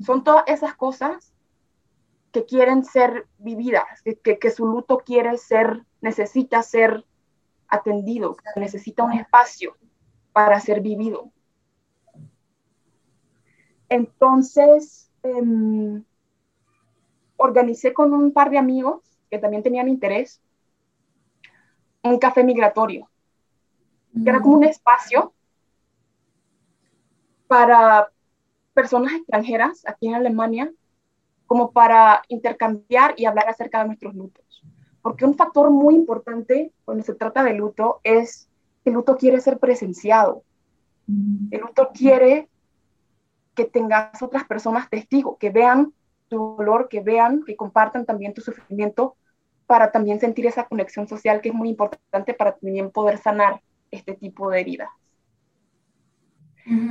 Son 0.00 0.22
todas 0.22 0.44
esas 0.46 0.74
cosas 0.74 1.34
que 2.30 2.44
quieren 2.44 2.84
ser 2.84 3.26
vividas, 3.38 4.02
que, 4.22 4.38
que, 4.38 4.50
su 4.50 4.66
luto 4.66 4.98
quiere 4.98 5.36
ser, 5.38 5.84
necesita 6.00 6.62
ser 6.62 7.04
atendido, 7.66 8.36
que 8.54 8.60
necesita 8.60 9.02
un 9.02 9.12
espacio 9.12 9.76
para 10.32 10.60
ser 10.60 10.80
vivido. 10.80 11.32
Entonces, 13.88 15.10
em, 15.22 16.04
organicé 17.36 17.92
con 17.92 18.12
un 18.12 18.32
par 18.32 18.50
de 18.50 18.58
amigos 18.58 19.02
que 19.30 19.38
también 19.38 19.62
tenían 19.62 19.88
interés 19.88 20.40
un 22.02 22.18
café 22.18 22.44
migratorio, 22.44 23.08
que 24.12 24.30
era 24.30 24.40
como 24.40 24.56
un 24.56 24.64
espacio 24.64 25.32
para 27.46 28.10
personas 28.74 29.12
extranjeras 29.14 29.82
aquí 29.86 30.08
en 30.08 30.14
Alemania, 30.14 30.72
como 31.46 31.72
para 31.72 32.22
intercambiar 32.28 33.14
y 33.16 33.24
hablar 33.24 33.48
acerca 33.48 33.80
de 33.80 33.86
nuestros 33.86 34.14
lutos. 34.14 34.62
Porque 35.02 35.24
un 35.24 35.34
factor 35.34 35.70
muy 35.70 35.94
importante 35.94 36.72
cuando 36.84 37.02
se 37.02 37.14
trata 37.14 37.42
de 37.42 37.54
luto 37.54 38.00
es 38.04 38.48
que 38.84 38.90
el 38.90 38.94
luto 38.94 39.16
quiere 39.16 39.40
ser 39.40 39.58
presenciado. 39.58 40.42
El 41.50 41.60
luto 41.60 41.90
quiere 41.94 42.48
que 43.58 43.64
tengas 43.64 44.22
otras 44.22 44.44
personas 44.44 44.88
testigos, 44.88 45.36
que 45.38 45.50
vean 45.50 45.92
tu 46.28 46.54
dolor, 46.56 46.88
que 46.88 47.00
vean, 47.00 47.42
que 47.44 47.56
compartan 47.56 48.06
también 48.06 48.32
tu 48.32 48.40
sufrimiento, 48.40 49.16
para 49.66 49.90
también 49.90 50.20
sentir 50.20 50.46
esa 50.46 50.68
conexión 50.68 51.08
social 51.08 51.40
que 51.40 51.48
es 51.48 51.54
muy 51.56 51.70
importante 51.70 52.34
para 52.34 52.52
también 52.52 52.92
poder 52.92 53.18
sanar 53.18 53.60
este 53.90 54.14
tipo 54.14 54.48
de 54.48 54.60
heridas. 54.60 54.90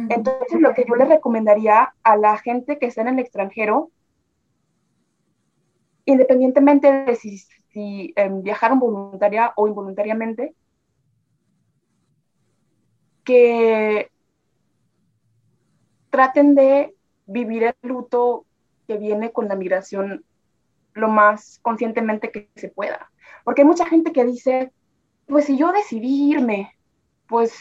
Entonces, 0.09 0.59
lo 0.59 0.73
que 0.73 0.83
yo 0.85 0.95
le 0.95 1.05
recomendaría 1.05 1.93
a 2.03 2.17
la 2.17 2.37
gente 2.37 2.77
que 2.79 2.87
está 2.87 3.01
en 3.01 3.09
el 3.09 3.19
extranjero, 3.19 3.91
independientemente 6.03 6.91
de 6.91 7.15
si, 7.15 7.37
si 7.69 8.13
em, 8.17 8.41
viajaron 8.43 8.79
voluntaria 8.79 9.53
o 9.55 9.67
involuntariamente, 9.69 10.53
que 13.23 14.11
traten 16.17 16.55
de 16.55 16.95
vivir 17.27 17.61
el 17.61 17.75
luto 17.83 18.47
que 18.87 18.97
viene 18.97 19.31
con 19.31 19.47
la 19.47 19.55
migración 19.55 20.25
lo 20.95 21.09
más 21.09 21.59
conscientemente 21.61 22.31
que 22.31 22.49
se 22.55 22.69
pueda. 22.69 23.11
Porque 23.43 23.61
hay 23.61 23.67
mucha 23.67 23.85
gente 23.85 24.11
que 24.11 24.25
dice, 24.25 24.71
pues 25.27 25.45
si 25.45 25.57
yo 25.57 25.71
decidí 25.71 26.31
irme, 26.31 26.75
pues 27.27 27.53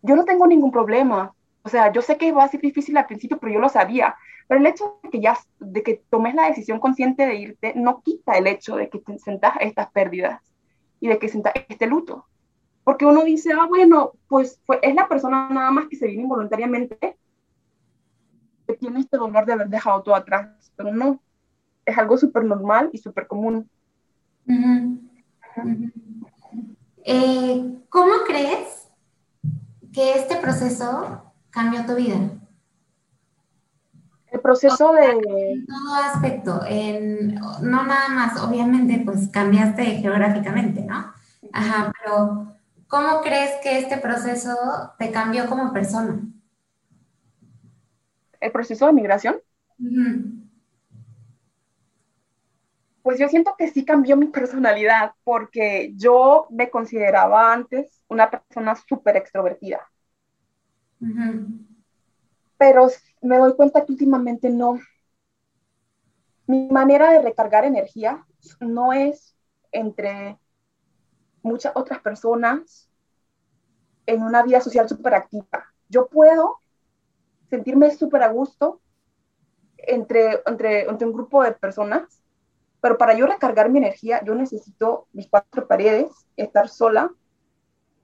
yo 0.00 0.16
no 0.16 0.24
tengo 0.24 0.46
ningún 0.46 0.72
problema. 0.72 1.34
O 1.64 1.68
sea, 1.68 1.92
yo 1.92 2.00
sé 2.00 2.16
que 2.16 2.32
va 2.32 2.44
a 2.44 2.48
ser 2.48 2.62
difícil 2.62 2.96
al 2.96 3.04
principio, 3.04 3.36
pero 3.38 3.52
yo 3.52 3.60
lo 3.60 3.68
sabía. 3.68 4.16
Pero 4.48 4.58
el 4.58 4.66
hecho 4.66 4.98
de 5.02 5.10
que 5.10 5.20
ya, 5.20 5.36
de 5.58 5.82
que 5.82 6.02
tomes 6.08 6.34
la 6.34 6.46
decisión 6.46 6.80
consciente 6.80 7.26
de 7.26 7.34
irte, 7.34 7.74
no 7.76 8.00
quita 8.00 8.38
el 8.38 8.46
hecho 8.46 8.76
de 8.76 8.88
que 8.88 9.00
te 9.00 9.18
sentas 9.18 9.52
estas 9.60 9.90
pérdidas 9.90 10.40
y 10.98 11.08
de 11.08 11.18
que 11.18 11.28
sentas 11.28 11.52
este 11.68 11.86
luto. 11.86 12.24
Porque 12.84 13.06
uno 13.06 13.24
dice, 13.24 13.52
ah, 13.52 13.66
bueno, 13.66 14.12
pues, 14.28 14.60
pues 14.66 14.78
es 14.82 14.94
la 14.94 15.08
persona 15.08 15.48
nada 15.50 15.70
más 15.70 15.86
que 15.88 15.96
se 15.96 16.06
viene 16.06 16.22
involuntariamente 16.22 17.16
que 18.66 18.74
tiene 18.74 19.00
este 19.00 19.16
dolor 19.16 19.44
de 19.46 19.52
haber 19.52 19.68
dejado 19.68 20.02
todo 20.02 20.14
atrás. 20.14 20.72
Pero 20.76 20.92
no, 20.92 21.20
es 21.84 21.98
algo 21.98 22.16
súper 22.16 22.44
normal 22.44 22.90
y 22.92 22.98
súper 22.98 23.26
común. 23.26 23.68
Eh, 27.04 27.78
¿Cómo 27.88 28.12
crees 28.26 28.88
que 29.92 30.14
este 30.14 30.36
proceso 30.36 31.32
cambió 31.50 31.84
tu 31.84 31.94
vida? 31.96 32.18
El 34.30 34.40
proceso 34.40 34.92
de... 34.92 35.52
En 35.52 35.66
todo 35.66 35.94
aspecto, 35.94 36.60
en, 36.66 37.34
no 37.34 37.84
nada 37.84 38.08
más, 38.10 38.40
obviamente, 38.40 39.02
pues 39.04 39.28
cambiaste 39.28 39.84
geográficamente, 39.96 40.82
¿no? 40.82 41.12
Ajá, 41.52 41.92
pero 42.00 42.54
¿cómo 42.90 43.20
crees 43.22 43.52
que 43.62 43.78
este 43.78 43.98
proceso 43.98 44.50
te 44.98 45.10
cambió 45.12 45.48
como 45.48 45.72
persona? 45.72 46.20
¿El 48.40 48.50
proceso 48.50 48.86
de 48.86 48.92
migración? 48.92 49.36
Pues 53.02 53.18
yo 53.18 53.28
siento 53.28 53.54
que 53.56 53.68
sí 53.68 53.84
cambió 53.84 54.16
mi 54.16 54.26
personalidad 54.26 55.12
porque 55.22 55.92
yo 55.94 56.48
me 56.50 56.68
consideraba 56.68 57.52
antes 57.52 58.02
una 58.08 58.28
persona 58.28 58.74
súper 58.74 59.16
extrovertida. 59.16 59.88
Pero 62.58 62.88
me 63.22 63.38
doy 63.38 63.54
cuenta 63.54 63.84
que 63.84 63.92
últimamente 63.92 64.50
no. 64.50 64.80
Mi 66.46 66.66
manera 66.68 67.12
de 67.12 67.22
recargar 67.22 67.64
energía 67.64 68.26
no 68.58 68.92
es 68.92 69.36
entre 69.70 70.38
muchas 71.42 71.72
otras 71.74 72.00
personas 72.00 72.88
en 74.06 74.22
una 74.22 74.42
vida 74.42 74.60
social 74.60 74.88
súper 74.88 75.14
activa. 75.14 75.66
Yo 75.88 76.08
puedo 76.08 76.60
sentirme 77.48 77.90
súper 77.94 78.22
a 78.22 78.28
gusto 78.28 78.80
entre, 79.76 80.42
entre, 80.46 80.82
entre 80.82 81.06
un 81.06 81.12
grupo 81.12 81.42
de 81.42 81.52
personas 81.52 82.20
pero 82.80 82.96
para 82.96 83.14
yo 83.14 83.26
recargar 83.26 83.70
mi 83.70 83.78
energía, 83.78 84.22
yo 84.24 84.34
necesito 84.34 85.06
mis 85.12 85.28
cuatro 85.28 85.66
paredes, 85.66 86.10
estar 86.36 86.68
sola, 86.68 87.12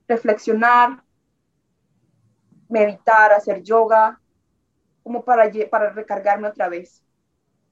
reflexionar, 0.07 1.03
meditar, 2.69 3.33
hacer 3.33 3.63
yoga, 3.63 4.21
como 5.03 5.25
para, 5.25 5.51
para 5.71 5.91
recargarme 5.91 6.49
otra 6.49 6.69
vez. 6.69 7.03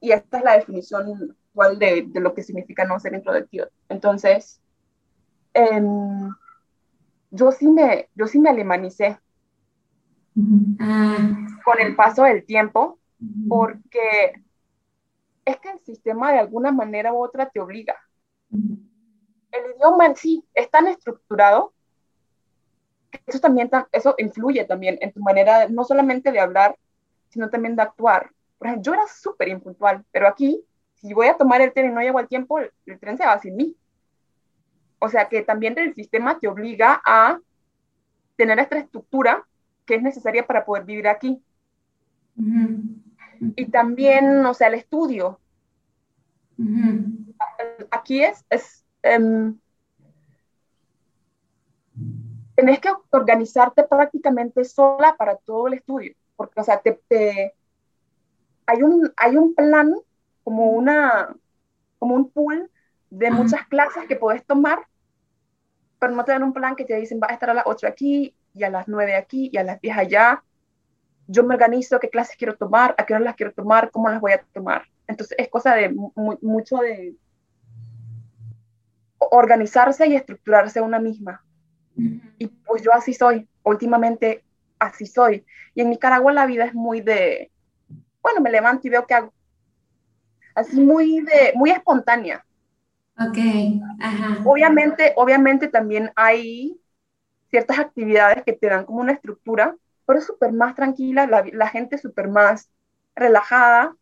Y 0.01 0.13
esta 0.13 0.39
es 0.39 0.45
la 0.45 0.55
definición 0.55 1.37
de, 1.79 2.07
de 2.09 2.21
lo 2.21 2.35
que 2.35 2.43
significa 2.43 2.85
no 2.85 2.99
ser 2.99 3.15
introvertido. 3.15 3.69
Entonces, 3.89 4.61
em, 5.55 6.31
yo, 7.31 7.53
sí 7.53 7.69
me, 7.69 8.09
yo 8.15 8.27
sí 8.27 8.39
me 8.39 8.51
alemanicé 8.51 9.19
con 10.35 11.81
el 11.81 11.95
paso 11.97 12.25
del 12.25 12.45
tiempo, 12.45 12.99
porque 13.49 14.43
es 15.45 15.59
que 15.59 15.71
el 15.71 15.81
sistema 15.81 16.33
de 16.33 16.41
alguna 16.41 16.73
manera 16.73 17.13
u 17.13 17.23
otra 17.23 17.49
te 17.49 17.61
obliga. 17.61 17.97
El 18.51 19.77
idioma 19.77 20.07
en 20.07 20.17
sí 20.17 20.45
es 20.55 20.71
tan 20.71 20.89
estructurado 20.89 21.73
que 23.11 23.21
eso 23.27 23.41
también 23.41 23.71
eso 23.93 24.15
influye 24.19 24.65
también 24.65 24.99
en 25.01 25.13
tu 25.13 25.21
manera 25.21 25.69
no 25.69 25.85
solamente 25.85 26.33
de 26.33 26.41
hablar, 26.41 26.77
sino 27.29 27.51
también 27.51 27.77
de 27.77 27.83
actuar. 27.83 28.31
Por 28.59 28.69
ejemplo, 28.69 28.83
yo 28.83 28.95
era 28.95 29.07
súper 29.07 29.49
impuntual, 29.49 30.05
pero 30.11 30.29
aquí, 30.29 30.65
si 30.95 31.13
voy 31.13 31.27
a 31.27 31.37
tomar 31.37 31.61
el 31.61 31.73
tren 31.73 31.91
y 31.91 31.95
no 31.95 32.01
llego 32.01 32.19
al 32.19 32.29
tiempo, 32.29 32.59
el, 32.59 32.71
tren 33.01 33.17
se 33.17 33.27
va 33.27 33.39
sin 33.39 33.57
mí. 33.57 33.77
O 35.05 35.09
sea 35.11 35.29
que 35.29 35.43
también 35.43 35.79
el 35.79 35.95
sistema 35.95 36.39
te 36.39 36.49
obliga 36.49 37.03
a 37.05 37.39
tener 38.37 38.59
esta 38.59 38.79
estructura 38.79 39.47
que 39.85 39.97
es 39.97 40.03
necesaria 40.03 40.47
para 40.47 40.65
poder 40.65 40.85
vivir 40.85 41.07
aquí. 41.07 41.43
Y 43.39 43.67
también, 43.67 44.47
o 44.47 44.55
sea, 44.55 44.69
el 44.69 44.75
estudio. 44.75 45.39
Aquí 47.91 48.23
es, 48.23 48.47
es 48.49 48.87
um, 49.19 49.59
tenés 52.55 52.81
que 52.81 52.89
organizarte 53.11 53.85
prácticamente 53.85 54.65
sola 54.65 55.17
para 55.19 55.37
todo 55.37 55.67
el 55.67 55.75
estudio, 55.75 56.15
porque, 56.35 56.61
o 56.61 56.65
sea, 56.65 56.81
te, 56.81 57.53
hay, 58.65 58.83
un, 58.83 59.13
hay 59.19 59.37
un 59.37 59.55
plan, 59.55 59.95
como, 60.45 60.71
una, 60.71 61.37
como 61.99 62.15
un 62.15 62.31
pool 62.31 62.71
de 63.11 63.31
muchas 63.31 63.67
clases 63.69 64.07
que 64.09 64.17
puedes 64.17 64.45
tomar, 64.45 64.87
pero 66.05 66.17
no 66.17 66.25
te 66.27 66.33
dan 66.33 66.43
un 66.43 66.53
plan 66.53 66.77
que 66.77 66.85
te 66.85 66.97
dicen, 66.97 67.19
vas 67.19 67.31
a 67.31 67.35
estar 67.35 67.49
a 67.49 67.55
las 67.55 67.65
8 67.67 67.87
aquí, 67.87 68.35
y 68.53 68.63
a 68.63 68.69
las 68.69 68.89
9 68.89 69.17
aquí, 69.17 69.49
y 69.51 69.57
a 69.57 69.65
las 69.65 69.81
10 69.81 69.97
allá, 69.97 70.45
yo 71.27 71.45
me 71.45 71.55
organizo 71.55 71.99
qué 71.99 72.11
clases 72.11 72.37
quiero 72.37 72.57
tomar, 72.57 72.95
a 72.99 73.07
qué 73.07 73.15
hora 73.15 73.25
las 73.25 73.37
quiero 73.37 73.55
tomar, 73.55 73.91
cómo 73.91 74.11
las 74.11 74.21
voy 74.21 74.33
a 74.33 74.45
tomar. 74.53 74.83
Entonces 75.07 75.35
es 75.39 75.49
cosa 75.49 75.75
de 75.75 75.95
mucho 76.43 76.77
de 76.77 77.15
organizarse 79.19 80.07
y 80.07 80.15
estructurarse 80.15 80.83
una 80.83 80.99
misma. 80.99 81.43
Y 82.37 82.49
pues 82.49 82.83
yo 82.83 82.93
así 82.93 83.15
soy, 83.15 83.49
últimamente 83.63 84.45
así 84.79 85.07
soy. 85.07 85.47
Y 85.75 85.81
en 85.81 85.89
Nicaragua 85.89 86.35
la 86.35 86.45
vida 86.45 86.67
es 86.67 86.75
muy 86.75 87.01
de, 87.01 87.51
bueno, 88.23 88.43
me 88.43 88.51
levanto 88.51 88.87
y 88.87 88.91
veo 88.91 89.07
qué 89.07 89.15
hago, 89.15 89.33
así 90.55 90.79
muy, 90.79 91.23
de, 91.23 91.55
muy 91.55 91.71
espontánea. 91.71 92.45
Ok, 93.19 93.39
ajá. 94.01 94.41
Obviamente, 94.45 95.13
obviamente 95.17 95.69
también 95.69 96.13
hay 96.17 96.81
ciertas 97.51 97.79
actividades 97.79 98.45
que 98.45 98.55
te 98.55 98.69
dan 98.69 98.87
como 98.87 99.01
una 99.01 99.13
estructura, 99.13 99.77
pero 100.07 100.19
es 100.21 100.27
súper 100.27 100.53
más 100.53 100.75
tranquila, 100.77 101.27
la, 101.27 101.45
la 101.53 101.69
gente 101.69 101.99
súper 101.99 102.29
más 102.29 102.71
relajada. 103.17 103.97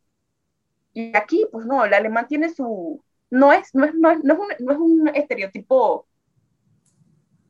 Y 0.94 1.16
aquí, 1.16 1.46
pues 1.52 1.66
no, 1.66 1.84
el 1.84 1.94
alemán 1.94 2.26
tiene 2.28 2.48
su... 2.50 3.02
No 3.30 3.52
es, 3.52 3.74
no 3.74 3.84
es, 3.84 3.94
no 3.94 4.10
es, 4.10 4.22
no 4.24 4.34
es, 4.34 4.40
un, 4.40 4.48
no 4.66 4.72
es 4.72 4.78
un 4.78 5.08
estereotipo 5.14 6.06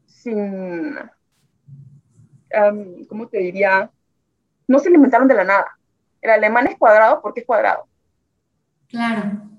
sin... 0.06 0.98
Um, 2.54 3.04
¿Cómo 3.06 3.28
te 3.28 3.38
diría? 3.38 3.90
No 4.68 4.78
se 4.78 4.88
alimentaron 4.88 5.28
de 5.28 5.34
la 5.34 5.44
nada. 5.44 5.78
El 6.20 6.30
alemán 6.30 6.66
es 6.68 6.78
cuadrado 6.78 7.22
porque 7.22 7.40
es 7.40 7.46
cuadrado. 7.46 7.88
Claro. 8.88 9.51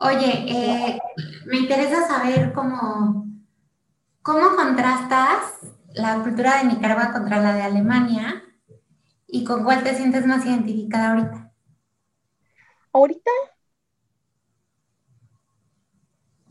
Oye, 0.00 0.46
eh, 0.48 0.98
me 1.46 1.58
interesa 1.58 2.06
saber 2.08 2.52
cómo, 2.52 3.26
cómo 4.22 4.56
contrastas 4.56 5.58
la 5.94 6.22
cultura 6.22 6.58
de 6.58 6.64
Nicaragua 6.68 7.12
contra 7.12 7.40
la 7.40 7.54
de 7.54 7.62
Alemania 7.62 8.44
y 9.26 9.44
con 9.44 9.64
cuál 9.64 9.84
te 9.84 9.94
sientes 9.96 10.26
más 10.26 10.46
identificada 10.46 11.10
ahorita. 11.12 11.52
Ahorita, 12.92 13.30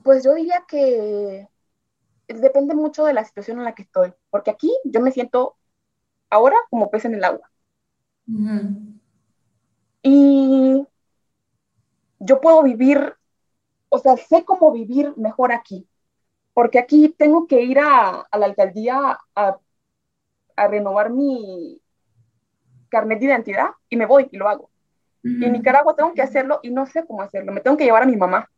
pues 0.03 0.23
yo 0.23 0.33
diría 0.35 0.65
que 0.67 1.47
depende 2.27 2.75
mucho 2.75 3.05
de 3.05 3.13
la 3.13 3.25
situación 3.25 3.59
en 3.59 3.65
la 3.65 3.75
que 3.75 3.83
estoy, 3.83 4.13
porque 4.29 4.51
aquí 4.51 4.71
yo 4.85 5.01
me 5.01 5.11
siento 5.11 5.57
ahora 6.29 6.57
como 6.69 6.91
pez 6.91 7.05
en 7.05 7.15
el 7.15 7.25
agua. 7.25 7.51
Y 10.03 10.85
yo 12.19 12.41
puedo 12.41 12.63
vivir 12.63 13.15
o 13.89 13.99
sea, 13.99 14.15
sé 14.17 14.45
cómo 14.45 14.71
vivir 14.71 15.13
mejor 15.17 15.51
aquí, 15.51 15.87
porque 16.53 16.79
aquí 16.79 17.13
tengo 17.17 17.47
que 17.47 17.61
ir 17.61 17.79
a, 17.79 18.27
la 18.31 18.45
alcaldía 18.45 19.17
a, 19.35 19.57
renovar 20.69 21.09
mi 21.09 21.79
carnet 22.89 23.19
de 23.19 23.25
identidad 23.27 23.69
y 23.89 23.95
me 23.95 24.05
voy 24.05 24.27
y 24.31 24.37
lo 24.37 24.49
hago. 24.49 24.69
Y 25.23 25.43
en 25.43 25.53
Nicaragua 25.53 25.95
tengo 25.95 26.13
que 26.13 26.21
hacerlo 26.21 26.59
y 26.63 26.69
no 26.69 26.85
sé 26.85 27.05
cómo 27.05 27.21
hacerlo, 27.21 27.51
me 27.51 27.61
tengo 27.61 27.77
que 27.77 27.85
llevar 27.85 28.03
a 28.03 28.05
mi 28.05 28.15
mamá. 28.15 28.49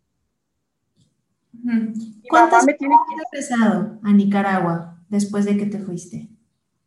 ¿Cuántas 2.30 2.66
tiene 2.66 2.96
que... 2.96 3.24
regresado 3.32 4.00
a 4.04 4.12
Nicaragua 4.12 4.98
después 5.10 5.46
de 5.46 5.58
que 5.58 5.66
te 5.66 5.80
fuiste? 5.80 6.30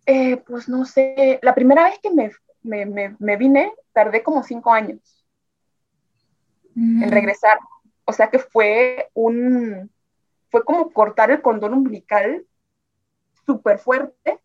Eh, 0.07 0.37
pues 0.39 0.69
no 0.69 0.85
sé, 0.85 1.39
la 1.43 1.55
primera 1.55 1.85
vez 1.85 1.99
que 2.03 2.11
me, 2.11 2.31
me, 2.63 3.17
me, 3.19 3.37
vine 3.37 3.73
tardé 3.93 4.23
como 4.23 4.43
cinco 4.43 4.73
años 4.73 5.25
en 6.75 7.11
regresar. 7.11 7.59
O 8.05 8.13
sea 8.13 8.31
que 8.31 8.39
fue 8.39 9.11
un, 9.15 9.91
fue 10.51 10.65
como 10.65 10.93
cortar 10.93 11.31
el 11.31 11.43
condón 11.43 11.75
umbilical 11.75 12.47
súper 13.47 13.79
fuerte 13.79 14.41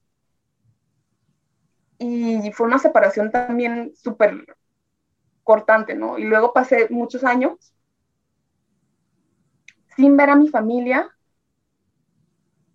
y 1.98 2.52
fue 2.54 2.68
una 2.68 2.80
separación 2.80 3.32
también 3.32 3.94
súper 3.96 4.58
cortante, 5.44 5.96
¿no? 5.96 6.18
Y 6.18 6.24
luego 6.24 6.54
pasé 6.54 6.88
muchos 6.90 7.24
años 7.24 7.74
sin 9.96 10.16
ver 10.16 10.30
a 10.30 10.36
mi 10.36 10.48
familia 10.48 11.14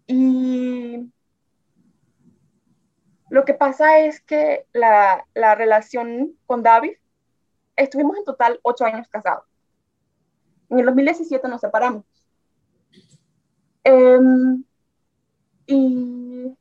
y 0.06 1.10
lo 3.30 3.44
que 3.44 3.54
pasa 3.54 3.98
es 4.00 4.20
que 4.20 4.66
la, 4.72 5.26
la 5.34 5.54
relación 5.54 6.38
con 6.46 6.62
David, 6.62 6.96
estuvimos 7.76 8.18
en 8.18 8.24
total 8.24 8.60
ocho 8.62 8.84
años 8.84 9.08
casados. 9.08 9.53
En 10.74 10.80
el 10.80 10.86
2017 10.86 11.46
nos 11.46 11.60
separamos. 11.60 12.04
Em, 13.84 14.64
y 15.66 16.52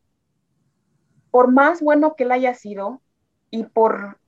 por 1.32 1.51
más 1.51 1.82
bueno 1.82 2.16
que 2.16 2.26
él 2.26 2.32
haya 2.32 2.53
sido 2.53 3.01
y 3.49 3.64
por 3.64 4.20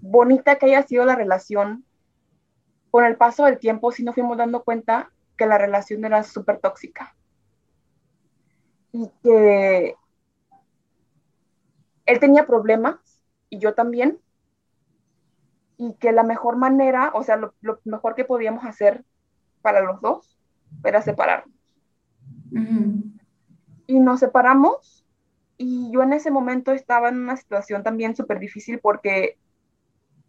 bonita 0.00 0.56
que 0.56 0.66
haya 0.66 0.82
sido 0.86 1.04
la 1.04 1.16
relación, 1.16 1.84
con 2.90 3.04
el 3.04 3.18
paso 3.18 3.44
del 3.44 3.58
tiempo 3.58 3.92
sí 3.92 4.04
nos 4.04 4.14
fuimos 4.14 4.38
dando 4.38 4.64
cuenta 4.64 5.12
que 5.36 5.44
la 5.44 5.58
relación 5.58 6.02
era 6.06 6.22
súper 6.22 6.60
tóxica. 6.60 7.14
Y 8.92 9.10
que 9.22 9.96
él 12.06 12.20
tenía 12.20 12.46
problemas 12.46 12.96
y 13.50 13.58
yo 13.58 13.74
también 13.74 14.18
y 15.82 15.94
que 15.94 16.12
la 16.12 16.24
mejor 16.24 16.58
manera, 16.58 17.10
o 17.14 17.22
sea, 17.22 17.36
lo, 17.36 17.54
mejor 17.84 18.14
que 18.14 18.26
podíamos 18.26 18.66
hacer 18.66 19.02
para 19.62 19.80
los 19.80 19.98
dos 20.02 20.38
era 20.84 21.00
separarnos. 21.00 21.56
Y 23.86 23.98
nos 23.98 24.20
separamos 24.20 25.06
y 25.56 25.90
yo 25.90 26.02
en 26.02 26.12
ese 26.12 26.30
momento 26.30 26.72
estaba 26.72 27.08
en 27.08 27.16
una 27.16 27.34
situación 27.38 27.82
también 27.82 28.14
súper 28.14 28.38
difícil 28.38 28.78
porque, 28.78 29.38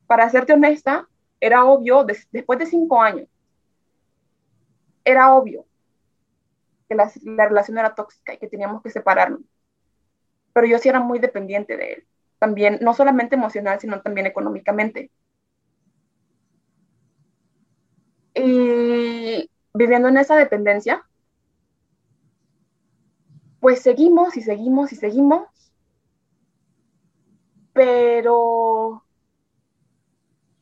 para 0.07 0.29
serte 0.29 0.53
honesta, 0.53 1.09
era 1.41 1.65
obvio, 1.65 2.05
después 2.05 2.57
de 2.57 2.65
cinco 2.65 3.01
años, 3.01 3.27
era 5.03 5.33
obvio 5.33 5.65
que 6.87 6.95
la, 6.95 7.11
la, 7.23 7.49
relación 7.49 7.77
era 7.77 7.93
tóxica 7.93 8.33
y 8.33 8.37
que 8.37 8.47
teníamos 8.47 8.81
que 8.81 8.89
separarnos. 8.89 9.41
Pero 10.53 10.65
yo 10.65 10.77
sí 10.77 10.87
era 10.87 11.01
muy 11.01 11.19
dependiente 11.19 11.75
de 11.75 11.93
él, 11.93 12.07
también, 12.39 12.79
no 12.81 12.93
solamente 12.93 13.35
emocional, 13.35 13.81
sino 13.81 14.01
también 14.01 14.27
económicamente. 14.27 15.11
Y 18.33 19.49
viviendo 19.73 20.07
en 20.07 20.17
esa 20.17 20.35
dependencia, 20.35 21.05
pues 23.59 23.81
seguimos 23.81 24.37
y 24.37 24.41
seguimos 24.41 24.91
y 24.91 24.95
seguimos, 24.95 25.47
pero 27.73 29.03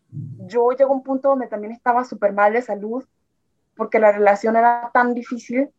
yo 0.09 0.71
llego 0.71 0.91
a 0.91 0.95
un 0.95 1.03
punto 1.03 1.29
donde 1.29 1.47
también 1.47 1.73
estaba 1.73 2.03
súper 2.03 2.33
mal 2.33 2.53
de 2.53 2.61
salud, 2.61 3.05
porque 3.75 3.99
la 3.99 4.11
relación 4.11 4.55
era 4.57 4.91
tan 4.93 5.13
difícil 5.13 5.69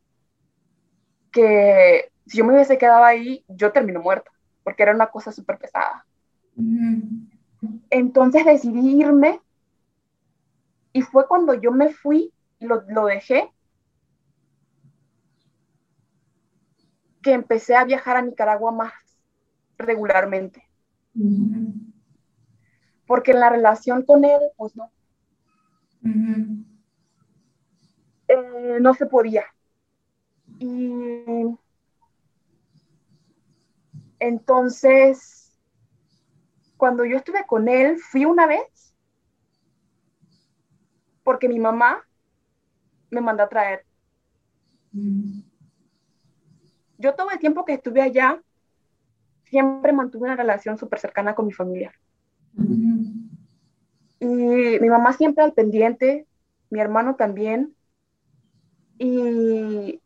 que 1.30 2.10
si 2.26 2.38
yo 2.38 2.44
me 2.44 2.54
hubiese 2.54 2.78
quedado 2.78 3.04
ahí, 3.04 3.44
yo 3.48 3.72
termino 3.72 4.00
muerta, 4.00 4.30
porque 4.64 4.82
era 4.82 4.94
una 4.94 5.08
cosa 5.08 5.32
súper 5.32 5.58
pesada. 5.58 6.06
Entonces 7.90 8.44
decidí 8.44 9.00
irme 9.00 9.40
y 10.92 11.02
fue 11.02 11.26
cuando 11.26 11.54
yo 11.54 11.70
me 11.72 11.92
fui 11.92 12.32
y 12.58 12.66
lo, 12.66 13.06
dejé, 13.06 13.50
que 17.22 17.32
empecé 17.32 17.76
a 17.76 17.84
viajar 17.84 18.16
a 18.16 18.22
Nicaragua 18.22 18.72
más 18.72 18.92
regularmente. 19.78 20.62
Porque 23.06 23.32
en 23.32 23.40
la 23.40 23.50
relación 23.50 24.04
con 24.04 24.24
él, 24.24 24.40
pues 24.56 24.76
no. 24.76 24.90
Eh, 28.28 28.78
no 28.80 28.94
se 28.94 29.06
podía. 29.06 29.44
Y 30.58 31.24
entonces, 34.18 35.58
cuando 36.76 37.04
yo 37.04 37.16
estuve 37.16 37.46
con 37.46 37.68
él, 37.68 37.98
fui 37.98 38.24
una 38.24 38.46
vez 38.46 38.89
porque 41.22 41.48
mi 41.48 41.58
mamá 41.58 42.04
me 43.10 43.20
mandó 43.20 43.42
a 43.42 43.48
traer. 43.48 43.84
Yo 46.98 47.14
todo 47.14 47.30
el 47.30 47.38
tiempo 47.38 47.64
que 47.64 47.74
estuve 47.74 48.02
allá, 48.02 48.40
siempre 49.44 49.92
mantuve 49.92 50.24
una 50.24 50.36
relación 50.36 50.78
súper 50.78 50.98
cercana 50.98 51.34
con 51.34 51.46
mi 51.46 51.52
familia. 51.52 51.92
Y 54.18 54.26
mi 54.26 54.90
mamá 54.90 55.12
siempre 55.12 55.42
al 55.42 55.52
pendiente, 55.52 56.26
mi 56.68 56.80
hermano 56.80 57.16
también. 57.16 57.74
Y 58.98 60.00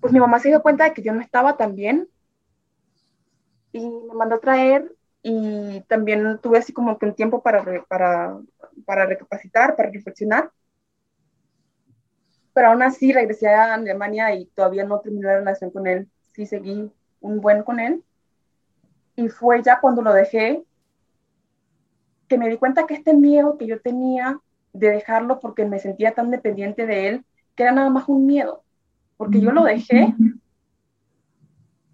pues 0.00 0.12
mi 0.12 0.20
mamá 0.20 0.38
se 0.38 0.48
dio 0.48 0.62
cuenta 0.62 0.84
de 0.84 0.94
que 0.94 1.02
yo 1.02 1.12
no 1.12 1.20
estaba 1.20 1.56
tan 1.56 1.74
bien 1.74 2.08
y 3.72 3.80
me 3.80 4.14
mandó 4.14 4.36
a 4.36 4.40
traer 4.40 4.94
y 5.22 5.80
también 5.82 6.38
tuve 6.40 6.58
así 6.58 6.72
como 6.72 6.98
que 6.98 7.06
un 7.06 7.14
tiempo 7.14 7.42
para, 7.42 7.64
para, 7.86 8.38
para 8.88 9.04
recapacitar, 9.04 9.76
para 9.76 9.90
reflexionar. 9.90 10.50
Pero 12.54 12.68
aún 12.68 12.82
así 12.82 13.12
regresé 13.12 13.46
a 13.48 13.74
Alemania 13.74 14.34
y 14.34 14.46
todavía 14.46 14.82
no 14.84 14.98
terminé 15.00 15.26
la 15.26 15.36
relación 15.36 15.70
con 15.70 15.86
él. 15.86 16.08
Sí 16.32 16.46
seguí 16.46 16.90
un 17.20 17.40
buen 17.42 17.62
con 17.64 17.80
él. 17.80 18.02
Y 19.14 19.28
fue 19.28 19.62
ya 19.62 19.78
cuando 19.78 20.00
lo 20.00 20.14
dejé 20.14 20.64
que 22.28 22.38
me 22.38 22.48
di 22.48 22.56
cuenta 22.56 22.86
que 22.86 22.94
este 22.94 23.12
miedo 23.12 23.58
que 23.58 23.66
yo 23.66 23.78
tenía 23.78 24.40
de 24.72 24.88
dejarlo 24.88 25.38
porque 25.38 25.66
me 25.66 25.80
sentía 25.80 26.14
tan 26.14 26.30
dependiente 26.30 26.86
de 26.86 27.08
él, 27.08 27.26
que 27.56 27.64
era 27.64 27.72
nada 27.72 27.90
más 27.90 28.08
un 28.08 28.24
miedo. 28.24 28.64
Porque 29.18 29.38
yo 29.38 29.52
lo 29.52 29.64
dejé 29.64 30.14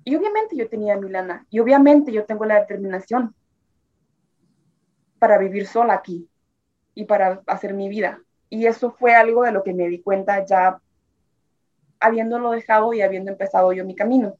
y 0.05 0.15
obviamente 0.15 0.55
yo 0.55 0.69
tenía 0.69 0.97
mi 0.97 1.11
lana 1.11 1.45
y 1.51 1.59
obviamente 1.59 2.13
yo 2.13 2.25
tengo 2.25 2.45
la 2.45 2.61
determinación 2.61 3.35
para 5.19 5.39
vivir 5.39 5.67
sola 5.67 5.95
aquí. 5.95 6.29
Y 6.95 7.05
para 7.05 7.43
hacer 7.47 7.75
mi 7.75 7.89
vida. 7.89 8.21
Y 8.49 8.67
eso 8.67 8.93
fue 8.93 9.15
algo 9.15 9.43
de 9.43 9.53
lo 9.53 9.63
que 9.63 9.75
me 9.75 9.89
di 9.89 10.01
cuenta 10.01 10.45
ya 10.45 10.81
habiéndolo 12.01 12.51
dejado 12.51 12.93
y 12.93 13.03
habiendo 13.03 13.31
empezado 13.33 13.73
yo 13.73 13.85
mi 13.85 13.95
camino. 13.95 14.39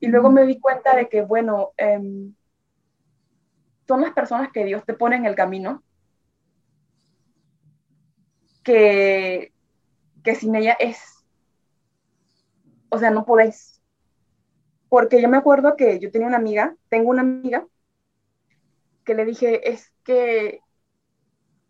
Y 0.00 0.08
luego 0.08 0.30
me 0.30 0.44
di 0.44 0.58
cuenta 0.58 0.96
de 0.96 1.08
que, 1.08 1.22
bueno, 1.22 1.72
em, 1.76 2.34
son 3.86 4.00
las 4.00 4.12
personas 4.12 4.50
que 4.52 4.64
Dios 4.64 4.84
te 4.84 4.94
pone 4.94 5.16
en 5.16 5.26
el 5.26 5.36
camino, 5.36 5.82
que, 8.64 9.52
que 10.24 10.34
sin 10.34 10.54
ella 10.56 10.76
es, 10.78 11.24
o 12.88 12.98
sea, 12.98 13.10
no 13.10 13.24
podés. 13.24 13.80
Porque 14.88 15.22
yo 15.22 15.28
me 15.28 15.38
acuerdo 15.38 15.76
que 15.76 15.98
yo 15.98 16.10
tenía 16.10 16.28
una 16.28 16.36
amiga, 16.36 16.76
tengo 16.88 17.10
una 17.10 17.22
amiga, 17.22 17.66
que 19.04 19.14
le 19.14 19.24
dije, 19.24 19.70
es 19.70 19.92
que 20.04 20.60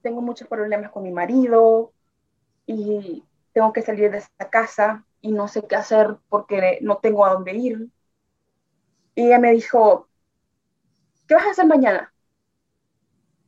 tengo 0.03 0.23
muchos 0.23 0.49
problemas 0.49 0.91
con 0.93 1.03
mi 1.05 1.13
marido 1.13 1.93
y 2.67 3.25
tengo 3.53 3.73
que 3.73 3.83
salir 3.83 4.11
de 4.13 4.19
esta 4.19 4.51
casa 4.51 5.07
y 5.23 5.33
no 5.33 5.49
sé 5.49 5.67
qué 5.69 5.77
hacer 5.77 6.19
porque 6.29 6.79
no 6.83 6.99
tengo 6.99 7.27
a 7.27 7.33
dónde 7.35 7.55
ir. 7.55 7.91
Y 9.15 9.23
ella 9.27 9.39
me 9.39 9.53
dijo, 9.53 10.09
¿qué 11.27 11.35
vas 11.35 11.47
a 11.47 11.51
hacer 11.51 11.67
mañana? 11.67 12.13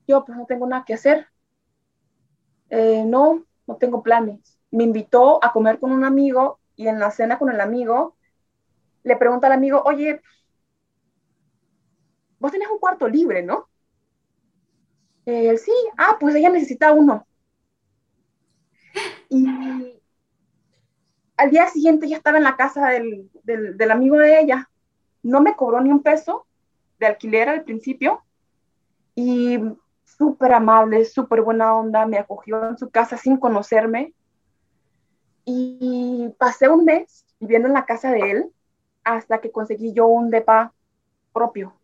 Yo, 0.07 0.25
pues 0.25 0.39
no 0.39 0.47
tengo 0.47 0.67
nada 0.67 0.85
que 0.87 0.95
hacer. 0.95 1.29
Eh, 2.71 3.05
no, 3.07 3.45
no 3.67 3.77
tengo 3.77 4.03
planes. 4.03 4.59
Me 4.71 4.85
invitó 4.85 5.43
a 5.45 5.53
comer 5.53 5.79
con 5.79 5.93
un 5.93 6.05
amigo 6.05 6.61
y 6.77 6.89
en 6.89 6.99
la 6.99 7.11
cena 7.11 7.39
con 7.39 7.51
el 7.51 7.61
amigo 7.61 8.17
le 9.05 9.17
pregunta 9.17 9.49
al 9.49 9.55
amigo, 9.55 9.83
oye, 9.87 10.23
vos 12.39 12.53
tenés 12.53 12.69
un 12.71 12.79
cuarto 12.79 13.09
libre, 13.09 13.43
¿no? 13.43 13.69
Eh, 15.27 15.57
sí, 15.57 15.73
ah, 15.97 16.17
pues 16.21 16.35
ella 16.35 16.51
necesita 16.51 16.93
uno. 16.93 17.27
Y 19.29 19.47
al 21.37 21.51
día 21.51 21.67
siguiente 21.69 22.09
ya 22.09 22.17
estaba 22.17 22.39
en 22.39 22.45
la 22.45 22.57
casa 22.57 22.89
del, 22.89 23.31
del, 23.43 23.91
amigo 23.91 24.17
de 24.17 24.41
ella. 24.41 24.71
No 25.23 25.41
me 25.41 25.57
cobró 25.57 25.81
ni 25.81 25.91
un 25.91 26.03
peso 26.03 26.47
de 26.99 27.07
alquiler 27.07 27.49
al 27.49 27.65
principio 27.65 28.23
y 29.15 29.59
súper 30.05 30.53
amable, 30.53 31.05
súper 31.05 31.43
buena 31.43 31.75
onda, 31.75 32.07
me 32.07 32.19
acogió 32.19 32.69
en 32.69 32.79
su 32.79 32.91
casa 32.91 33.17
sin 33.17 33.39
conocerme. 33.39 34.15
Y 35.45 36.31
pasé 36.39 36.69
un 36.69 36.85
mes 36.85 37.27
viviendo 37.41 37.69
en 37.69 37.75
la 37.75 37.85
casa 37.85 38.11
de 38.11 38.31
él 38.31 38.53
hasta 39.03 39.41
que 39.41 39.51
conseguí 39.51 39.93
yo 39.93 40.07
un 40.07 40.31
depa 40.31 40.73
propio. 41.33 41.75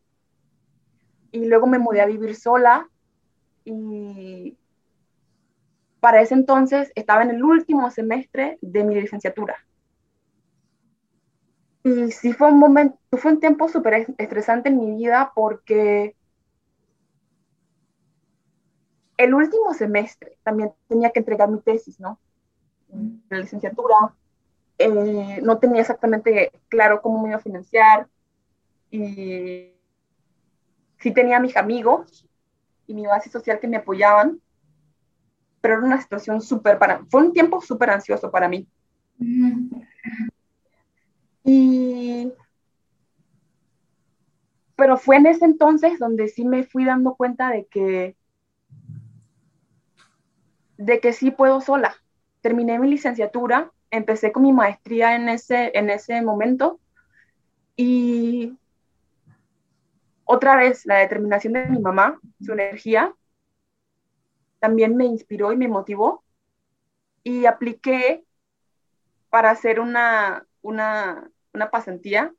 Y 1.33 1.45
luego 1.47 1.67
me 1.67 1.79
mudé 1.79 2.01
a 2.01 2.07
vivir 2.07 2.35
sola 2.35 2.89
y 3.65 4.57
para 6.01 6.21
ese 6.23 6.35
entonces 6.35 6.91
estaba 6.95 7.23
en 7.23 7.31
el 7.31 7.45
último 7.45 7.91
semestre 7.91 8.59
de 8.63 8.85
mi 8.85 8.95
licenciatura. 8.95 9.57
Y 11.85 12.11
sí 12.11 12.33
fue 12.33 12.49
un 12.49 12.59
momento, 12.59 12.99
fue 13.13 13.33
un 13.33 13.41
tiempo 13.41 13.69
súper 13.69 14.07
estresante 14.19 14.69
en 14.69 14.79
mi 14.79 14.97
vida 14.97 15.33
porque 15.35 16.15
el 19.17 19.35
último 19.35 19.75
semestre 19.75 20.39
también 20.43 20.73
tenía 20.89 21.11
que 21.11 21.21
entregar 21.21 21.51
mi 21.51 21.61
tesis, 21.61 22.01
¿no? 22.01 22.19
La 23.29 23.39
licenciatura. 23.39 24.15
Eh, 24.79 25.41
no 25.43 25.59
tenía 25.59 25.83
exactamente 25.83 26.53
claro 26.69 27.03
cómo 27.03 27.23
me 27.23 27.29
iba 27.29 27.37
a 27.37 27.43
financiar. 27.43 28.09
Y 28.91 29.75
sí 30.99 31.13
tenía 31.13 31.37
a 31.37 31.41
mis 31.41 31.57
amigos 31.57 32.27
y 32.91 32.95
mi 32.95 33.07
base 33.07 33.31
social 33.31 33.61
que 33.61 33.69
me 33.69 33.77
apoyaban, 33.77 34.41
pero 35.61 35.75
era 35.75 35.85
una 35.85 36.01
situación 36.01 36.41
súper 36.41 36.77
para, 36.77 37.05
fue 37.09 37.23
un 37.23 37.33
tiempo 37.33 37.61
súper 37.61 37.91
ansioso 37.91 38.33
para 38.33 38.49
mí. 38.49 38.67
Y, 41.45 42.33
pero 44.75 44.97
fue 44.99 45.17
en 45.17 45.27
ese 45.27 45.45
entonces 45.45 46.01
donde 46.01 46.27
sí 46.27 46.45
me 46.45 46.65
fui 46.65 46.85
dando 46.85 47.15
cuenta 47.15 47.51
de 47.51 47.67
que, 47.67 48.17
de 50.77 50.99
que 50.99 51.13
sí 51.13 51.31
puedo 51.31 51.61
sola. 51.61 51.95
Terminé 52.41 52.81
mi 52.81 52.89
licenciatura, 52.89 53.71
empecé 53.93 54.33
con 54.33 54.43
mi 54.43 54.53
maestría 54.53 55.15
en 55.15 55.29
ese, 55.29 55.71
en 55.79 55.91
ese 55.91 56.23
momento 56.23 56.81
y 57.77 58.59
otra 60.31 60.55
vez 60.55 60.87
la 60.87 60.99
determinación 60.99 61.55
de 61.55 61.67
mi 61.67 61.81
mamá, 61.81 62.21
su 62.41 62.53
energía, 62.53 63.13
también 64.61 64.97
me 64.97 65.05
inspiró 65.05 65.53
y 65.53 65.57
me 65.57 65.67
motivó 65.67 66.23
y 67.25 67.47
apliqué 67.47 68.25
para 69.29 69.51
hacer 69.51 69.81
una, 69.81 70.47
una, 70.63 71.29
una 71.53 71.71
pasantía 71.71 72.33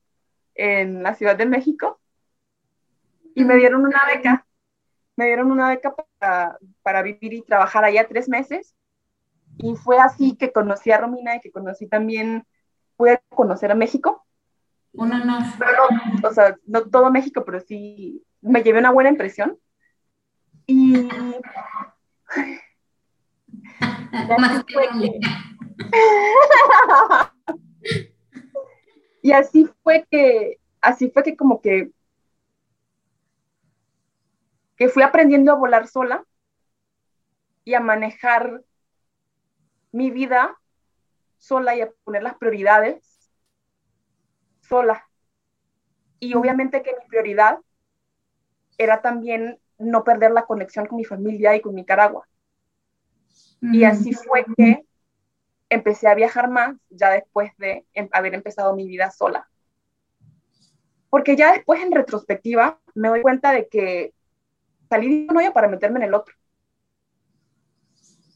en 0.55 1.03
la 1.03 1.15
Ciudad 1.15 1.35
de 1.35 1.45
México 1.45 1.99
y 3.35 3.43
me 3.43 3.57
dieron 3.57 3.85
una 3.85 4.05
beca. 4.07 4.47
Me 5.17 5.25
dieron 5.25 5.51
una 5.51 5.67
beca 5.69 5.93
para, 5.93 6.57
para 6.83 7.01
vivir 7.01 7.33
y 7.33 7.41
trabajar 7.41 7.83
allá 7.83 8.07
tres 8.07 8.29
meses. 8.29 8.73
Y 9.57 9.75
fue 9.75 9.99
así 9.99 10.37
que 10.37 10.53
conocí 10.53 10.91
a 10.91 10.97
Romina 10.97 11.35
y 11.35 11.41
que 11.41 11.51
conocí 11.51 11.87
también, 11.87 12.47
pude 12.95 13.21
conocer 13.35 13.69
a 13.69 13.75
México. 13.75 14.25
Un 14.93 15.13
honor. 15.13 15.43
o 16.23 16.33
sea, 16.33 16.57
no 16.65 16.89
todo 16.89 17.11
México, 17.11 17.43
pero 17.45 17.59
sí 17.61 18.23
me 18.41 18.63
llevé 18.63 18.79
una 18.79 18.91
buena 18.91 19.09
impresión. 19.09 19.57
Y 20.67 21.07
y 29.21 29.31
así 29.31 29.69
fue 29.83 30.07
que, 30.09 30.59
así 30.81 31.11
fue 31.11 31.23
que 31.23 31.35
como 31.35 31.61
que, 31.61 31.91
que 34.75 34.89
fui 34.89 35.03
aprendiendo 35.03 35.51
a 35.51 35.55
volar 35.55 35.87
sola 35.87 36.25
y 37.63 37.75
a 37.75 37.79
manejar 37.79 38.63
mi 39.91 40.09
vida 40.09 40.57
sola 41.37 41.75
y 41.75 41.81
a 41.81 41.91
poner 42.03 42.23
las 42.23 42.35
prioridades 42.35 43.10
sola. 44.71 45.05
Y 46.21 46.33
obviamente 46.33 46.81
que 46.81 46.95
mi 46.97 47.05
prioridad 47.07 47.59
era 48.77 49.01
también 49.01 49.59
no 49.77 50.03
perder 50.03 50.31
la 50.31 50.45
conexión 50.45 50.85
con 50.85 50.97
mi 50.97 51.03
familia 51.03 51.55
y 51.55 51.61
con 51.61 51.75
Nicaragua. 51.75 52.25
Y 53.61 53.83
así 53.83 54.13
fue 54.13 54.45
que 54.55 54.85
empecé 55.69 56.07
a 56.07 56.15
viajar 56.15 56.49
más 56.49 56.75
ya 56.89 57.09
después 57.09 57.51
de 57.57 57.85
em, 57.93 58.07
haber 58.11 58.33
empezado 58.33 58.75
mi 58.75 58.87
vida 58.87 59.11
sola. 59.11 59.49
Porque 61.09 61.35
ya 61.35 61.51
después 61.51 61.81
en 61.81 61.91
retrospectiva 61.91 62.79
me 62.95 63.09
doy 63.09 63.21
cuenta 63.21 63.51
de 63.51 63.67
que 63.67 64.13
salí 64.89 65.25
de 65.25 65.31
un 65.31 65.37
hoyo 65.37 65.53
para 65.53 65.67
meterme 65.67 65.99
en 65.99 66.05
el 66.05 66.13
otro. 66.13 66.33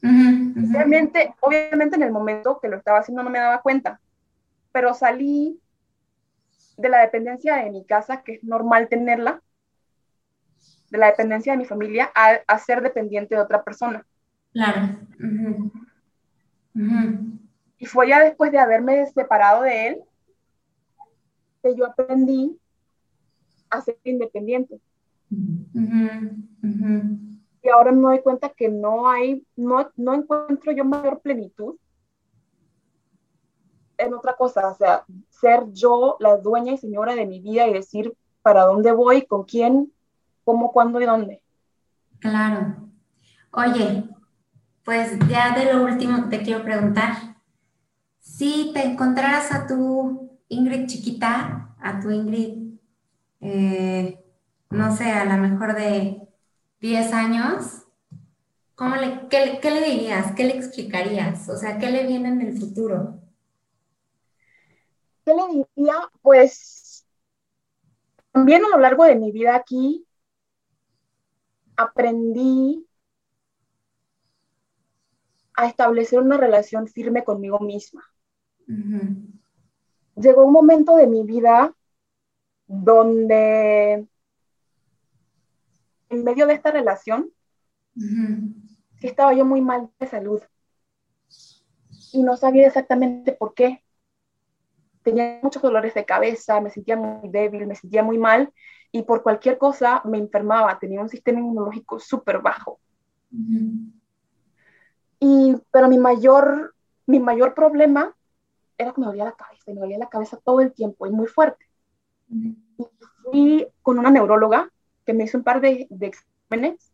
Obviamente, 0.02 1.34
obviamente 1.40 1.96
en 1.96 2.02
el 2.02 2.12
momento 2.12 2.60
que 2.60 2.68
lo 2.68 2.76
estaba 2.76 2.98
haciendo 2.98 3.22
no 3.22 3.30
me 3.30 3.38
daba 3.38 3.62
cuenta, 3.62 4.00
pero 4.70 4.94
salí 4.94 5.60
de 6.76 6.88
la 6.88 7.00
dependencia 7.00 7.56
de 7.56 7.70
mi 7.70 7.84
casa, 7.84 8.22
que 8.22 8.34
es 8.34 8.44
normal 8.44 8.88
tenerla, 8.88 9.42
de 10.90 10.98
la 10.98 11.06
dependencia 11.06 11.52
de 11.52 11.58
mi 11.58 11.64
familia 11.64 12.10
a, 12.14 12.58
ser 12.58 12.82
dependiente 12.82 13.34
de 13.34 13.40
otra 13.40 13.62
persona. 13.62 14.06
Claro. 14.52 14.98
Y 17.78 17.86
fue 17.86 18.08
ya 18.08 18.20
después 18.22 18.52
de 18.52 18.58
haberme 18.58 19.06
separado 19.06 19.62
de 19.62 19.88
él 19.88 20.02
que 21.62 21.74
yo 21.76 21.86
aprendí 21.86 22.58
a 23.70 23.80
ser 23.80 23.98
independiente. 24.04 24.80
Y 27.62 27.68
ahora 27.68 27.90
me 27.92 28.02
doy 28.02 28.20
cuenta 28.20 28.50
que 28.50 28.68
no 28.68 29.08
hay, 29.08 29.44
no, 29.56 29.90
no 29.96 30.14
encuentro 30.14 30.72
yo 30.72 30.84
mayor 30.84 31.20
plenitud 31.20 31.76
en 33.98 34.14
otra 34.14 34.36
cosa, 34.36 34.68
o 34.68 34.74
sea, 34.74 35.04
ser 35.30 35.72
yo 35.72 36.16
la 36.20 36.36
dueña 36.36 36.72
y 36.72 36.78
señora 36.78 37.14
de 37.14 37.26
mi 37.26 37.40
vida 37.40 37.66
y 37.66 37.72
decir 37.72 38.14
para 38.42 38.64
dónde 38.64 38.92
voy, 38.92 39.26
con 39.26 39.44
quién, 39.44 39.92
cómo, 40.44 40.72
cuándo 40.72 41.00
y 41.00 41.06
dónde. 41.06 41.42
Claro. 42.20 42.76
Oye, 43.50 44.04
pues 44.84 45.18
ya 45.28 45.52
de 45.56 45.72
lo 45.72 45.84
último 45.84 46.28
te 46.28 46.42
quiero 46.42 46.62
preguntar, 46.62 47.36
si 48.20 48.70
te 48.72 48.84
encontraras 48.84 49.52
a 49.52 49.66
tu 49.66 50.38
Ingrid 50.48 50.86
chiquita, 50.86 51.74
a 51.80 52.00
tu 52.00 52.10
Ingrid, 52.10 52.78
eh, 53.40 54.22
no 54.70 54.94
sé, 54.94 55.10
a 55.10 55.24
lo 55.24 55.42
mejor 55.42 55.74
de 55.74 56.28
10 56.80 57.12
años, 57.12 57.84
¿cómo 58.74 58.96
le, 58.96 59.26
qué, 59.28 59.58
qué, 59.60 59.70
le 59.70 59.90
dirías? 59.90 60.32
¿Qué 60.32 60.44
le 60.44 60.56
explicarías? 60.56 61.48
O 61.48 61.56
sea, 61.56 61.78
¿qué 61.78 61.90
le 61.90 62.06
viene 62.06 62.28
en 62.28 62.40
el 62.42 62.58
futuro? 62.58 63.25
¿Qué 65.26 65.34
le 65.34 65.66
diría? 65.76 65.94
Pues 66.22 67.04
también 68.30 68.64
a 68.64 68.68
lo 68.68 68.78
largo 68.78 69.04
de 69.04 69.16
mi 69.16 69.32
vida 69.32 69.56
aquí 69.56 70.06
aprendí 71.76 72.86
a 75.54 75.66
establecer 75.66 76.20
una 76.20 76.36
relación 76.36 76.86
firme 76.86 77.24
conmigo 77.24 77.58
misma. 77.58 78.04
Llegó 80.14 80.44
un 80.44 80.52
momento 80.52 80.96
de 80.96 81.08
mi 81.08 81.24
vida 81.24 81.74
donde 82.68 84.06
en 86.08 86.24
medio 86.24 86.46
de 86.46 86.54
esta 86.54 86.70
relación, 86.70 87.32
estaba 89.08 89.34
yo 89.34 89.44
muy 89.44 89.60
mal 89.60 89.90
de 89.98 90.06
salud 90.06 90.40
y 92.12 92.22
no 92.22 92.36
sabía 92.36 92.66
exactamente 92.68 93.32
por 93.32 93.54
qué. 93.54 93.82
Tenía 95.06 95.38
muchos 95.40 95.62
dolores 95.62 95.94
de 95.94 96.04
cabeza, 96.04 96.60
me 96.60 96.68
sentía 96.68 96.96
muy 96.96 97.28
débil, 97.28 97.64
me 97.64 97.76
sentía 97.76 98.02
muy 98.02 98.18
mal 98.18 98.52
y 98.90 99.02
por 99.02 99.22
cualquier 99.22 99.56
cosa 99.56 100.02
me 100.04 100.18
enfermaba, 100.18 100.80
tenía 100.80 101.00
un 101.00 101.08
sistema 101.08 101.38
inmunológico 101.38 102.00
súper 102.00 102.40
bajo. 102.40 102.80
Y, 105.20 105.54
pero 105.70 105.88
mi 105.88 105.96
mayor, 105.96 106.74
mi 107.06 107.20
mayor 107.20 107.54
problema 107.54 108.16
era 108.76 108.92
que 108.92 109.00
me 109.00 109.06
dolía 109.06 109.26
la 109.26 109.36
cabeza, 109.36 109.62
me 109.68 109.80
dolía 109.80 109.98
la 109.98 110.08
cabeza 110.08 110.40
todo 110.42 110.60
el 110.60 110.72
tiempo 110.72 111.06
y 111.06 111.10
muy 111.10 111.28
fuerte. 111.28 111.64
Y 112.28 112.88
fui 113.22 113.68
con 113.82 114.00
una 114.00 114.10
neuróloga 114.10 114.68
que 115.04 115.14
me 115.14 115.22
hizo 115.22 115.38
un 115.38 115.44
par 115.44 115.60
de, 115.60 115.86
de 115.88 116.06
exámenes, 116.08 116.92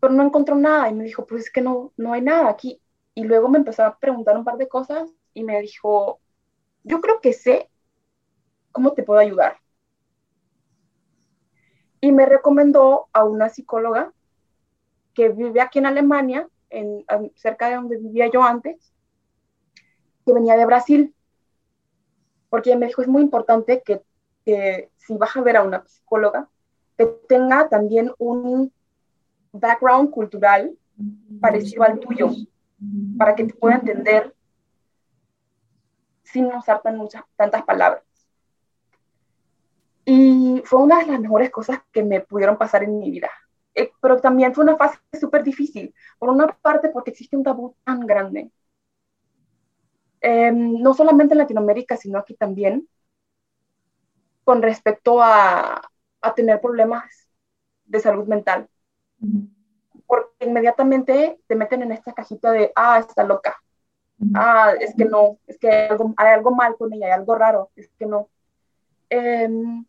pero 0.00 0.12
no 0.12 0.24
encontró 0.24 0.56
nada 0.56 0.90
y 0.90 0.94
me 0.94 1.04
dijo, 1.04 1.24
pues 1.28 1.44
es 1.44 1.52
que 1.52 1.60
no, 1.60 1.92
no 1.96 2.12
hay 2.12 2.22
nada 2.22 2.48
aquí. 2.48 2.82
Y 3.14 3.22
luego 3.22 3.48
me 3.48 3.58
empezó 3.58 3.84
a 3.84 3.96
preguntar 4.00 4.36
un 4.36 4.44
par 4.44 4.56
de 4.56 4.66
cosas 4.66 5.14
y 5.32 5.44
me 5.44 5.60
dijo, 5.60 6.19
yo 6.84 7.00
creo 7.00 7.20
que 7.20 7.32
sé 7.32 7.68
cómo 8.72 8.92
te 8.92 9.02
puedo 9.02 9.20
ayudar. 9.20 9.56
Y 12.00 12.12
me 12.12 12.26
recomendó 12.26 13.08
a 13.12 13.24
una 13.24 13.48
psicóloga 13.48 14.12
que 15.14 15.28
vive 15.28 15.60
aquí 15.60 15.78
en 15.78 15.86
Alemania, 15.86 16.48
en, 16.70 17.04
cerca 17.34 17.68
de 17.68 17.74
donde 17.76 17.98
vivía 17.98 18.30
yo 18.30 18.42
antes, 18.42 18.94
que 20.24 20.32
venía 20.32 20.56
de 20.56 20.66
Brasil. 20.66 21.14
Porque 22.48 22.70
ella 22.70 22.78
me 22.78 22.86
dijo, 22.86 23.02
es 23.02 23.08
muy 23.08 23.22
importante 23.22 23.82
que, 23.84 24.02
que 24.44 24.90
si 24.96 25.16
vas 25.16 25.36
a 25.36 25.42
ver 25.42 25.56
a 25.56 25.62
una 25.62 25.84
psicóloga, 25.86 26.48
que 26.96 27.06
tenga 27.28 27.68
también 27.68 28.12
un 28.18 28.72
background 29.52 30.10
cultural 30.10 30.76
parecido 31.40 31.82
al 31.82 31.98
tuyo 31.98 32.30
para 33.16 33.34
que 33.34 33.44
te 33.44 33.54
pueda 33.54 33.76
entender 33.76 34.34
sin 36.32 36.46
usar 36.46 36.82
tan 36.82 36.96
muchas, 36.96 37.24
tantas 37.36 37.62
palabras. 37.64 38.02
Y 40.04 40.62
fue 40.64 40.82
una 40.82 40.98
de 40.98 41.06
las 41.06 41.20
mejores 41.20 41.50
cosas 41.50 41.80
que 41.92 42.02
me 42.02 42.20
pudieron 42.20 42.56
pasar 42.56 42.82
en 42.82 42.98
mi 42.98 43.10
vida. 43.10 43.30
Eh, 43.74 43.92
pero 44.00 44.20
también 44.20 44.54
fue 44.54 44.64
una 44.64 44.76
fase 44.76 44.98
súper 45.18 45.42
difícil. 45.44 45.94
Por 46.18 46.30
una 46.30 46.46
parte, 46.48 46.88
porque 46.88 47.10
existe 47.10 47.36
un 47.36 47.44
tabú 47.44 47.76
tan 47.84 48.00
grande. 48.06 48.50
Em, 50.20 50.80
no 50.82 50.92
solamente 50.94 51.34
en 51.34 51.38
Latinoamérica, 51.38 51.96
sino 51.96 52.18
aquí 52.18 52.34
también, 52.34 52.88
con 54.44 54.62
respecto 54.62 55.22
a, 55.22 55.80
a 56.20 56.34
tener 56.34 56.60
problemas 56.60 57.04
de 57.84 58.00
salud 58.00 58.26
mental 58.26 58.68
porque 60.10 60.44
inmediatamente 60.44 61.40
te 61.46 61.54
meten 61.54 61.82
en 61.82 61.92
esta 61.92 62.12
cajita 62.12 62.50
de, 62.50 62.72
ah, 62.74 62.98
está 62.98 63.22
loca, 63.22 63.62
ah, 64.34 64.74
es 64.80 64.94
que 64.94 65.04
no, 65.04 65.38
es 65.46 65.58
que 65.58 65.68
hay 65.68 66.28
algo, 66.28 66.50
mal 66.50 66.76
con 66.76 66.92
ella, 66.92 67.06
hay 67.06 67.12
algo 67.12 67.34
raro, 67.34 67.70
es 67.76 67.88
que 67.98 68.06
no. 68.06 68.28
Em, 69.08 69.84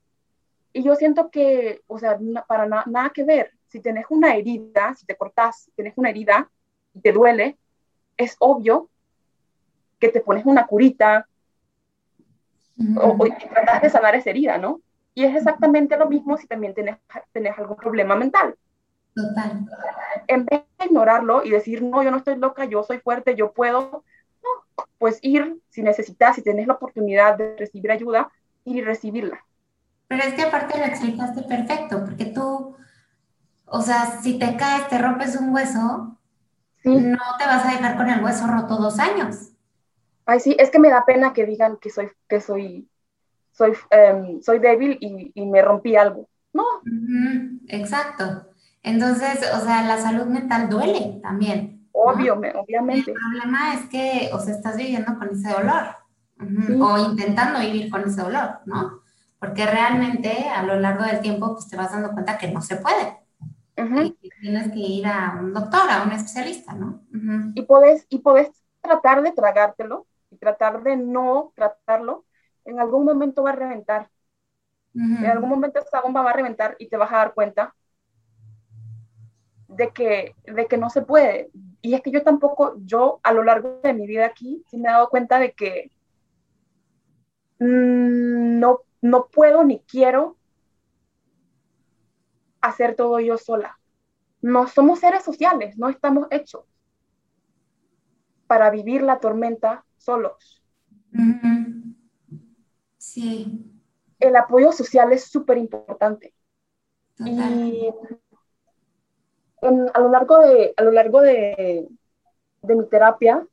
y 0.74 0.84
yo 0.84 0.96
siento 0.96 1.30
que, 1.30 1.82
o 1.88 2.00
sea, 2.00 2.18
para 2.48 2.66
nada 2.66 3.12
que 3.14 3.24
ver, 3.24 3.52
si 3.68 3.80
tienes 3.80 4.06
una 4.10 4.36
herida, 4.36 4.96
si 4.96 5.06
te 5.06 5.16
cortas, 5.16 5.64
si 5.64 5.72
tienes 5.72 5.94
una 5.96 6.10
herida 6.10 6.50
y 6.94 7.02
te 7.02 7.12
duele, 7.12 7.58
es 8.18 8.36
obvio 8.40 8.90
que 10.00 10.10
te 10.10 10.22
pones 10.22 10.46
una 10.46 10.68
curita 10.68 11.28
o, 12.98 13.18
tratas 13.54 13.82
de 13.82 13.90
sanar 13.90 14.16
esa 14.16 14.30
herida, 14.30 14.58
¿no? 14.58 14.82
Y 15.14 15.24
es 15.24 15.36
exactamente 15.36 15.98
lo 15.98 16.08
mismo 16.08 16.38
si 16.38 16.48
también 16.48 16.74
tienes, 16.74 16.98
tienes 17.32 17.58
algún 17.58 17.78
problema 17.78 18.16
mental. 18.16 18.56
Total. 19.14 19.66
En 20.28 20.46
vez 20.46 20.64
de 20.80 20.86
ignorarlo 20.86 21.44
y 21.44 21.52
decir, 21.52 21.84
no, 21.84 22.02
yo 22.02 22.12
no 22.12 22.18
estoy 22.18 22.38
loca, 22.38 22.66
yo 22.66 22.84
soy 22.84 23.00
fuerte, 23.00 23.36
yo 23.36 23.52
puedo, 23.52 24.04
pues 24.98 25.20
ir, 25.22 25.60
si 25.70 25.82
necesitas, 25.82 26.36
si 26.36 26.42
tienes 26.42 26.68
la 26.68 26.74
oportunidad 26.74 27.38
de 27.38 27.56
recibir 27.58 27.92
ayuda, 27.92 28.32
ir 28.66 28.78
y 28.78 28.82
recibirla. 28.82 29.44
Pero 30.08 30.24
es 30.24 30.34
que 30.34 30.44
aparte 30.44 30.78
lo 30.78 30.86
explicaste 30.86 31.44
perfecto, 31.44 32.04
porque 32.04 32.26
tú, 32.26 32.76
o 33.66 33.82
sea, 33.82 34.20
si 34.22 34.38
te 34.38 34.58
caes, 34.58 34.88
te 34.90 34.98
rompes 34.98 35.36
un 35.36 35.54
hueso, 35.54 36.18
no 36.84 37.20
te 37.38 37.46
vas 37.46 37.66
a 37.66 37.72
dejar 37.72 37.98
con 37.98 38.10
el 38.10 38.24
hueso 38.24 38.48
roto 38.48 38.78
dos 38.78 39.00
años. 39.00 39.52
Ay, 40.26 40.40
sí, 40.40 40.56
es 40.60 40.70
que 40.70 40.80
me 40.80 40.90
da 40.90 41.06
pena 41.06 41.34
que 41.34 41.46
digan 41.46 41.78
que 41.78 41.90
soy, 41.90 42.10
que 42.28 42.42
soy, 42.42 42.90
soy, 43.52 43.74
em, 43.90 44.42
soy 44.42 44.60
débil 44.60 44.98
y, 45.00 45.32
y, 45.34 45.46
me 45.46 45.62
rompí 45.62 45.96
algo. 45.96 46.28
No. 46.54 46.64
exacto. 47.68 48.48
Entonces, 48.84 49.40
o 49.56 49.60
sea, 49.62 49.84
la 49.84 49.98
salud 49.98 50.26
mental 50.26 50.70
duele 50.70 51.20
también. 51.22 51.81
Obvio, 51.94 52.34
obviamente. 52.36 53.12
El 53.12 53.18
problema 53.18 53.74
es 53.74 53.90
que, 53.90 54.30
o 54.34 54.40
sea, 54.40 54.56
estás 54.56 54.78
viviendo 54.78 55.18
con 55.18 55.30
ese 55.30 55.50
dolor 55.50 55.96
o 56.80 56.98
intentando 56.98 57.60
vivir 57.60 57.90
con 57.90 58.02
ese 58.04 58.22
dolor, 58.22 58.60
¿no? 58.66 59.02
Porque 59.40 59.66
realmente 59.66 60.48
a 60.50 60.64
lo 60.64 60.80
largo 60.80 61.04
del 61.04 61.22
tiempo, 61.22 61.54
pues 61.54 61.68
te 61.68 61.76
vas 61.76 61.92
dando 61.92 62.12
cuenta 62.12 62.38
que 62.38 62.52
no 62.52 62.62
se 62.62 62.78
puede. 62.78 63.18
y 64.22 64.30
tienes 64.42 64.72
que 64.72 64.80
ir 64.80 65.08
a 65.08 65.38
un 65.40 65.54
doctor, 65.54 65.90
a 65.90 66.04
un 66.04 66.12
especialista, 66.12 66.74
¿no? 66.74 67.02
Y 67.56 67.64
puedes, 67.64 68.06
y 68.10 68.20
puedes 68.20 68.52
tratar 68.82 69.22
de 69.22 69.32
tragártelo 69.32 70.08
y 70.30 70.38
tratar 70.38 70.84
de 70.84 70.98
no 70.98 71.52
tratarlo. 71.56 72.26
En 72.66 72.80
algún 72.80 73.06
momento 73.06 73.44
va 73.44 73.52
a 73.52 73.56
reventar. 73.56 74.10
En 74.94 75.26
algún 75.26 75.50
momento 75.50 75.80
esa 75.80 76.02
bomba 76.02 76.22
va 76.22 76.32
a 76.32 76.34
reventar 76.34 76.76
y 76.78 76.90
te 76.90 76.98
vas 76.98 77.12
a 77.12 77.18
dar 77.18 77.34
cuenta 77.34 77.74
de 79.72 79.92
que, 79.92 80.36
de 80.46 80.68
que 80.68 80.78
no 80.78 80.90
se 80.90 81.02
puede. 81.02 81.50
Y 81.82 81.94
es 81.94 82.02
que 82.02 82.12
yo 82.12 82.24
tampoco, 82.24 82.76
yo 82.86 83.20
a 83.24 83.34
lo 83.34 83.44
largo 83.44 83.80
de 83.84 83.94
mi 83.94 84.06
vida 84.06 84.26
aquí, 84.26 84.64
sí 84.70 84.78
me 84.78 84.90
he 84.90 84.92
dado 84.92 85.10
cuenta 85.10 85.40
de 85.40 85.54
que 85.54 85.92
mm, 87.60 88.60
no, 88.60 88.82
no 89.02 89.28
puedo 89.28 89.64
ni 89.64 89.80
quiero 89.80 90.38
hacer 92.60 92.96
todo 92.96 93.20
yo 93.20 93.38
sola. 93.38 93.80
No 94.42 94.68
somos 94.68 95.00
seres 95.00 95.24
sociales, 95.24 95.78
no 95.78 95.90
estamos 95.90 96.28
hechos 96.32 96.66
para 98.48 98.70
vivir 98.70 99.02
la 99.02 99.20
tormenta 99.20 99.86
solos. 99.98 100.62
Sí. 102.98 103.66
El 104.20 104.36
apoyo 104.36 104.72
social 104.72 105.14
es 105.14 105.26
súper 105.26 105.58
importante. 105.58 106.34
Y 107.20 107.90
a 109.62 110.00
lo 110.00 110.10
largo 110.10 110.40
de, 110.40 110.74
a 110.76 110.84
lo 110.84 110.92
largo 110.92 111.22
de, 111.22 111.88
de 112.62 112.76
mi 112.76 112.88
terapia, 112.88 113.46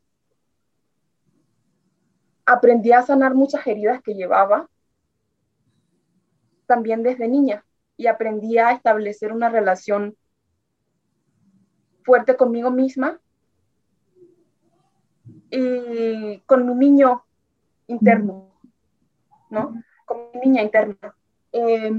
aprendí 2.46 2.92
a 2.92 3.02
sanar 3.02 3.34
muchas 3.34 3.66
heridas 3.66 4.02
que 4.02 4.14
llevaba 4.14 4.68
también 6.66 7.02
desde 7.02 7.28
niña 7.28 7.64
y 7.96 8.06
aprendí 8.06 8.58
a 8.58 8.72
establecer 8.72 9.32
una 9.32 9.48
relación 9.48 10.16
fuerte 12.04 12.36
conmigo 12.36 12.70
misma 12.70 13.20
y 15.50 16.40
con 16.46 16.66
mi 16.66 16.74
niño 16.74 17.24
interno, 17.86 18.50
¿no? 19.50 19.82
Con 20.06 20.30
mi 20.32 20.40
niña 20.40 20.62
interna. 20.62 21.14
Eh, 21.52 21.90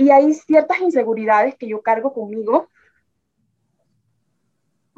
y 0.00 0.10
hay 0.10 0.32
ciertas 0.32 0.80
inseguridades 0.80 1.56
que 1.56 1.68
yo 1.68 1.82
cargo 1.82 2.14
conmigo. 2.14 2.70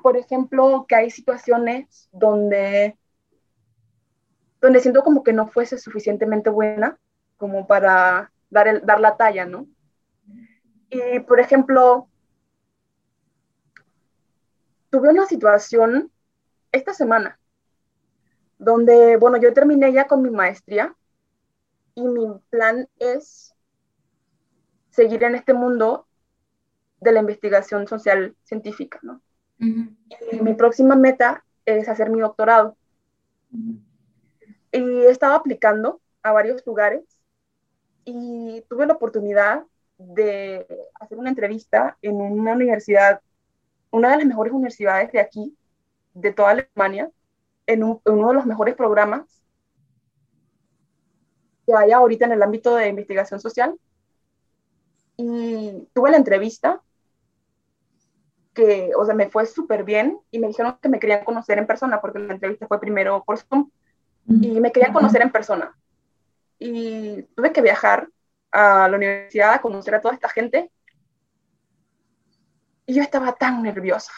Por 0.01 0.17
ejemplo, 0.17 0.87
que 0.89 0.95
hay 0.95 1.11
situaciones 1.11 2.09
donde, 2.13 2.97
donde 4.61 4.79
siento 4.79 5.03
como 5.03 5.25
que 5.25 5.33
no 5.33 5.49
fuese 5.49 5.77
suficientemente 5.77 6.51
buena 6.51 7.01
como 7.37 7.67
para 7.67 8.31
dar, 8.49 8.69
el, 8.69 8.87
dar 8.87 9.01
la 9.01 9.17
talla, 9.17 9.45
¿no? 9.45 9.67
Y, 10.89 11.19
por 11.19 11.41
ejemplo, 11.41 12.09
tuve 14.89 15.09
una 15.09 15.27
situación 15.27 16.13
esta 16.71 16.95
semana 16.95 17.41
donde, 18.57 19.17
bueno, 19.17 19.37
yo 19.39 19.53
terminé 19.53 19.93
ya 19.93 20.07
con 20.07 20.23
mi 20.23 20.31
maestría 20.31 20.95
y 21.97 22.07
mi 22.07 22.39
plan 22.51 22.89
es 23.01 23.52
seguir 24.93 25.25
en 25.25 25.35
este 25.35 25.53
mundo 25.53 26.07
de 27.01 27.11
la 27.11 27.19
investigación 27.19 27.89
social 27.89 28.37
científica, 28.45 29.01
¿no? 29.03 29.21
Y 29.59 30.41
mi 30.41 30.55
próxima 30.55 30.95
meta 30.95 31.45
es 31.67 31.89
hacer 31.89 32.11
mi 32.11 32.21
doctorado. 32.21 32.77
Y 34.71 34.79
he 34.79 35.11
estado 35.11 35.35
aplicando 35.35 36.01
a 36.23 36.31
varios 36.31 36.65
lugares 36.65 37.03
y 38.05 38.63
tuve 38.69 38.87
la 38.87 38.95
oportunidad 38.95 39.65
de 39.99 40.67
hacer 41.01 41.19
una 41.19 41.31
entrevista 41.31 41.97
en 42.03 42.17
una 42.17 42.53
universidad 42.53 43.21
una 43.93 44.11
de 44.11 44.17
las 44.17 44.27
mejores 44.27 44.53
universidades 44.53 45.13
de 45.13 45.21
aquí, 45.21 45.57
de 46.15 46.33
toda 46.33 46.51
Alemania, 46.51 47.11
en, 47.67 47.85
uno 47.85 48.29
de 48.29 48.35
los 48.35 48.47
mejores 48.47 48.75
programas 48.75 49.43
que 51.67 51.75
hay 51.75 51.93
ahorita 51.93 52.25
en 52.25 52.33
el 52.33 52.43
ámbito 52.43 52.75
de 52.75 52.89
investigación 52.89 53.39
social. 53.39 53.79
Y 55.25 55.89
tuve 55.95 56.11
la 56.11 56.17
entrevista 56.17 56.83
que, 58.53 58.91
o 58.99 59.05
sea, 59.05 59.15
me 59.15 59.31
fue 59.31 59.47
súper 59.47 59.85
bien 59.85 60.19
y 60.33 60.41
me 60.41 60.49
dijeron 60.49 60.77
que 60.83 60.89
me 60.89 60.99
querían 60.99 61.25
conocer 61.25 61.59
en 61.59 61.67
persona 61.69 62.01
porque 62.01 62.19
la 62.19 62.35
entrevista 62.35 62.67
fue 62.67 62.81
primero 62.81 63.23
por 63.25 63.39
Zoom 63.39 63.71
y 64.27 64.61
me 64.61 64.73
querían 64.73 64.93
conocer 64.93 65.23
en 65.23 65.31
persona. 65.31 65.79
Y 66.59 67.23
tuve 67.37 67.53
que 67.53 67.63
viajar 67.63 68.09
a 68.51 68.89
la 68.89 68.97
universidad 68.97 69.55
a 69.55 69.61
conocer 69.61 69.95
a 69.95 70.01
toda 70.01 70.15
esta 70.15 70.29
gente 70.29 70.73
y 72.85 72.95
yo 72.95 73.03
estaba 73.03 73.33
tan 73.33 73.63
nerviosa. 73.63 74.13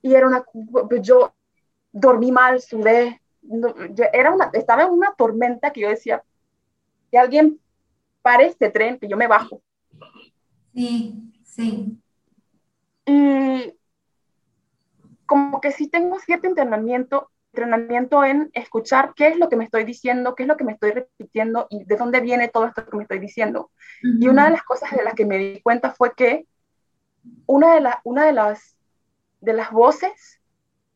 Y 0.00 0.14
era 0.14 0.26
una, 0.26 0.46
pues 0.88 1.02
yo 1.02 1.34
dormí 1.92 2.32
mal, 2.32 2.62
sudé, 2.62 3.20
era 4.14 4.32
una, 4.32 4.48
estaba 4.54 4.84
en 4.84 4.92
una 4.92 5.12
tormenta 5.14 5.74
que 5.74 5.82
yo 5.82 5.90
decía, 5.90 6.24
que 7.10 7.18
alguien 7.18 7.60
pare 8.26 8.46
este 8.46 8.70
tren, 8.70 8.98
que 8.98 9.06
yo 9.06 9.16
me 9.16 9.28
bajo. 9.28 9.62
Sí, 10.74 11.14
sí. 11.44 11.96
Y 13.04 13.72
como 15.26 15.60
que 15.60 15.70
sí 15.70 15.88
tengo 15.88 16.18
cierto 16.18 16.48
entrenamiento, 16.48 17.30
entrenamiento 17.52 18.24
en 18.24 18.50
escuchar 18.52 19.12
qué 19.14 19.28
es 19.28 19.36
lo 19.36 19.48
que 19.48 19.54
me 19.54 19.62
estoy 19.62 19.84
diciendo, 19.84 20.34
qué 20.34 20.42
es 20.42 20.48
lo 20.48 20.56
que 20.56 20.64
me 20.64 20.72
estoy 20.72 20.90
repitiendo 20.90 21.68
y 21.70 21.84
de 21.84 21.96
dónde 21.96 22.18
viene 22.18 22.48
todo 22.48 22.66
esto 22.66 22.84
que 22.84 22.96
me 22.96 23.04
estoy 23.04 23.20
diciendo. 23.20 23.70
Y 24.02 24.26
una 24.26 24.46
de 24.46 24.50
las 24.50 24.64
cosas 24.64 24.90
de 24.90 25.04
las 25.04 25.14
que 25.14 25.24
me 25.24 25.38
di 25.38 25.60
cuenta 25.60 25.92
fue 25.92 26.12
que 26.12 26.48
una 27.46 27.76
de, 27.76 27.88
una 28.02 28.26
de, 28.26 28.32
las, 28.32 28.76
de 29.40 29.52
las 29.52 29.70
voces 29.70 30.40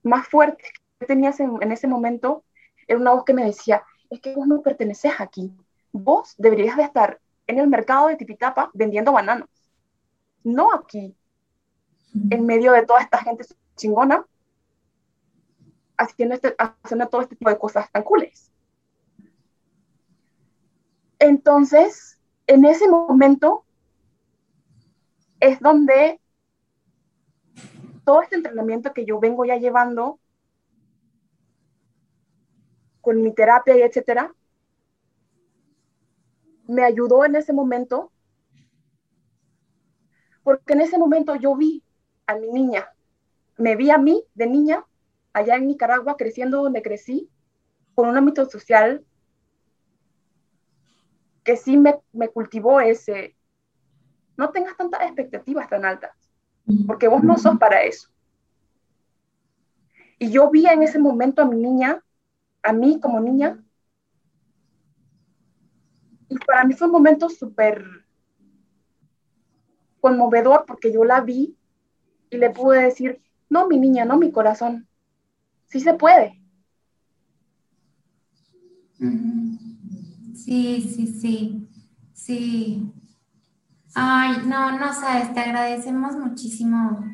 más 0.03 0.27
fuertes 0.27 0.69
que 0.99 1.07
tenías 1.07 1.39
en, 1.39 1.63
en 1.63 1.71
ese 1.71 1.87
momento 1.87 2.43
era 2.89 2.99
una 2.99 3.13
voz 3.13 3.25
que 3.25 3.35
me 3.35 3.45
decía, 3.45 3.85
es 4.11 4.21
que 4.21 4.35
vos 4.35 4.49
no 4.49 4.63
perteneces 4.63 5.13
aquí, 5.21 5.53
vos 5.93 6.35
deberías 6.39 6.77
de 6.77 6.85
estar 6.85 7.21
en 7.47 7.59
el 7.59 7.69
mercado 7.69 8.09
de 8.09 8.17
Tipitapa 8.17 8.71
vendiendo 8.75 9.13
bananos, 9.13 9.49
no 10.45 10.73
aquí, 10.73 11.17
en 12.31 12.47
medio 12.47 12.73
de 12.73 12.87
toda 12.87 13.01
esta 13.01 13.19
gente 13.19 13.45
chingona, 13.77 14.27
haciendo, 15.97 16.35
este, 16.35 16.55
haciendo 16.59 17.09
todo 17.09 17.23
este 17.23 17.37
tipo 17.37 17.51
de 17.51 17.59
cosas 17.59 17.91
tan 17.91 18.03
cooles. 18.03 18.51
Entonces, 21.19 22.19
en 22.47 22.65
ese 22.65 22.89
momento 22.89 23.65
es 25.39 25.61
donde 25.61 26.21
todo 28.05 28.23
este 28.23 28.37
entrenamiento 28.37 28.93
que 28.93 29.05
yo 29.05 29.21
vengo 29.21 29.45
ya 29.45 29.57
llevando 29.57 30.19
con 33.01 33.23
mi 33.23 33.35
terapia 33.35 33.77
y 33.77 33.83
etcétera, 33.83 34.35
me 36.71 36.85
ayudó 36.85 37.25
en 37.25 37.35
ese 37.35 37.53
momento, 37.53 38.13
porque 40.43 40.73
en 40.73 40.81
ese 40.81 40.99
momento 40.99 41.35
yo 41.35 41.57
vi 41.57 41.83
a 42.27 42.37
mi 42.37 42.49
niña, 42.49 42.89
me 43.57 43.77
vi 43.77 43.91
a 43.91 43.99
mí 43.99 44.25
de 44.35 44.47
niña 44.47 44.85
allá 45.33 45.57
en 45.57 45.67
Nicaragua, 45.67 46.17
creciendo 46.17 46.63
donde 46.63 46.83
crecí, 46.83 47.29
con 47.95 48.09
un 48.09 48.17
ámbito 48.17 48.49
social 48.49 49.05
que 51.45 51.57
sí 51.57 51.77
me, 51.77 51.99
me 52.13 52.29
cultivó 52.29 52.81
ese, 52.81 53.37
no 54.37 54.51
tengas 54.51 54.77
tantas 54.77 55.03
expectativas 55.03 55.69
tan 55.69 55.85
altas, 55.85 56.13
porque 56.87 57.09
vos 57.09 57.23
no 57.23 57.37
sos 57.37 57.59
para 57.59 57.83
eso. 57.83 58.09
Y 60.19 60.31
yo 60.31 60.51
vi 60.51 60.67
en 60.67 60.83
ese 60.83 60.99
momento 60.99 61.43
a 61.43 61.47
mi 61.47 61.57
niña, 61.57 62.05
a 62.63 62.73
mí 62.73 63.01
como 63.01 63.21
niña, 63.21 63.63
y 66.31 66.39
para 66.39 66.65
mí 66.65 66.75
fue 66.75 66.87
un 66.87 66.93
momento 66.93 67.29
súper 67.29 67.85
conmovedor 70.01 70.65
porque 70.67 70.93
yo 70.93 71.05
la 71.05 71.21
vi 71.21 71.57
y 72.31 72.37
le 72.39 72.51
pude 72.51 72.85
decir, 72.85 73.21
no, 73.51 73.67
mi 73.67 73.79
niña, 73.79 74.05
no, 74.05 74.17
mi 74.17 74.31
corazón, 74.31 74.87
sí 75.67 75.81
se 75.81 75.93
puede. 75.95 76.41
Sí, 80.35 80.81
sí, 80.81 81.07
sí, 81.07 81.69
sí. 82.13 82.93
Ay, 83.95 84.43
no, 84.47 84.79
no 84.79 84.95
sabes, 84.95 85.35
te 85.35 85.41
agradecemos 85.41 86.15
muchísimo 86.15 87.05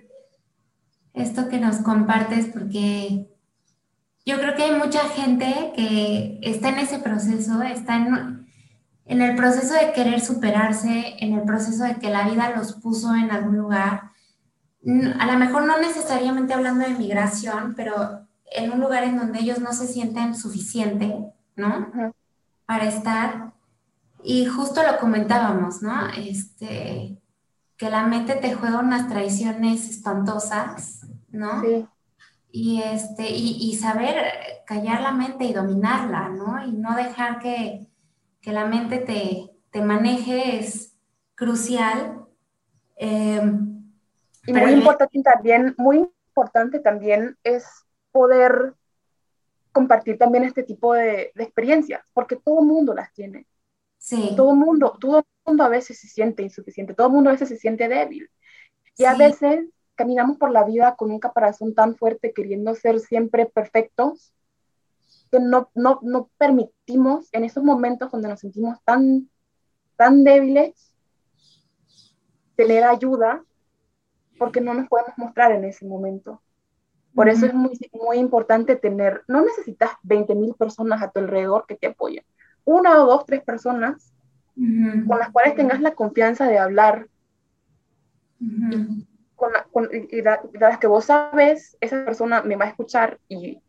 esto 1.15 1.49
que 1.49 1.59
nos 1.59 1.79
compartes 1.79 2.49
porque 2.53 3.31
yo 4.27 4.39
creo 4.39 4.55
que 4.55 4.65
hay 4.65 4.79
mucha 4.79 5.09
gente 5.09 5.73
que 5.75 6.39
está 6.43 6.69
en 6.69 6.81
ese 6.81 6.99
proceso, 6.99 7.63
está 7.63 7.97
en, 7.97 8.46
en 9.07 9.23
el 9.23 9.37
proceso 9.37 9.75
de 9.75 9.93
querer 9.93 10.21
superarse, 10.21 11.17
en 11.21 11.35
el 11.35 11.43
proceso 11.43 11.85
de 11.85 11.97
que 11.97 12.11
la 12.11 12.29
vida 12.29 12.53
los 12.57 12.75
puso 12.75 13.15
en 13.15 13.31
algún 13.31 13.57
lugar. 13.57 14.11
A 15.19 15.27
lo 15.27 15.39
mejor 15.39 15.65
no 15.65 15.79
necesariamente 15.79 16.55
hablando 16.55 16.87
de 16.87 16.95
migración, 16.95 17.75
pero 17.77 18.27
en 18.53 18.73
un 18.73 18.81
lugar 18.81 19.05
en 19.05 19.17
donde 19.17 19.41
ellos 19.41 19.61
no 19.61 19.73
se 19.73 19.87
sienten 19.87 20.35
suficiente, 20.35 21.33
¿no? 21.55 21.91
Para 22.67 22.87
estar. 22.87 23.53
Y 24.25 24.47
justo 24.47 24.83
lo 24.83 24.99
comentábamos, 24.99 25.83
¿no? 25.83 26.09
Este, 26.17 27.17
que 27.77 27.91
la 27.91 28.07
mente 28.07 28.35
te 28.35 28.55
juega 28.55 28.81
unas 28.81 29.09
traiciones 29.09 29.89
espantosas, 29.89 31.07
¿no? 31.31 31.63
Sí. 31.63 31.87
Y, 32.51 32.83
este, 32.83 33.29
y, 33.29 33.75
saber 33.77 34.17
callar 34.67 35.03
la 35.03 35.13
mente 35.13 35.45
y 35.45 35.53
dominarla, 35.53 36.31
¿no? 36.31 36.65
Y 36.67 36.73
no 36.73 36.97
dejar 36.97 37.39
que, 37.39 37.86
que 38.47 38.53
la 38.53 38.65
mente 38.65 38.99
te, 38.99 39.51
te, 39.73 39.83
maneje 39.83 40.61
es 40.61 40.97
crucial. 41.35 42.25
Eh, 42.97 43.43
y 44.47 44.53
muy 44.53 44.71
importante 44.71 45.21
también, 45.21 45.75
muy 45.77 46.09
importante 46.29 46.79
también 46.79 47.37
es 47.43 47.67
poder 48.13 48.75
compartir 49.73 50.17
también 50.17 50.45
este 50.45 50.63
tipo 50.63 50.95
de, 50.95 51.33
de 51.35 51.43
experiencias, 51.43 52.09
porque 52.15 52.37
todo 52.37 52.61
el 52.61 52.69
mundo 52.69 52.95
las 52.95 53.13
tiene. 53.13 53.49
Sí. 53.99 54.35
Todo 54.37 54.53
el 54.53 54.59
mundo, 54.59 54.97
todo 55.01 55.27
mundo 55.45 55.65
a 55.65 55.69
veces 55.69 55.99
se 55.99 56.07
siente 56.07 56.45
insuficiente, 56.45 56.95
todo 56.95 57.09
el 57.09 57.15
mundo 57.15 57.31
a 57.31 57.33
veces 57.33 57.49
se 57.49 57.57
siente 57.57 57.89
débil. 57.89 58.31
Y 58.97 59.07
a 59.07 59.15
veces 59.15 59.67
caminamos 59.97 60.39
por 60.39 60.53
la 60.53 60.63
vida 60.63 60.95
con 60.95 61.11
un 61.11 61.19
caparazón 61.19 61.75
tan 61.75 61.97
fuerte 61.97 62.33
queriendo 62.33 62.77
ser 62.77 63.01
siempre 63.01 63.47
perfectos 63.47 64.36
que 65.31 65.41
no, 65.41 65.71
no, 65.75 65.99
no 66.03 66.31
permitimos 66.39 67.29
en 67.33 67.45
esos 67.45 67.63
momentos 67.63 68.11
donde 68.11 68.29
nos 68.29 68.41
sentimos 68.41 68.79
tan, 68.85 69.29
tan 69.97 70.25
débiles 70.25 70.95
tener 72.57 72.85
ayuda 72.85 73.45
porque 74.39 74.61
no 74.61 74.75
nos 74.75 74.89
podemos 74.89 75.17
mostrar 75.17 75.53
en 75.53 75.65
ese 75.65 75.87
momento. 75.87 76.43
Por 77.15 77.31
eso 77.31 77.47
es 77.47 77.55
muy, 77.55 77.79
muy 77.93 78.19
importante 78.19 78.77
tener, 78.77 79.23
no 79.27 79.41
necesitas 79.41 79.91
20 80.03 80.35
mil 80.35 80.55
personas 80.55 81.01
a 81.03 81.11
tu 81.11 81.21
alrededor 81.21 81.65
que 81.67 81.75
te 81.75 81.87
apoyen. 81.87 82.25
Una 82.65 83.03
o 83.03 83.07
dos, 83.07 83.25
tres 83.25 83.43
personas 83.43 84.13
con 84.55 85.19
las 85.19 85.31
cuales 85.31 85.55
tengas 85.55 85.81
la 85.81 85.95
confianza 85.95 86.47
de 86.47 86.59
hablar. 86.59 87.09
y, 88.41 88.87
con, 89.35 89.53
las 90.55 90.79
que 90.79 90.87
vos 90.87 91.07
sabes, 91.07 91.77
esa 91.81 92.05
persona 92.05 92.43
me 92.43 92.57
va 92.57 92.67
a 92.67 92.69
escuchar 92.69 93.19
y 93.29 93.61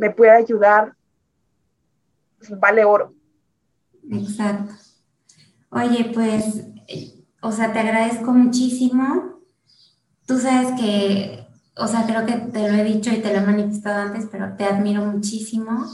me 0.00 0.10
puede 0.10 0.30
ayudar. 0.30 0.96
Pues, 2.38 2.58
vale 2.58 2.84
oro. 2.84 3.14
Exacto. 4.10 4.72
Oye, 5.70 6.10
pues, 6.12 6.64
o 7.42 7.52
sea, 7.52 7.72
te 7.72 7.78
agradezco 7.78 8.32
muchísimo. 8.32 9.40
Tú 10.26 10.38
sabes 10.38 10.80
que 10.80 11.40
o 11.80 11.86
sea, 11.86 12.06
creo 12.06 12.26
que 12.26 12.34
te 12.34 12.70
lo 12.70 12.76
he 12.76 12.84
dicho 12.84 13.10
y 13.10 13.22
te 13.22 13.32
lo 13.32 13.38
he 13.38 13.46
manifestado 13.46 14.02
antes, 14.02 14.28
pero 14.30 14.54
te 14.56 14.64
admiro 14.64 15.02
muchísimo, 15.02 15.86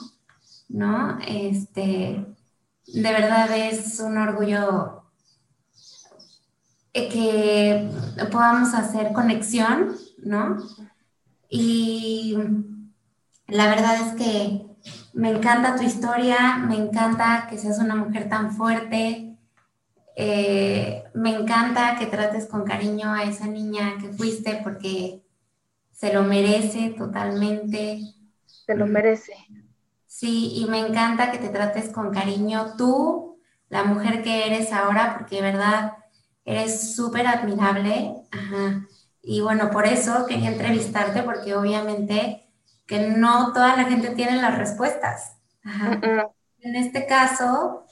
¿no? 0.68 1.18
Este, 1.26 2.26
de 2.86 3.12
verdad 3.12 3.56
es 3.56 4.00
un 4.00 4.18
orgullo 4.18 5.04
que 6.92 7.88
podamos 8.32 8.74
hacer 8.74 9.12
conexión, 9.12 9.94
¿no? 10.18 10.56
Y 11.48 12.36
la 13.48 13.68
verdad 13.68 13.94
es 14.06 14.14
que 14.14 14.66
me 15.12 15.30
encanta 15.30 15.76
tu 15.76 15.82
historia, 15.82 16.58
me 16.58 16.76
encanta 16.76 17.46
que 17.48 17.58
seas 17.58 17.78
una 17.78 17.94
mujer 17.94 18.28
tan 18.28 18.52
fuerte, 18.52 19.36
eh, 20.16 21.04
me 21.14 21.34
encanta 21.34 21.96
que 21.98 22.06
trates 22.06 22.46
con 22.46 22.64
cariño 22.64 23.12
a 23.12 23.24
esa 23.24 23.46
niña 23.46 23.98
que 24.00 24.08
fuiste 24.08 24.60
porque 24.64 25.22
se 25.92 26.12
lo 26.12 26.22
merece 26.22 26.90
totalmente. 26.90 28.00
Se 28.66 28.74
lo 28.74 28.86
merece. 28.86 29.34
Sí, 30.06 30.54
y 30.56 30.66
me 30.66 30.80
encanta 30.80 31.30
que 31.30 31.38
te 31.38 31.50
trates 31.50 31.90
con 31.90 32.10
cariño 32.12 32.74
tú, 32.76 33.38
la 33.68 33.84
mujer 33.84 34.22
que 34.22 34.46
eres 34.46 34.72
ahora, 34.72 35.14
porque 35.16 35.36
de 35.36 35.42
verdad 35.42 35.92
eres 36.44 36.94
súper 36.94 37.26
admirable. 37.26 38.14
Ajá. 38.30 38.86
Y 39.22 39.40
bueno, 39.40 39.70
por 39.70 39.86
eso 39.86 40.24
quería 40.26 40.50
entrevistarte, 40.50 41.22
porque 41.22 41.54
obviamente 41.54 42.45
que 42.86 43.08
no 43.08 43.52
toda 43.52 43.76
la 43.76 43.84
gente 43.84 44.10
tiene 44.10 44.40
las 44.40 44.56
respuestas. 44.58 45.36
En 46.60 46.76
este 46.76 47.06
caso, 47.06 47.86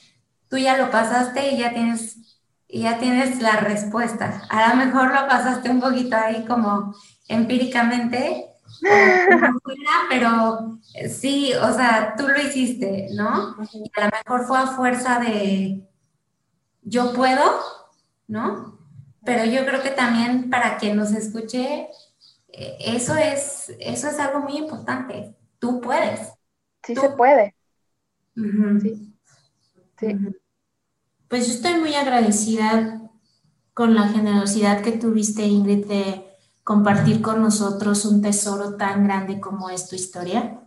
tú 0.49 0.57
ya 0.57 0.77
lo 0.77 0.91
pasaste 0.91 1.51
y 1.51 1.59
ya 1.59 1.73
tienes, 1.73 2.41
y 2.69 2.83
ya 2.83 2.99
tienes 2.99 3.41
la 3.41 3.57
respuesta. 3.57 4.43
A 4.49 4.71
lo 4.71 4.77
mejor 4.77 5.09
lo 5.13 5.29
pasaste 5.29 5.71
un 5.71 5.81
poquito 5.81 6.17
ahí 6.17 6.45
como 6.45 6.95
empíricamente, 7.29 8.47
pero 10.09 10.79
sí, 11.09 11.53
o 11.55 11.73
sea, 11.73 12.15
tú 12.17 12.29
lo 12.29 12.41
hiciste, 12.41 13.09
¿no? 13.15 13.57
Y 13.73 13.91
a 13.97 14.05
lo 14.05 14.11
mejor 14.11 14.47
fue 14.47 14.59
a 14.59 14.67
fuerza 14.67 15.19
de 15.19 15.89
yo 16.83 17.13
puedo, 17.13 17.43
¿no? 18.29 18.79
Pero 19.25 19.45
yo 19.45 19.65
creo 19.65 19.83
que 19.83 19.91
también 19.91 20.51
para 20.51 20.77
quien 20.77 20.97
nos 20.97 21.13
escuche, 21.13 21.63
eh, 21.73 21.89
eso 22.57 23.17
es, 23.17 23.73
eso 23.81 24.09
es 24.09 24.19
algo 24.19 24.41
muy 24.41 24.57
importante. 24.59 25.35
Tú 25.59 25.81
puedes. 25.81 26.33
Sí 26.85 26.95
se 26.95 27.11
puede. 27.11 27.55
Sí. 28.35 29.15
sí. 29.99 30.19
Pues 31.29 31.47
yo 31.47 31.55
estoy 31.55 31.81
muy 31.81 31.95
agradecida 31.95 33.01
con 33.73 33.95
la 33.95 34.09
generosidad 34.09 34.83
que 34.83 34.93
tuviste, 34.93 35.47
Ingrid, 35.47 35.87
de 35.87 36.25
compartir 36.63 37.21
con 37.21 37.43
nosotros 37.43 38.05
un 38.05 38.23
tesoro 38.23 38.77
tan 38.77 39.05
grande 39.05 39.41
como 39.41 39.69
es 39.69 39.89
tu 39.89 39.97
historia. 39.97 40.61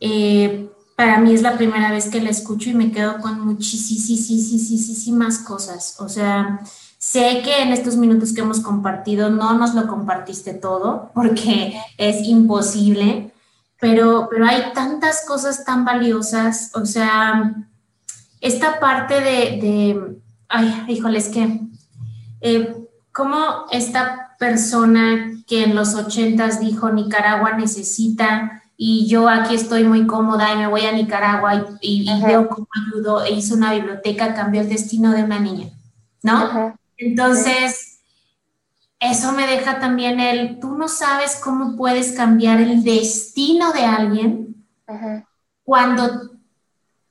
Eh, 0.00 0.70
para 0.96 1.18
mí 1.18 1.32
es 1.32 1.42
la 1.42 1.56
primera 1.56 1.90
vez 1.90 2.08
que 2.08 2.20
la 2.20 2.30
escucho 2.30 2.70
y 2.70 2.74
me 2.74 2.92
quedo 2.92 3.18
con 3.20 3.40
muchísimas 3.40 5.38
cosas. 5.38 5.96
O 6.00 6.08
sea, 6.08 6.60
sé 7.02 7.42
que 7.42 7.62
en 7.62 7.72
estos 7.72 7.96
minutos 7.96 8.32
que 8.32 8.42
hemos 8.42 8.60
compartido 8.60 9.28
no 9.28 9.54
nos 9.54 9.74
lo 9.74 9.88
compartiste 9.88 10.54
todo 10.54 11.10
porque 11.14 11.76
es 11.98 12.28
imposible, 12.28 13.32
pero, 13.80 14.28
pero 14.30 14.46
hay 14.46 14.72
tantas 14.72 15.26
cosas 15.26 15.64
tan 15.64 15.84
valiosas. 15.84 16.70
O 16.76 16.86
sea, 16.86 17.56
esta 18.40 18.78
parte 18.78 19.14
de, 19.14 19.20
de 19.20 20.16
ay, 20.48 20.84
híjole, 20.86 21.18
es 21.18 21.28
que, 21.28 21.60
eh, 22.40 22.86
¿cómo 23.10 23.66
esta 23.72 24.36
persona 24.38 25.42
que 25.48 25.64
en 25.64 25.74
los 25.74 25.96
ochentas 25.96 26.60
dijo 26.60 26.88
Nicaragua 26.90 27.54
necesita 27.54 28.62
y 28.76 29.08
yo 29.08 29.28
aquí 29.28 29.56
estoy 29.56 29.82
muy 29.82 30.06
cómoda 30.06 30.54
y 30.54 30.56
me 30.56 30.68
voy 30.68 30.82
a 30.82 30.92
Nicaragua 30.92 31.66
y, 31.80 32.08
veo 32.24 32.48
cómo 32.48 32.68
ayudó 32.86 33.24
e 33.24 33.32
hizo 33.32 33.56
una 33.56 33.72
biblioteca, 33.72 34.34
cambió 34.34 34.60
el 34.60 34.68
destino 34.68 35.10
de 35.10 35.24
una 35.24 35.40
niña, 35.40 35.70
¿no? 36.22 36.78
Entonces, 37.06 38.00
eso 39.00 39.32
me 39.32 39.46
deja 39.46 39.80
también 39.80 40.20
el, 40.20 40.60
tú 40.60 40.76
no 40.76 40.88
sabes 40.88 41.36
cómo 41.42 41.76
puedes 41.76 42.12
cambiar 42.12 42.60
el 42.60 42.84
destino 42.84 43.72
de 43.72 43.84
alguien 43.84 44.66
cuando 45.64 46.30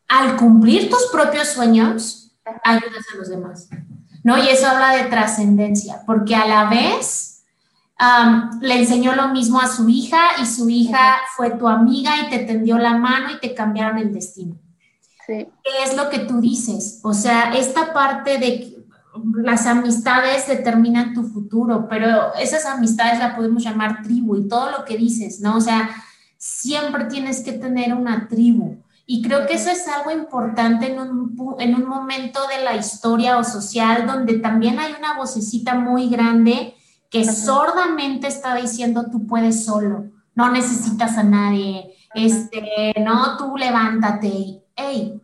al 0.07 0.35
cumplir 0.35 0.89
tus 0.89 1.07
propios 1.11 1.47
sueños, 1.49 2.31
ayudas 2.63 3.05
a 3.13 3.17
los 3.17 3.29
demás. 3.29 3.69
¿no? 4.23 4.37
Y 4.37 4.49
eso 4.49 4.67
habla 4.67 4.95
de 4.95 5.09
trascendencia, 5.09 6.03
porque 6.05 6.35
a 6.35 6.45
la 6.45 6.69
vez 6.69 7.43
le 8.61 8.79
enseñó 8.79 9.15
lo 9.15 9.29
mismo 9.29 9.59
a 9.59 9.67
su 9.67 9.87
hija 9.87 10.19
y 10.41 10.45
su 10.45 10.69
hija 10.69 11.17
fue 11.35 11.51
tu 11.51 11.67
amiga 11.67 12.13
y 12.21 12.29
te 12.29 12.39
tendió 12.39 12.77
la 12.77 12.97
mano 12.97 13.31
y 13.31 13.39
te 13.39 13.53
cambiaron 13.53 13.97
el 13.99 14.13
destino. 14.13 14.55
Sí. 15.27 15.47
¿Qué 15.63 15.83
es 15.85 15.95
lo 15.95 16.09
que 16.09 16.19
tú 16.19 16.41
dices? 16.41 16.99
O 17.03 17.13
sea, 17.13 17.53
esta 17.53 17.93
parte 17.93 18.39
de 18.39 18.80
las 19.35 19.65
amistades 19.65 20.47
determinan 20.47 21.13
tu 21.13 21.23
futuro, 21.23 21.87
pero 21.89 22.33
esas 22.35 22.65
amistades 22.65 23.19
la 23.19 23.35
podemos 23.35 23.63
llamar 23.63 24.03
tribu 24.03 24.37
y 24.37 24.47
todo 24.47 24.71
lo 24.71 24.85
que 24.85 24.97
dices, 24.97 25.41
¿no? 25.41 25.57
O 25.57 25.61
sea, 25.61 25.89
siempre 26.37 27.05
tienes 27.05 27.41
que 27.41 27.53
tener 27.53 27.93
una 27.93 28.27
tribu. 28.27 28.81
Y 29.05 29.21
creo 29.21 29.45
que 29.45 29.55
eso 29.55 29.69
es 29.69 29.87
algo 29.87 30.11
importante 30.11 30.91
en 30.91 30.99
un, 30.99 31.35
en 31.59 31.75
un 31.75 31.85
momento 31.85 32.39
de 32.47 32.63
la 32.63 32.75
historia 32.75 33.37
o 33.37 33.43
social 33.43 34.07
donde 34.07 34.39
también 34.39 34.79
hay 34.79 34.93
una 34.97 35.17
vocecita 35.17 35.75
muy 35.75 36.07
grande 36.09 36.75
que 37.09 37.25
sordamente 37.25 38.27
está 38.27 38.55
diciendo 38.55 39.07
tú 39.11 39.27
puedes 39.27 39.65
solo, 39.65 40.05
no 40.33 40.49
necesitas 40.49 41.17
a 41.17 41.23
nadie, 41.23 41.93
este, 42.13 42.93
no, 43.03 43.37
tú 43.37 43.57
levántate, 43.57 44.63
hey, 44.75 45.21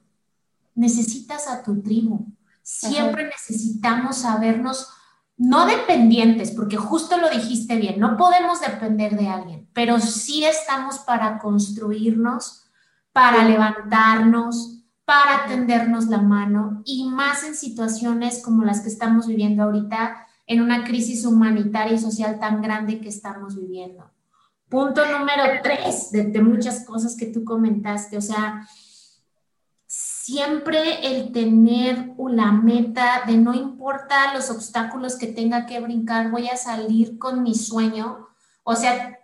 necesitas 0.76 1.48
a 1.48 1.64
tu 1.64 1.82
tribu. 1.82 2.26
Siempre 2.70 3.24
necesitamos 3.24 4.18
sabernos 4.18 4.90
no 5.38 5.66
dependientes, 5.66 6.52
porque 6.52 6.76
justo 6.76 7.18
lo 7.18 7.30
dijiste 7.30 7.78
bien, 7.78 7.98
no 7.98 8.18
podemos 8.18 8.60
depender 8.60 9.16
de 9.16 9.30
alguien, 9.30 9.70
pero 9.72 10.02
sí 10.02 10.44
estamos 10.44 11.00
para 11.00 11.40
construirnos 11.40 12.66
para 13.14 13.46
levantarnos, 13.46 14.84
para 15.06 15.48
tendernos 15.48 16.08
la 16.08 16.22
mano 16.22 16.82
y 16.84 17.10
más 17.10 17.44
en 17.46 17.56
situaciones 17.56 18.44
como 18.44 18.64
las 18.64 18.82
que 18.82 18.90
estamos 18.90 19.28
viviendo 19.28 19.64
ahorita, 19.64 20.28
en 20.46 20.62
una 20.62 20.84
crisis 20.84 21.26
humanitaria 21.26 21.94
y 21.94 22.00
social 22.00 22.38
tan 22.40 22.62
grande 22.62 23.00
que 23.00 23.10
estamos 23.10 23.56
viviendo. 23.56 24.12
Punto 24.68 25.02
número 25.06 25.62
tres 25.64 26.12
de, 26.12 26.26
de 26.26 26.42
muchas 26.42 26.86
cosas 26.86 27.16
que 27.16 27.28
tú 27.28 27.46
comentaste, 27.46 28.18
o 28.18 28.22
sea, 28.22 28.68
siempre 30.28 31.08
el 31.08 31.32
tener 31.32 32.14
la 32.28 32.52
meta 32.52 33.24
de 33.26 33.38
no 33.38 33.54
importa 33.54 34.34
los 34.34 34.50
obstáculos 34.50 35.16
que 35.16 35.28
tenga 35.28 35.66
que 35.66 35.80
brincar, 35.80 36.32
voy 36.32 36.50
a 36.50 36.58
salir 36.58 37.18
con 37.18 37.44
mi 37.44 37.56
sueño. 37.56 38.28
O 38.64 38.76
sea, 38.76 39.18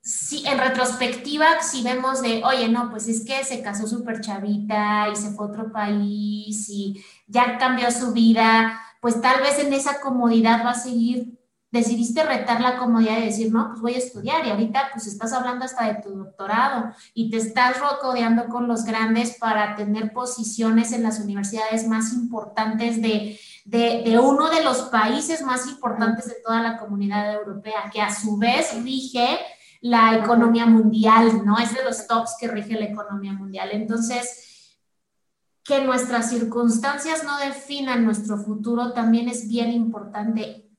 si 0.00 0.46
en 0.46 0.58
retrospectiva, 0.58 1.60
si 1.60 1.82
vemos 1.82 2.22
de, 2.22 2.40
oye, 2.44 2.68
no, 2.68 2.88
pues 2.88 3.08
es 3.08 3.24
que 3.24 3.42
se 3.42 3.62
casó 3.62 3.88
súper 3.88 4.20
chavita 4.20 5.08
y 5.12 5.16
se 5.16 5.32
fue 5.32 5.46
a 5.46 5.48
otro 5.48 5.72
país 5.72 6.68
y 6.68 7.04
ya 7.26 7.58
cambió 7.58 7.90
su 7.90 8.12
vida, 8.12 8.80
pues 9.00 9.20
tal 9.20 9.42
vez 9.42 9.58
en 9.58 9.72
esa 9.72 10.00
comodidad 10.00 10.64
va 10.64 10.70
a 10.70 10.74
seguir, 10.74 11.36
decidiste 11.72 12.22
retar 12.22 12.60
la 12.60 12.76
comodidad 12.76 13.16
de 13.16 13.24
decir, 13.24 13.50
no, 13.50 13.68
pues 13.70 13.80
voy 13.80 13.94
a 13.94 13.98
estudiar 13.98 14.46
y 14.46 14.50
ahorita 14.50 14.90
pues 14.92 15.06
estás 15.06 15.32
hablando 15.32 15.64
hasta 15.64 15.86
de 15.86 16.02
tu 16.02 16.10
doctorado 16.10 16.92
y 17.14 17.30
te 17.30 17.38
estás 17.38 17.80
rocodeando 17.80 18.46
con 18.48 18.68
los 18.68 18.84
grandes 18.84 19.38
para 19.38 19.74
tener 19.74 20.12
posiciones 20.12 20.92
en 20.92 21.02
las 21.02 21.18
universidades 21.18 21.88
más 21.88 22.12
importantes 22.12 23.00
de, 23.00 23.40
de, 23.64 24.02
de 24.04 24.18
uno 24.18 24.50
de 24.50 24.62
los 24.62 24.82
países 24.82 25.42
más 25.42 25.66
importantes 25.66 26.26
de 26.26 26.36
toda 26.44 26.62
la 26.62 26.76
comunidad 26.76 27.32
europea, 27.32 27.90
que 27.90 28.02
a 28.02 28.14
su 28.14 28.36
vez 28.36 28.74
rige 28.82 29.38
la 29.80 30.16
economía 30.16 30.66
mundial, 30.66 31.44
¿no? 31.44 31.58
Es 31.58 31.74
de 31.74 31.82
los 31.82 32.06
tops 32.06 32.36
que 32.38 32.48
rige 32.48 32.74
la 32.74 32.84
economía 32.84 33.32
mundial. 33.32 33.70
Entonces, 33.72 34.76
que 35.64 35.82
nuestras 35.82 36.28
circunstancias 36.28 37.24
no 37.24 37.38
definan 37.38 38.04
nuestro 38.04 38.36
futuro 38.36 38.92
también 38.92 39.28
es 39.28 39.48
bien 39.48 39.72
importante, 39.72 40.71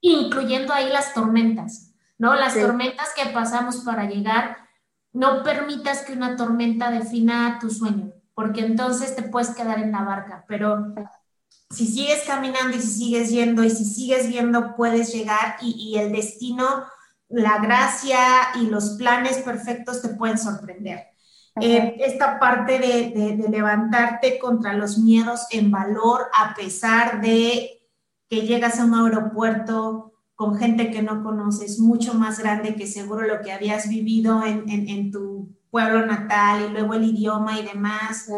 incluyendo 0.00 0.72
ahí 0.72 0.88
las 0.90 1.14
tormentas, 1.14 1.94
¿no? 2.18 2.34
Las 2.34 2.54
tormentas 2.54 3.08
que 3.14 3.30
pasamos 3.30 3.78
para 3.78 4.08
llegar, 4.08 4.56
no 5.12 5.42
permitas 5.42 6.02
que 6.02 6.12
una 6.12 6.36
tormenta 6.36 6.90
defina 6.90 7.58
tu 7.60 7.70
sueño, 7.70 8.12
porque 8.34 8.60
entonces 8.60 9.16
te 9.16 9.22
puedes 9.22 9.50
quedar 9.50 9.78
en 9.78 9.92
la 9.92 10.02
barca, 10.02 10.44
pero 10.46 10.94
si 11.70 11.86
sigues 11.86 12.24
caminando 12.26 12.76
y 12.76 12.80
si 12.80 12.88
sigues 12.88 13.30
yendo 13.30 13.64
y 13.64 13.70
si 13.70 13.84
sigues 13.84 14.28
viendo, 14.28 14.76
puedes 14.76 15.12
llegar 15.12 15.56
y, 15.60 15.72
y 15.72 15.98
el 15.98 16.12
destino 16.12 16.86
la 17.28 17.58
gracia 17.58 18.18
y 18.54 18.66
los 18.66 18.90
planes 18.90 19.38
perfectos 19.38 20.02
te 20.02 20.10
pueden 20.10 20.38
sorprender. 20.38 21.08
Eh, 21.58 21.96
esta 22.00 22.38
parte 22.38 22.78
de, 22.78 23.48
levantarte 23.48 24.38
contra 24.38 24.74
los 24.74 24.98
miedos 24.98 25.46
en 25.50 25.70
valor 25.70 26.26
a 26.34 26.54
pesar 26.54 27.22
de 27.22 27.75
que 28.28 28.42
llegas 28.46 28.78
a 28.78 28.84
un 28.84 28.94
aeropuerto 28.94 30.12
con 30.34 30.56
gente 30.56 30.90
que 30.90 31.02
no 31.02 31.22
conoces, 31.22 31.78
mucho 31.78 32.14
más 32.14 32.38
grande 32.38 32.76
que 32.76 32.86
seguro 32.86 33.26
lo 33.26 33.40
que 33.40 33.52
habías 33.52 33.88
vivido 33.88 34.44
en, 34.44 34.68
en 34.68 35.10
tu 35.10 35.56
pueblo 35.76 36.06
natal 36.06 36.64
y 36.66 36.72
luego 36.72 36.94
el 36.94 37.04
idioma 37.04 37.58
y 37.58 37.66
demás. 37.66 38.30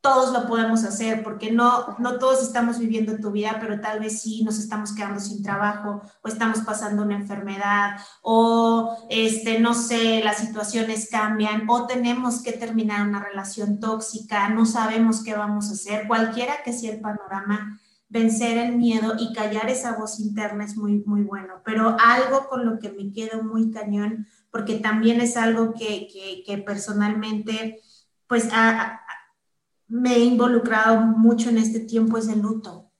Todos 0.00 0.32
lo 0.32 0.48
podemos 0.48 0.84
hacer, 0.84 1.22
porque 1.22 1.52
no, 1.52 1.96
no 1.98 2.18
todos 2.18 2.42
estamos 2.42 2.78
viviendo 2.78 3.16
tu 3.18 3.30
vida, 3.30 3.58
pero 3.60 3.80
tal 3.80 4.00
vez 4.00 4.22
sí 4.22 4.44
nos 4.44 4.58
estamos 4.58 4.92
quedando 4.94 5.18
sin 5.18 5.42
trabajo 5.42 6.00
o 6.22 6.28
estamos 6.28 6.60
pasando 6.60 7.02
una 7.02 7.14
enfermedad 7.14 7.96
o, 8.22 8.96
este, 9.10 9.60
no 9.60 9.74
sé, 9.74 10.20
las 10.24 10.38
situaciones 10.38 11.08
cambian 11.10 11.68
o 11.68 11.86
tenemos 11.86 12.42
que 12.42 12.52
terminar 12.52 13.06
una 13.06 13.20
relación 13.20 13.78
tóxica, 13.78 14.48
no 14.48 14.66
sabemos 14.66 15.22
qué 15.22 15.34
vamos 15.34 15.70
a 15.70 15.72
hacer, 15.72 16.08
cualquiera 16.08 16.62
que 16.64 16.72
sea 16.72 16.92
el 16.92 17.00
panorama, 17.00 17.80
vencer 18.12 18.58
el 18.58 18.76
miedo 18.76 19.14
y 19.18 19.32
callar 19.32 19.70
esa 19.70 19.96
voz 19.96 20.20
interna 20.20 20.64
es 20.64 20.76
muy, 20.76 21.02
muy 21.06 21.22
bueno, 21.22 21.62
pero 21.64 21.96
algo 21.98 22.46
con 22.46 22.66
lo 22.66 22.78
que 22.78 22.90
me 22.90 23.10
quedo 23.10 23.42
muy 23.42 23.70
cañón, 23.70 24.26
porque 24.50 24.78
también 24.78 25.22
es 25.22 25.38
algo 25.38 25.72
que, 25.72 26.08
que, 26.12 26.44
que 26.44 26.58
personalmente, 26.58 27.80
pues, 28.26 28.50
me 29.88 30.14
he 30.14 30.24
involucrado 30.24 31.00
mucho 31.00 31.48
en 31.48 31.56
este 31.56 31.80
tiempo 31.80 32.18
es 32.18 32.28
el 32.28 32.42
luto. 32.42 32.92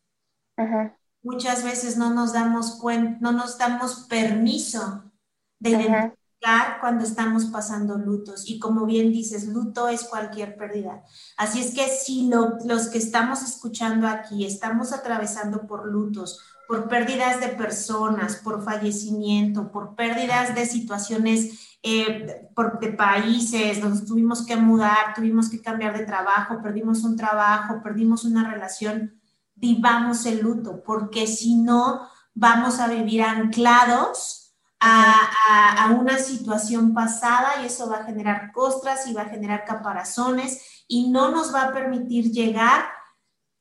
muchas 1.23 1.63
veces 1.63 1.99
no 1.99 2.15
nos 2.15 2.33
damos 2.33 2.77
cuenta, 2.77 3.19
no 3.21 3.33
nos 3.33 3.59
damos 3.59 4.07
permiso 4.09 5.13
de 5.59 6.13
identificar 6.43 6.81
cuando 6.81 7.05
estamos 7.05 7.47
pasando 7.47 7.97
lutos. 7.98 8.44
Y 8.47 8.59
como 8.59 8.86
bien 8.86 9.12
dices, 9.12 9.48
luto 9.48 9.89
es 9.89 10.05
cualquier 10.05 10.56
pérdida. 10.56 11.05
Así 11.36 11.60
es 11.60 11.74
que 11.74 11.89
si 11.89 12.31
los 12.64 12.89
que 12.89 12.98
estamos 12.98 13.43
escuchando 13.43 14.06
aquí 14.06 14.44
estamos 14.44 14.93
atravesando 14.93 15.66
por 15.66 15.86
lutos, 15.86 16.40
por 16.69 16.89
pérdidas 16.89 17.40
de 17.40 17.48
personas, 17.48 18.36
por 18.36 18.64
fallecimiento, 18.64 19.70
por 19.70 19.94
pérdidas 19.94 20.55
de 20.55 20.64
situaciones 20.66 21.77
eh, 21.82 22.48
por, 22.55 22.78
de 22.78 22.93
países, 22.93 23.82
nos 23.82 24.06
tuvimos 24.06 24.47
que 24.47 24.56
mudar, 24.56 25.14
tuvimos 25.14 25.51
que 25.51 25.60
cambiar 25.60 25.98
de 25.98 26.06
trabajo, 26.06 26.62
perdimos 26.62 27.02
un 27.02 27.16
trabajo, 27.16 27.82
perdimos 27.82 28.24
una 28.24 28.48
relación, 28.48 29.20
vivamos 29.56 30.24
el 30.27 30.40
luto, 30.40 30.82
porque 30.85 31.27
si 31.27 31.56
no, 31.56 32.09
vamos 32.35 32.78
a 32.78 32.86
vivir 32.86 33.23
anclados 33.23 34.41
a, 34.85 35.85
a, 35.85 35.93
una 35.93 36.19
situación 36.19 36.93
pasada 36.93 37.63
y 37.63 37.67
eso 37.67 37.89
va 37.89 37.99
a 37.99 38.05
generar 38.05 38.51
costras 38.53 39.07
y 39.07 39.15
va 39.15 39.23
a 39.23 39.29
generar 39.29 39.65
caparazones 39.65 40.85
y 40.89 41.09
no 41.11 41.31
nos 41.31 41.55
va 41.55 41.63
a 41.63 41.73
permitir 41.73 42.33
llegar 42.33 42.87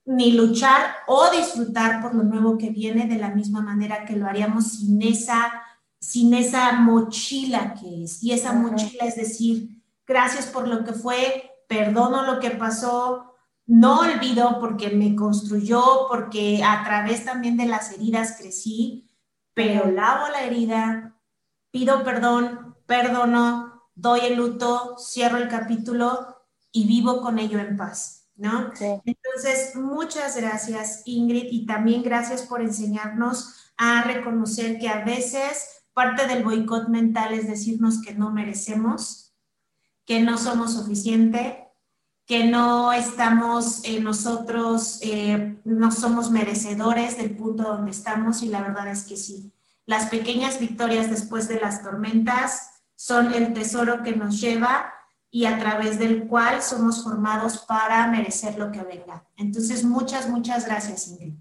ni 0.03 0.31
luchar 0.31 0.95
o 1.07 1.29
disfrutar 1.29 2.01
por 2.01 2.15
lo 2.15 2.23
nuevo 2.23 2.57
que 2.57 2.71
viene 2.71 3.05
de 3.05 3.17
la 3.17 3.29
misma 3.29 3.61
manera 3.61 4.03
que 4.03 4.15
lo 4.15 4.25
haríamos 4.25 4.79
sin 4.79 5.01
esa, 5.03 5.61
sin 5.99 6.33
esa 6.33 6.71
mochila 6.73 7.75
que 7.75 8.03
es. 8.03 8.23
Y 8.23 8.31
esa 8.31 8.53
mochila 8.53 9.05
es 9.05 9.15
decir, 9.15 9.83
gracias 10.07 10.47
por 10.47 10.67
lo 10.67 10.83
que 10.83 10.93
fue, 10.93 11.51
perdono 11.67 12.23
lo 12.23 12.39
que 12.39 12.49
pasó, 12.51 13.35
no 13.67 13.99
olvido 13.99 14.59
porque 14.59 14.89
me 14.89 15.15
construyó, 15.15 16.07
porque 16.09 16.63
a 16.63 16.83
través 16.83 17.23
también 17.25 17.57
de 17.57 17.67
las 17.67 17.91
heridas 17.91 18.37
crecí, 18.39 19.07
pero 19.53 19.91
lavo 19.91 20.27
la 20.29 20.43
herida, 20.43 21.10
pido 21.71 22.03
perdón, 22.03 22.75
perdono, 22.85 23.89
doy 23.95 24.21
el 24.21 24.35
luto, 24.35 24.95
cierro 24.97 25.37
el 25.37 25.47
capítulo 25.47 26.37
y 26.71 26.85
vivo 26.87 27.21
con 27.21 27.39
ello 27.39 27.59
en 27.59 27.77
paz, 27.77 28.29
¿no? 28.35 28.71
Entonces, 28.79 29.75
muchas 29.75 30.35
gracias 30.37 31.01
Ingrid 31.05 31.47
y 31.51 31.65
también 31.65 32.03
gracias 32.03 32.43
por 32.43 32.61
enseñarnos 32.61 33.71
a 33.77 34.03
reconocer 34.03 34.79
que 34.79 34.89
a 34.89 35.03
veces 35.03 35.83
parte 35.93 36.27
del 36.27 36.43
boicot 36.43 36.87
mental 36.87 37.33
es 37.33 37.47
decirnos 37.47 38.01
que 38.01 38.13
no 38.13 38.31
merecemos, 38.31 39.33
que 40.05 40.21
no 40.21 40.37
somos 40.37 40.73
suficiente, 40.73 41.67
que 42.25 42.45
no 42.45 42.93
estamos 42.93 43.83
eh, 43.83 43.99
nosotros, 43.99 44.99
eh, 45.01 45.59
no 45.65 45.91
somos 45.91 46.31
merecedores 46.31 47.17
del 47.17 47.35
punto 47.35 47.63
donde 47.63 47.91
estamos 47.91 48.41
y 48.41 48.47
la 48.47 48.61
verdad 48.61 48.87
es 48.87 49.03
que 49.03 49.17
sí. 49.17 49.51
Las 49.85 50.09
pequeñas 50.09 50.59
victorias 50.59 51.09
después 51.09 51.47
de 51.47 51.59
las 51.59 51.83
tormentas 51.83 52.83
son 52.95 53.33
el 53.33 53.53
tesoro 53.53 54.03
que 54.03 54.15
nos 54.15 54.39
lleva 54.39 54.93
y 55.31 55.45
a 55.45 55.57
través 55.57 55.97
del 55.97 56.27
cual 56.27 56.61
somos 56.61 57.03
formados 57.03 57.59
para 57.59 58.07
merecer 58.07 58.57
lo 58.57 58.71
que 58.71 58.83
venga. 58.83 59.25
Entonces, 59.37 59.83
muchas, 59.83 60.29
muchas 60.29 60.65
gracias, 60.65 61.07
Ingrid. 61.07 61.33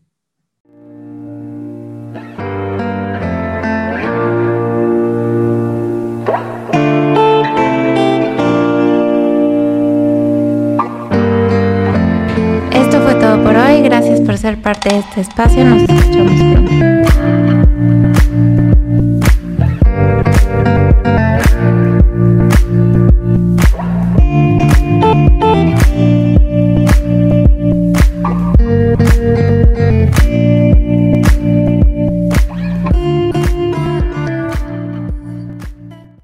por 13.38 13.56
hoy. 13.56 13.82
Gracias 13.82 14.20
por 14.20 14.36
ser 14.38 14.60
parte 14.60 14.88
de 14.88 14.98
este 14.98 15.20
espacio. 15.20 15.64
Nos 15.64 15.82
escuchamos. 15.82 17.69